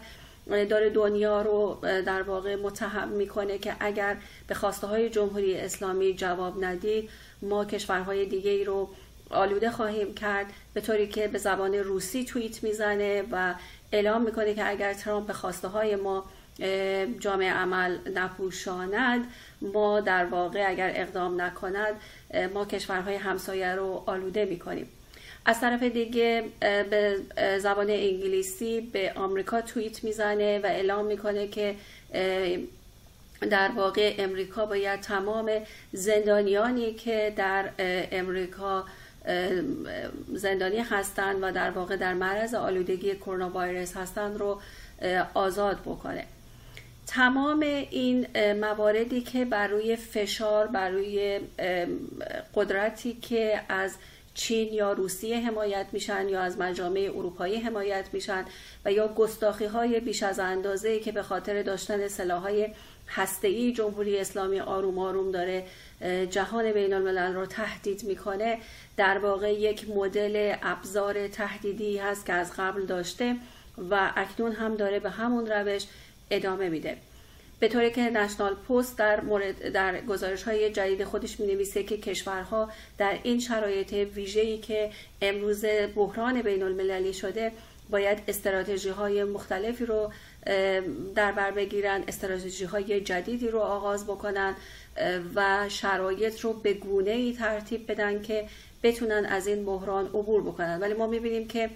داره 0.70 0.90
دنیا 0.90 1.42
رو 1.42 1.78
در 1.82 2.22
واقع 2.22 2.56
متهم 2.56 3.08
می‌کنه 3.08 3.58
که 3.58 3.76
اگر 3.80 4.16
به 4.46 4.54
خواسته 4.54 4.86
های 4.86 5.10
جمهوری 5.10 5.54
اسلامی 5.54 6.14
جواب 6.14 6.64
ندید 6.64 7.10
ما 7.42 7.64
کشورهای 7.64 8.26
دیگه 8.26 8.50
ای 8.50 8.64
رو 8.64 8.88
آلوده 9.30 9.70
خواهیم 9.70 10.14
کرد. 10.14 10.46
به 10.74 10.80
طوری 10.80 11.08
که 11.08 11.28
به 11.28 11.38
زبان 11.38 11.74
روسی 11.74 12.24
توییت 12.24 12.64
می‌زنه 12.64 13.24
و 13.32 13.54
اعلام 13.94 14.22
می‌کنه 14.22 14.54
که 14.54 14.68
اگر 14.68 14.92
ترامپ 14.92 15.26
به 15.26 15.32
خواسته 15.32 15.68
های 15.68 15.96
ما 15.96 16.24
جامعه 17.18 17.52
عمل 17.52 17.98
نپوشاند 18.14 19.26
ما 19.62 20.00
در 20.00 20.24
واقع 20.24 20.64
اگر 20.68 20.92
اقدام 20.94 21.40
نکند 21.40 21.94
ما 22.54 22.64
کشورهای 22.64 23.14
همسایه 23.14 23.74
رو 23.74 24.02
آلوده 24.06 24.44
می‌کنیم. 24.44 24.88
از 25.46 25.60
طرف 25.60 25.82
دیگه 25.82 26.44
به 26.60 27.20
زبان 27.58 27.90
انگلیسی 27.90 28.80
به 28.80 29.12
آمریکا 29.16 29.60
توییت 29.60 30.04
می‌زنه 30.04 30.58
و 30.58 30.66
اعلام 30.66 31.04
می‌کنه 31.04 31.48
که 31.48 31.74
در 33.50 33.70
واقع 33.76 34.14
امریکا 34.18 34.66
باید 34.66 35.00
تمام 35.00 35.50
زندانیانی 35.92 36.94
که 36.94 37.32
در 37.36 37.68
امریکا 38.12 38.84
زندانی 40.32 40.78
هستند 40.78 41.38
و 41.42 41.52
در 41.52 41.70
واقع 41.70 41.96
در 41.96 42.14
معرض 42.14 42.54
آلودگی 42.54 43.14
کرونا 43.14 43.50
ویروس 43.54 43.96
هستند 43.96 44.38
رو 44.38 44.60
آزاد 45.34 45.80
بکنه. 45.80 46.24
تمام 47.06 47.60
این 47.90 48.26
مواردی 48.52 49.20
که 49.20 49.44
بر 49.44 49.68
روی 49.68 49.96
فشار 49.96 50.66
بر 50.66 50.90
روی 50.90 51.40
قدرتی 52.54 53.12
که 53.12 53.60
از 53.68 53.96
چین 54.34 54.72
یا 54.72 54.92
روسیه 54.92 55.40
حمایت 55.40 55.86
میشن 55.92 56.28
یا 56.28 56.40
از 56.40 56.58
مجامع 56.58 57.10
اروپایی 57.16 57.56
حمایت 57.56 58.04
میشن 58.12 58.44
و 58.84 58.92
یا 58.92 59.08
گستاخی 59.08 59.64
های 59.64 60.00
بیش 60.00 60.22
از 60.22 60.38
اندازه 60.38 61.00
که 61.00 61.12
به 61.12 61.22
خاطر 61.22 61.62
داشتن 61.62 62.08
سلاح 62.08 62.42
های 62.42 62.68
هسته 63.08 63.72
جمهوری 63.72 64.18
اسلامی 64.18 64.60
آروم 64.60 64.98
آروم 64.98 65.30
داره 65.30 65.64
جهان 66.30 66.72
بین 66.72 66.94
الملل 66.94 67.34
رو 67.34 67.46
تهدید 67.46 68.04
می‌کنه. 68.04 68.58
در 68.96 69.18
واقع 69.18 69.52
یک 69.52 69.90
مدل 69.90 70.54
ابزار 70.62 71.28
تهدیدی 71.28 71.98
هست 71.98 72.26
که 72.26 72.32
از 72.32 72.52
قبل 72.58 72.86
داشته 72.86 73.36
و 73.90 74.12
اکنون 74.16 74.52
هم 74.52 74.74
داره 74.74 75.00
به 75.00 75.10
همون 75.10 75.46
روش 75.46 75.86
ادامه 76.30 76.68
میده. 76.68 76.96
به 77.60 77.68
طوری 77.68 77.90
که 77.90 78.00
نشنال 78.00 78.54
پست 78.54 78.98
در 78.98 79.20
مورد 79.20 79.68
در 79.68 80.00
گزارش 80.00 80.42
های 80.42 80.70
جدید 80.70 81.04
خودش 81.04 81.40
می 81.40 81.46
نویسه 81.46 81.82
که 81.82 81.96
کشورها 81.96 82.70
در 82.98 83.18
این 83.22 83.40
شرایط 83.40 83.92
ویژه‌ای 83.92 84.58
که 84.58 84.90
امروز 85.22 85.64
بحران 85.96 86.42
بین 86.42 86.62
المللی 86.62 87.12
شده 87.12 87.52
باید 87.90 88.18
استراتژی 88.28 88.88
های 88.88 89.24
مختلفی 89.24 89.86
رو 89.86 90.12
در 91.14 91.32
بر 91.32 91.50
بگیرن 91.50 92.04
استراتژی 92.08 92.64
های 92.64 93.00
جدیدی 93.00 93.48
رو 93.48 93.60
آغاز 93.60 94.04
بکنن. 94.04 94.54
و 95.34 95.68
شرایط 95.68 96.40
رو 96.40 96.52
به 96.52 96.74
گونه 96.74 97.10
ای 97.10 97.32
ترتیب 97.32 97.90
بدن 97.90 98.22
که 98.22 98.48
بتونن 98.82 99.26
از 99.26 99.46
این 99.46 99.64
بحران 99.64 100.06
عبور 100.06 100.42
بکنن. 100.42 100.80
ولی 100.80 100.94
ما 100.94 101.06
می‌بینیم 101.06 101.48
که 101.48 101.70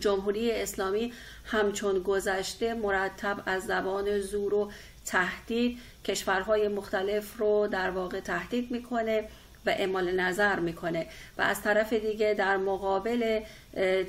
جمهوری 0.00 0.52
اسلامی 0.52 1.12
همچون 1.44 1.98
گذشته 1.98 2.74
مرتب 2.74 3.42
از 3.46 3.62
زبان 3.62 4.20
زور 4.20 4.54
و 4.54 4.70
تهدید 5.06 5.78
کشورهای 6.04 6.68
مختلف 6.68 7.38
رو 7.38 7.68
در 7.70 7.90
واقع 7.90 8.20
تهدید 8.20 8.70
می‌کنه 8.70 9.24
و 9.66 9.70
اعمال 9.70 10.20
نظر 10.20 10.58
می‌کنه. 10.58 11.06
و 11.38 11.42
از 11.42 11.62
طرف 11.62 11.92
دیگه 11.92 12.34
در 12.34 12.56
مقابل 12.56 13.40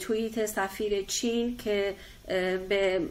توییت 0.01 0.45
سفیر 0.45 1.05
چین 1.05 1.57
که 1.57 1.95
به 2.69 3.01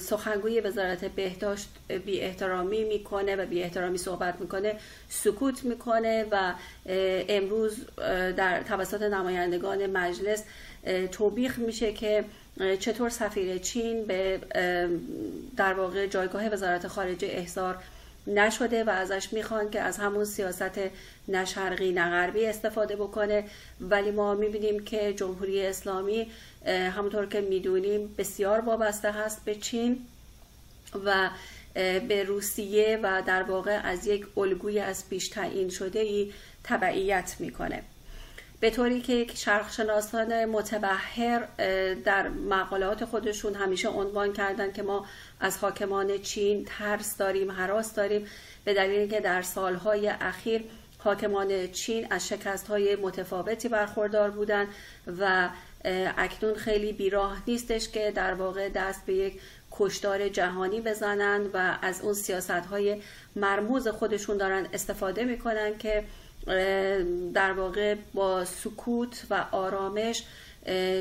سخنگوی 0.00 0.60
وزارت 0.60 1.04
بهداشت 1.04 1.68
بی 2.06 2.20
احترامی 2.20 2.84
می‌کنه 2.84 3.36
و 3.36 3.46
بی 3.46 3.62
احترامی 3.62 3.98
صحبت 3.98 4.40
می‌کنه 4.40 4.74
سکوت 5.08 5.64
می‌کنه 5.64 6.26
و 6.30 6.54
امروز 7.28 7.76
در 8.36 8.62
توسط 8.62 9.02
نمایندگان 9.02 9.86
مجلس 9.86 10.44
توبیخ 11.12 11.58
میشه 11.58 11.92
که 11.92 12.24
چطور 12.80 13.10
سفیر 13.10 13.58
چین 13.58 14.04
به 14.04 14.40
در 15.56 15.74
واقع 15.74 16.06
جایگاه 16.06 16.48
وزارت 16.48 16.88
خارجه 16.88 17.28
احضار 17.30 17.76
نشده 18.28 18.84
و 18.84 18.90
ازش 18.90 19.32
می‌خوان 19.32 19.70
که 19.70 19.80
از 19.80 19.98
همون 19.98 20.24
سیاست 20.24 20.80
نه 21.28 21.44
شرقی 21.44 21.92
نه 21.92 22.10
غربی 22.10 22.46
استفاده 22.46 22.96
بکنه. 22.96 23.44
ولی 23.80 24.10
ما 24.10 24.34
می‌بینیم 24.34 24.84
که 24.84 25.12
جمهوری 25.12 25.66
اسلامی 25.66 26.30
همونطور 26.66 27.26
که 27.26 27.40
می‌دونیم 27.40 28.14
بسیار 28.18 28.60
وابسته 28.60 29.12
هست 29.12 29.44
به 29.44 29.54
چین 29.54 30.06
و 31.04 31.30
به 32.08 32.24
روسیه 32.24 33.00
و 33.02 33.22
در 33.26 33.42
واقع 33.42 33.80
از 33.84 34.06
یک 34.06 34.26
الگوی 34.36 34.78
از 34.78 35.08
پیش 35.08 35.28
تعیین 35.28 35.68
شده 35.68 36.00
ای 36.00 36.32
تبعیت 36.64 37.36
می‌کنه. 37.38 37.82
به 38.60 38.70
طوری 38.70 39.00
که 39.00 39.26
شرقشناسان 39.34 40.44
متبهر 40.44 41.48
در 42.04 42.28
مقالات 42.28 43.04
خودشون 43.04 43.54
همیشه 43.54 43.88
عنوان 43.88 44.32
کردن 44.32 44.72
که 44.72 44.82
ما 44.82 45.06
از 45.40 45.58
حاکمان 45.58 46.18
چین 46.18 46.64
ترس 46.78 47.16
داریم 47.16 47.50
حراس 47.52 47.94
داریم. 47.94 48.26
به 48.64 48.74
دلیل 48.74 49.10
که 49.10 49.20
در 49.20 49.42
سالهای 49.42 50.08
اخیر 50.08 50.64
حاکمان 50.98 51.66
چین 51.72 52.06
از 52.10 52.28
شکست 52.28 52.68
های 52.68 52.96
متفاوتی 52.96 53.68
برخوردار 53.68 54.30
بودند 54.30 54.68
و 55.20 55.48
اکنون 56.18 56.54
خیلی 56.54 56.92
بیراه 56.92 57.42
نیستش 57.46 57.88
که 57.88 58.12
در 58.14 58.34
واقع 58.34 58.68
دست 58.68 59.06
به 59.06 59.14
یک 59.14 59.40
کشتار 59.70 60.28
جهانی 60.28 60.80
بزنند 60.80 61.50
و 61.54 61.78
از 61.82 62.00
اون 62.02 62.14
سیاست 62.14 62.50
های 62.50 63.02
مرموز 63.36 63.88
خودشون 63.88 64.36
دارن 64.36 64.66
استفاده 64.72 65.24
می‌کنن 65.24 65.78
که 65.78 66.04
در 67.34 67.52
واقع 67.52 67.94
با 68.14 68.44
سکوت 68.44 69.22
و 69.30 69.44
آرامش 69.52 70.22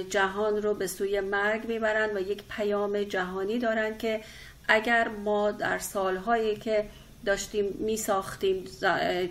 جهان 0.09 0.61
رو 0.61 0.73
به 0.73 0.87
سوی 0.87 1.19
مرگ 1.19 1.67
می‌برند 1.67 2.15
و 2.15 2.19
یک 2.19 2.43
پیام 2.49 3.03
جهانی 3.03 3.59
دارند 3.59 3.97
که 3.97 4.21
اگر 4.67 5.07
ما 5.07 5.51
در 5.51 5.79
سالهایی 5.79 6.55
که 6.55 6.85
داشتیم 7.25 7.65
میساختیم 7.79 8.63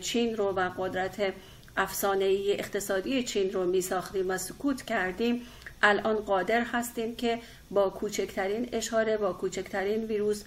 چین 0.00 0.36
رو 0.36 0.44
و 0.44 0.70
قدرت 0.78 1.32
افسانه 1.76 2.24
اقتصادی 2.48 3.22
چین 3.22 3.52
رو 3.52 3.64
میساختیم 3.64 4.30
و 4.30 4.38
سکوت 4.38 4.82
کردیم 4.82 5.42
الان 5.82 6.16
قادر 6.16 6.60
هستیم 6.60 7.16
که 7.16 7.38
با 7.70 7.90
کوچکترین 7.90 8.68
اشاره 8.72 9.16
با 9.16 9.32
کوچکترین 9.32 10.04
ویروس 10.04 10.44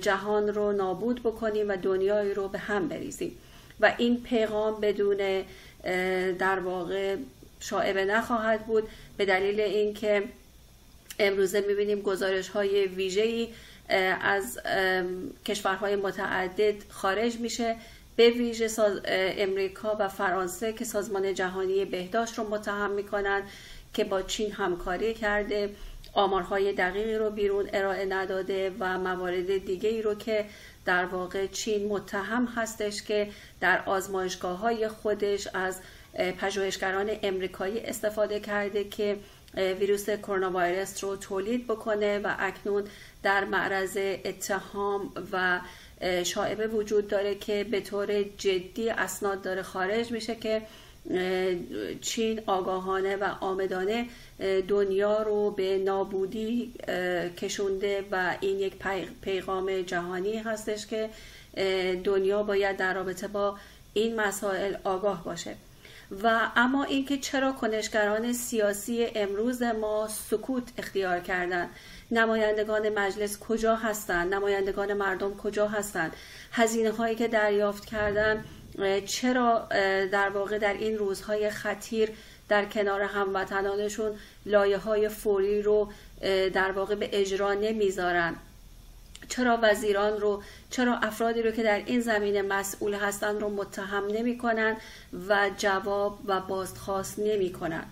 جهان 0.00 0.48
رو 0.48 0.72
نابود 0.72 1.22
بکنیم 1.22 1.68
و 1.68 1.76
دنیای 1.76 2.34
رو 2.34 2.48
به 2.48 2.58
هم 2.58 2.88
بریزیم. 2.88 3.38
و 3.80 3.94
این 3.98 4.22
پیغام 4.22 4.80
بدون 4.80 5.44
در 6.38 6.58
واقع 6.58 7.16
شاعبه 7.60 8.04
نخواهد 8.04 8.66
بود 8.66 8.88
به 9.16 9.24
دلیل 9.24 9.60
اینکه 9.60 10.22
امروزه 11.18 11.60
می‌بینیم 11.60 12.00
گزارش 12.00 12.48
های 12.48 12.86
ویژه‌ای 12.86 13.48
از 14.22 14.58
کشورهای 15.46 15.96
متعدد 15.96 16.74
خارج 16.88 17.36
میشه 17.36 17.76
به 18.16 18.30
ویژه. 18.30 18.68
امریکا 19.38 19.96
و 20.00 20.08
فرانسه 20.08 20.72
که 20.72 20.84
سازمان 20.84 21.34
جهانی 21.34 21.84
بهداشت 21.84 22.38
رو 22.38 22.48
متهم 22.48 22.90
می‌کنن 22.90 23.42
که 23.94 24.04
با 24.04 24.22
چین 24.22 24.52
همکاری 24.52 25.14
کرده 25.14 25.70
آمارهای 26.12 26.72
دقیقی 26.72 27.14
رو 27.14 27.30
بیرون 27.30 27.70
ارائه 27.72 28.04
نداده 28.04 28.72
و 28.80 28.98
موارد 28.98 29.64
دیگه 29.64 29.88
ای 29.88 30.02
رو 30.02 30.14
که 30.14 30.44
در 30.84 31.04
واقع 31.04 31.46
چین 31.46 31.88
متهم 31.88 32.44
هستش 32.44 33.02
که 33.02 33.28
در 33.60 33.82
آزمایشگاه 33.86 34.58
های 34.58 34.88
خودش 34.88 35.48
از 35.54 35.80
پژوهشگران 36.38 37.10
امریکایی 37.22 37.80
استفاده 37.80 38.40
کرده 38.40 38.84
که 38.84 39.16
ویروس 39.54 40.10
کرونا 40.10 40.50
ویروس 40.50 41.04
رو 41.04 41.16
تولید 41.16 41.66
بکنه 41.66 42.18
و 42.18 42.34
اکنون 42.38 42.84
در 43.22 43.44
معرض 43.44 43.96
اتهام 44.24 45.12
و 45.32 45.60
شائبه 46.24 46.66
وجود 46.66 47.08
داره 47.08 47.34
که 47.34 47.64
به 47.64 47.80
طور 47.80 48.22
جدی 48.22 48.90
اسناد 48.90 49.42
داره 49.42 49.62
خارج 49.62 50.12
میشه 50.12 50.34
که 50.34 50.62
چین 52.00 52.42
آگاهانه 52.46 53.16
و 53.16 53.24
آمدانه 53.40 54.06
دنیا 54.68 55.22
رو 55.22 55.50
به 55.50 55.78
نابودی 55.78 56.72
کشونده 57.38 58.04
و 58.12 58.36
این 58.40 58.58
یک 58.58 58.74
پیغام 59.20 59.82
جهانی 59.82 60.36
هستش 60.36 60.86
که 60.86 61.10
دنیا 62.04 62.42
باید 62.42 62.76
در 62.76 62.94
رابطه 62.94 63.28
با 63.28 63.56
این 63.94 64.20
مسائل 64.20 64.74
آگاه 64.84 65.24
باشه. 65.24 65.56
و 66.22 66.50
اما 66.56 66.84
اینکه 66.84 67.18
چرا 67.18 67.52
کنشگران 67.52 68.32
سیاسی 68.32 69.06
امروز 69.14 69.62
ما 69.62 70.08
سکوت 70.08 70.62
اختیار 70.78 71.20
کردند 71.20 71.70
نمایندگان 72.10 72.88
مجلس 72.88 73.38
کجا 73.38 73.76
هستند 73.76 74.34
نمایندگان 74.34 74.92
مردم 74.92 75.36
کجا 75.36 75.68
هستند 75.68 76.12
هزینه 76.52 76.90
هایی 76.90 77.16
که 77.16 77.28
دریافت 77.28 77.84
کردن 77.84 78.44
چرا 79.06 79.66
در 80.12 80.28
واقع 80.28 80.58
در 80.58 80.74
این 80.74 80.98
روزهای 80.98 81.50
خطیر 81.50 82.10
در 82.48 82.64
کنار 82.64 83.02
هموطنانشون 83.02 84.12
لایه 84.46 84.78
های 84.78 85.08
فوری 85.08 85.62
رو 85.62 85.92
در 86.52 86.72
واقع 86.72 86.94
به 86.94 87.08
اجرا 87.12 87.54
نمی‌ذارن؟ 87.54 88.36
چرا 89.28 89.58
وزیران 89.62 90.20
رو 90.20 90.42
چرا 90.70 90.96
افرادی 90.96 91.42
رو 91.42 91.50
که 91.50 91.62
در 91.62 91.82
این 91.86 92.00
زمینه 92.00 92.42
مسئول 92.42 92.94
هستن 92.94 93.40
رو 93.40 93.48
متهم 93.48 94.06
نمی 94.06 94.38
کنن 94.38 94.76
و 95.28 95.50
جواب 95.58 96.18
و 96.26 96.40
بازخواست 96.40 97.18
نمی 97.18 97.52
کنن 97.52 97.84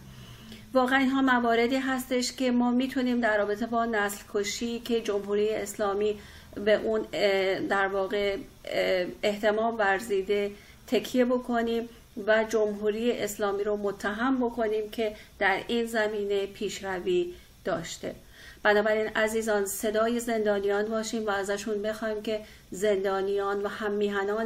واقعا 0.74 0.98
اینها 0.98 1.22
مواردی 1.22 1.76
هستش 1.76 2.32
که 2.32 2.50
ما 2.50 2.70
می‌تونیم 2.70 3.20
در 3.20 3.38
رابطه 3.38 3.66
با 3.66 3.84
نسل 3.84 4.24
کشی 4.34 4.80
که 4.80 5.00
جمهوری 5.00 5.54
اسلامی 5.54 6.20
به 6.54 6.74
اون 6.74 7.02
در 7.68 7.88
واقع 7.88 8.36
احتمام 9.22 9.78
ورزیده 9.78 10.50
تکیه 10.88 11.24
بکنیم 11.24 11.88
و 12.26 12.44
جمهوری 12.44 13.12
اسلامی 13.12 13.64
رو 13.64 13.76
متهم 13.76 14.46
بکنیم 14.46 14.90
که 14.90 15.16
در 15.38 15.62
این 15.68 15.86
زمینه 15.86 16.46
پیشروی 16.46 17.34
داشته. 17.64 18.14
بنابراین 18.62 19.06
عزیزان 19.06 19.66
صدای 19.66 20.20
زندانیان 20.20 20.84
باشیم 20.84 21.26
و 21.26 21.30
ازشون 21.30 21.82
بخوایم 21.82 22.22
که 22.22 22.44
زندانیان 22.70 23.62
و 23.62 23.68
هم 23.68 23.92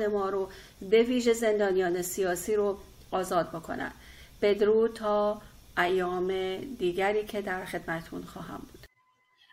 ما 0.07 0.29
رو 0.29 0.49
به 0.91 1.03
ویژه 1.03 1.33
زندانیان 1.33 2.03
سیاسی 2.03 2.55
رو 2.55 2.79
آزاد 3.11 3.49
بکنن. 3.49 3.93
بدرود 4.43 4.95
تا 4.95 5.43
ایام 5.79 6.57
دیگری 6.79 7.25
که 7.25 7.43
در 7.43 7.65
خدمتون 7.65 8.23
خواهم 8.23 8.59
بود. 8.73 8.87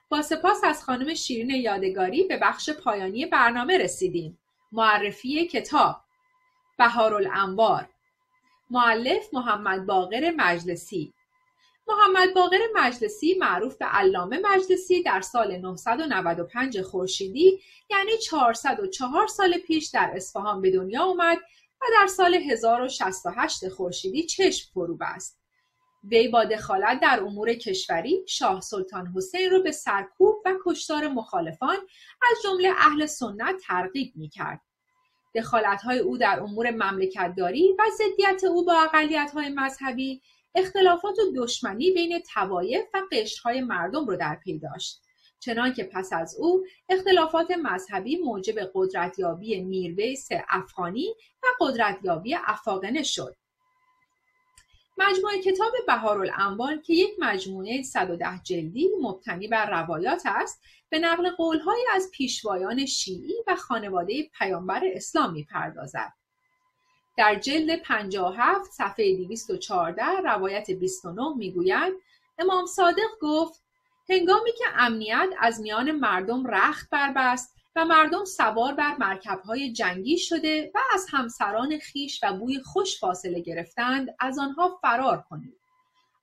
با 0.10 0.22
سپاس 0.22 0.58
از 0.64 0.84
خانم 0.84 1.14
شیرین 1.14 1.50
یادگاری 1.50 2.24
به 2.24 2.38
بخش 2.38 2.70
پایانی 2.70 3.26
برنامه 3.26 3.78
رسیدیم. 3.78 4.38
معرفی 4.72 5.48
کتاب 5.48 6.02
بهارالانوار 6.80 7.90
معلف 8.70 9.34
محمد 9.34 9.86
باقر 9.86 10.34
مجلسی 10.38 11.14
محمد 11.88 12.34
باقر 12.34 12.60
مجلسی 12.76 13.38
معروف 13.40 13.78
به 13.78 13.86
علامه 13.86 14.40
مجلسی 14.44 15.04
در 15.04 15.22
سال 15.22 15.58
995 15.58 16.82
خورشیدی 16.82 17.60
یعنی 17.90 18.18
404 18.18 19.28
سال 19.28 19.58
پیش 19.58 19.88
در 19.88 20.12
اصفهان 20.16 20.62
به 20.62 20.72
دنیا 20.72 21.04
آمد 21.04 21.38
و 21.82 21.86
در 21.94 22.08
سال 22.08 22.36
1068 22.36 23.70
خورشیدی 23.70 24.26
چشم 24.26 24.70
فرو 24.74 24.98
بست. 24.98 25.40
وی 26.04 26.28
با 26.28 26.46
دخالت 26.46 27.00
در 27.00 27.24
امور 27.24 27.54
کشوری 27.54 28.24
شاه 28.28 28.62
سلطان 28.62 29.08
حسین 29.16 29.52
را 29.52 29.60
به 29.60 29.72
سرکوب 29.72 30.36
و 30.46 30.56
کشتار 30.66 31.08
مخالفان 31.08 31.78
از 32.32 32.38
جمله 32.44 32.70
اهل 32.78 33.06
سنت 33.06 33.56
ترغیب 33.68 34.14
می 34.16 34.30
کرد. 34.30 34.62
دخالت 35.36 35.82
های 35.82 36.00
او 36.00 36.18
در 36.18 36.40
امور 36.40 36.72
مملکتداری 36.72 37.76
و 37.80 37.84
ضدیت 37.98 38.44
او 38.44 38.66
با 38.66 38.74
اقلیت 38.74 39.32
های 39.34 39.50
مذهبی 39.50 40.22
اختلافات 40.56 41.20
و 41.20 41.32
دشمنی 41.36 41.92
بین 41.92 42.20
توایف 42.34 42.86
و 42.94 43.02
قشرهای 43.12 43.62
مردم 43.62 44.06
رو 44.06 44.16
در 44.16 44.36
پی 44.36 44.60
داشت. 44.60 45.02
چنانکه 45.40 45.84
پس 45.84 46.14
از 46.14 46.36
او 46.40 46.66
اختلافات 46.90 47.52
مذهبی 47.52 48.18
موجب 48.18 48.56
قدرتیابی 48.74 49.62
میرویس 49.62 50.30
افغانی 50.50 51.16
و 51.44 51.48
قدرتیابی 51.60 52.36
افاقنه 52.36 53.04
شد. 53.04 53.36
مجموعه 54.98 55.42
کتاب 55.42 55.72
بهارالانوار 55.88 56.78
که 56.78 56.94
یک 56.94 57.12
مجموعه 57.20 57.82
110 57.82 58.28
جلدی 58.44 58.90
مبتنی 59.02 59.48
بر 59.48 59.70
روایات 59.70 60.22
است 60.26 60.62
به 60.90 61.00
نقل 61.00 61.30
قولهایی 61.30 61.84
از 61.94 62.12
پیشوایان 62.14 62.86
شیعی 62.86 63.36
و 63.48 63.56
خانواده 63.56 64.24
پیامبر 64.24 64.82
اسلام 64.86 65.34
می‌پردازد. 65.34 66.14
در 67.18 67.36
جلد 67.36 67.82
57 67.82 68.72
صفحه 68.72 69.18
214 69.18 70.04
روایت 70.06 70.72
29 70.72 71.34
می‌گوید 71.36 71.94
امام 72.40 72.66
صادق 72.66 73.10
گفت 73.22 73.64
هنگامی 74.10 74.52
که 74.52 74.66
امنیت 74.76 75.30
از 75.40 75.62
میان 75.62 75.92
مردم 75.92 76.48
رخت 76.48 76.90
بربست 76.90 77.56
و 77.76 77.86
مردم 77.86 78.26
سوار 78.26 78.74
بر 78.74 78.96
مرکبهای 78.98 79.74
جنگی 79.74 80.18
شده 80.18 80.72
و 80.76 80.80
از 80.94 81.06
همسران 81.10 81.80
خیش 81.80 82.24
و 82.24 82.34
بوی 82.34 82.60
خوش 82.60 83.00
فاصله 83.00 83.40
گرفتند 83.40 84.16
از 84.20 84.40
آنها 84.40 84.80
فرار 84.82 85.26
کنید 85.30 85.60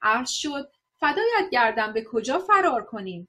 عرض 0.02 0.30
شد 0.30 0.70
فدایت 1.00 1.50
گردم 1.52 1.92
به 1.92 2.04
کجا 2.04 2.38
فرار 2.38 2.84
کنیم؟ 2.84 3.28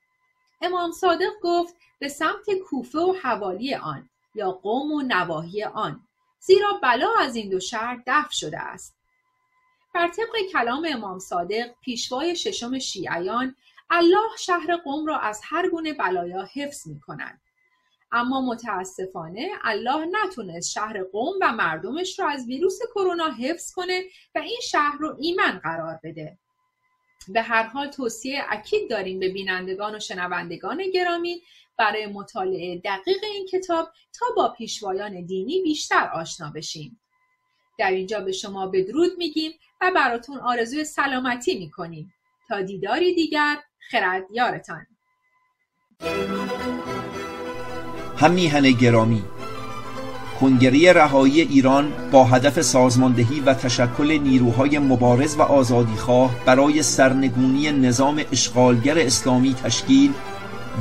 امام 0.62 0.92
صادق 0.92 1.32
گفت 1.42 1.76
به 2.00 2.10
سمت 2.10 2.46
کوفه 2.70 3.00
و 3.00 3.14
حوالی 3.24 3.76
آن 3.76 4.10
یا 4.36 4.52
قوم 4.52 4.92
و 4.92 5.02
نواحی 5.02 5.64
آن 5.64 6.00
زیرا 6.40 6.74
بلا 6.84 7.10
از 7.20 7.36
این 7.36 7.50
دو 7.50 7.60
شهر 7.60 8.04
دفع 8.08 8.32
شده 8.32 8.60
است 8.60 8.98
بر 9.94 10.08
طبق 10.08 10.52
کلام 10.52 10.88
امام 10.90 11.20
صادق 11.20 11.72
پیشوای 11.82 12.36
ششم 12.36 12.80
شیعیان 12.80 13.56
الله 13.90 14.38
شهر 14.40 14.78
قوم 14.78 15.06
را 15.06 15.20
از 15.20 15.42
هر 15.44 15.70
گونه 15.70 15.94
بلایا 15.94 16.50
حفظ 16.54 16.88
می 16.88 17.00
کند. 17.00 17.42
اما 18.12 18.42
متاسفانه 18.42 19.50
الله 19.64 20.08
نتونست 20.12 20.72
شهر 20.72 21.04
قوم 21.04 21.34
و 21.42 21.52
مردمش 21.52 22.20
را 22.20 22.30
از 22.30 22.48
ویروس 22.48 22.80
کرونا 22.96 23.30
حفظ 23.32 23.74
کنه 23.74 24.04
و 24.36 24.40
این 24.40 24.60
شهر 24.64 24.98
رو 25.00 25.16
ایمن 25.20 25.60
قرار 25.64 26.00
بده. 26.04 26.38
به 27.28 27.42
هر 27.42 27.64
حال 27.64 27.88
توصیه 27.88 28.44
اکید 28.50 28.90
داریم 28.90 29.20
به 29.20 29.30
بینندگان 29.30 29.96
و 29.96 30.00
شنوندگان 30.00 30.92
گرامی 30.94 31.42
برای 31.78 32.08
مطالعه 32.08 32.82
دقیق 32.86 33.24
این 33.24 33.46
کتاب 33.46 33.90
تا 34.14 34.26
با 34.36 34.50
پیشوایان 34.50 35.26
دینی 35.26 35.62
بیشتر 35.62 36.10
آشنا 36.14 36.52
بشیم. 36.56 37.00
در 37.80 37.92
اینجا 37.92 38.20
به 38.20 38.32
شما 38.32 38.68
بدرود 38.68 39.12
میگیم 39.18 39.52
و 39.82 39.92
براتون 39.96 40.38
آرزوی 40.38 40.84
سلامتی 40.84 41.60
می‌کنیم. 41.60 42.14
تا 42.48 42.62
دیداری 42.62 43.16
دیگر 43.16 43.58
خرد 43.80 44.26
یارتان. 44.32 44.88
هم 48.18 48.32
میهن 48.32 48.72
گرامی 48.72 49.24
کنگره 50.42 50.94
رهایی 50.94 51.42
ایران 51.42 51.94
با 52.12 52.24
هدف 52.24 52.62
سازماندهی 52.62 53.40
و 53.40 53.54
تشکل 53.54 54.20
نیروهای 54.24 54.80
مبارز 54.80 55.36
و 55.36 55.42
آزادیخواه 55.42 56.36
برای 56.46 56.84
سرنگونی 56.84 57.72
نظام 57.72 58.22
اشغالگر 58.32 59.00
اسلامی 59.00 59.54
تشکیل 59.54 60.14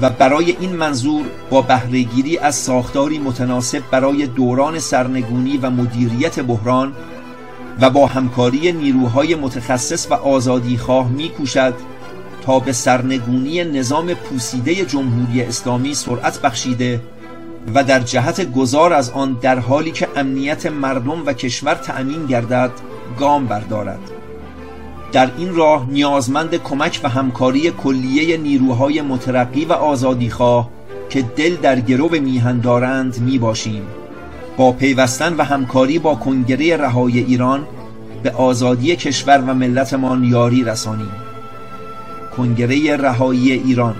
و 0.02 0.10
برای 0.10 0.56
این 0.60 0.72
منظور 0.72 1.26
با 1.50 1.62
بهرهگیری 1.62 2.38
از 2.38 2.54
ساختاری 2.54 3.18
متناسب 3.18 3.82
برای 3.90 4.26
دوران 4.26 4.78
سرنگونی 4.78 5.56
و 5.56 5.70
مدیریت 5.70 6.40
بحران 6.40 6.92
و 7.80 7.90
با 7.90 8.06
همکاری 8.06 8.72
نیروهای 8.72 9.34
متخصص 9.34 10.10
و 10.10 10.14
آزادیخواه 10.14 11.08
میکوشد 11.08 11.74
تا 12.42 12.58
به 12.58 12.72
سرنگونی 12.72 13.64
نظام 13.64 14.14
پوسیده 14.14 14.74
جمهوری 14.74 15.42
اسلامی 15.42 15.94
سرعت 15.94 16.40
بخشیده 16.40 17.00
و 17.74 17.84
در 17.84 18.00
جهت 18.00 18.52
گذار 18.52 18.92
از 18.92 19.10
آن 19.10 19.38
در 19.40 19.58
حالی 19.58 19.90
که 19.90 20.08
امنیت 20.16 20.66
مردم 20.66 21.26
و 21.26 21.32
کشور 21.32 21.74
تأمین 21.74 22.26
گردد 22.26 22.70
گام 23.18 23.46
بردارد. 23.46 24.00
در 25.12 25.30
این 25.38 25.54
راه 25.54 25.86
نیازمند 25.90 26.54
کمک 26.56 27.00
و 27.04 27.08
همکاری 27.08 27.70
کلیه 27.70 28.36
نیروهای 28.36 29.02
مترقی 29.02 29.64
و 29.64 29.72
آزادیخواه 29.72 30.70
که 31.10 31.22
دل 31.22 31.56
در 31.56 31.80
گرو 31.80 32.08
میهن 32.08 32.60
دارند 32.60 33.20
می 33.20 33.38
باشیم 33.38 33.82
با 34.56 34.72
پیوستن 34.72 35.34
و 35.36 35.42
همکاری 35.42 35.98
با 35.98 36.14
کنگره 36.14 36.76
رهای 36.76 37.18
ایران 37.18 37.66
به 38.22 38.30
آزادی 38.30 38.96
کشور 38.96 39.38
و 39.38 39.54
ملتمان 39.54 40.24
یاری 40.24 40.64
رسانیم. 40.64 41.12
کنگره 42.36 42.96
رهایی 42.96 43.52
ایران 43.52 43.96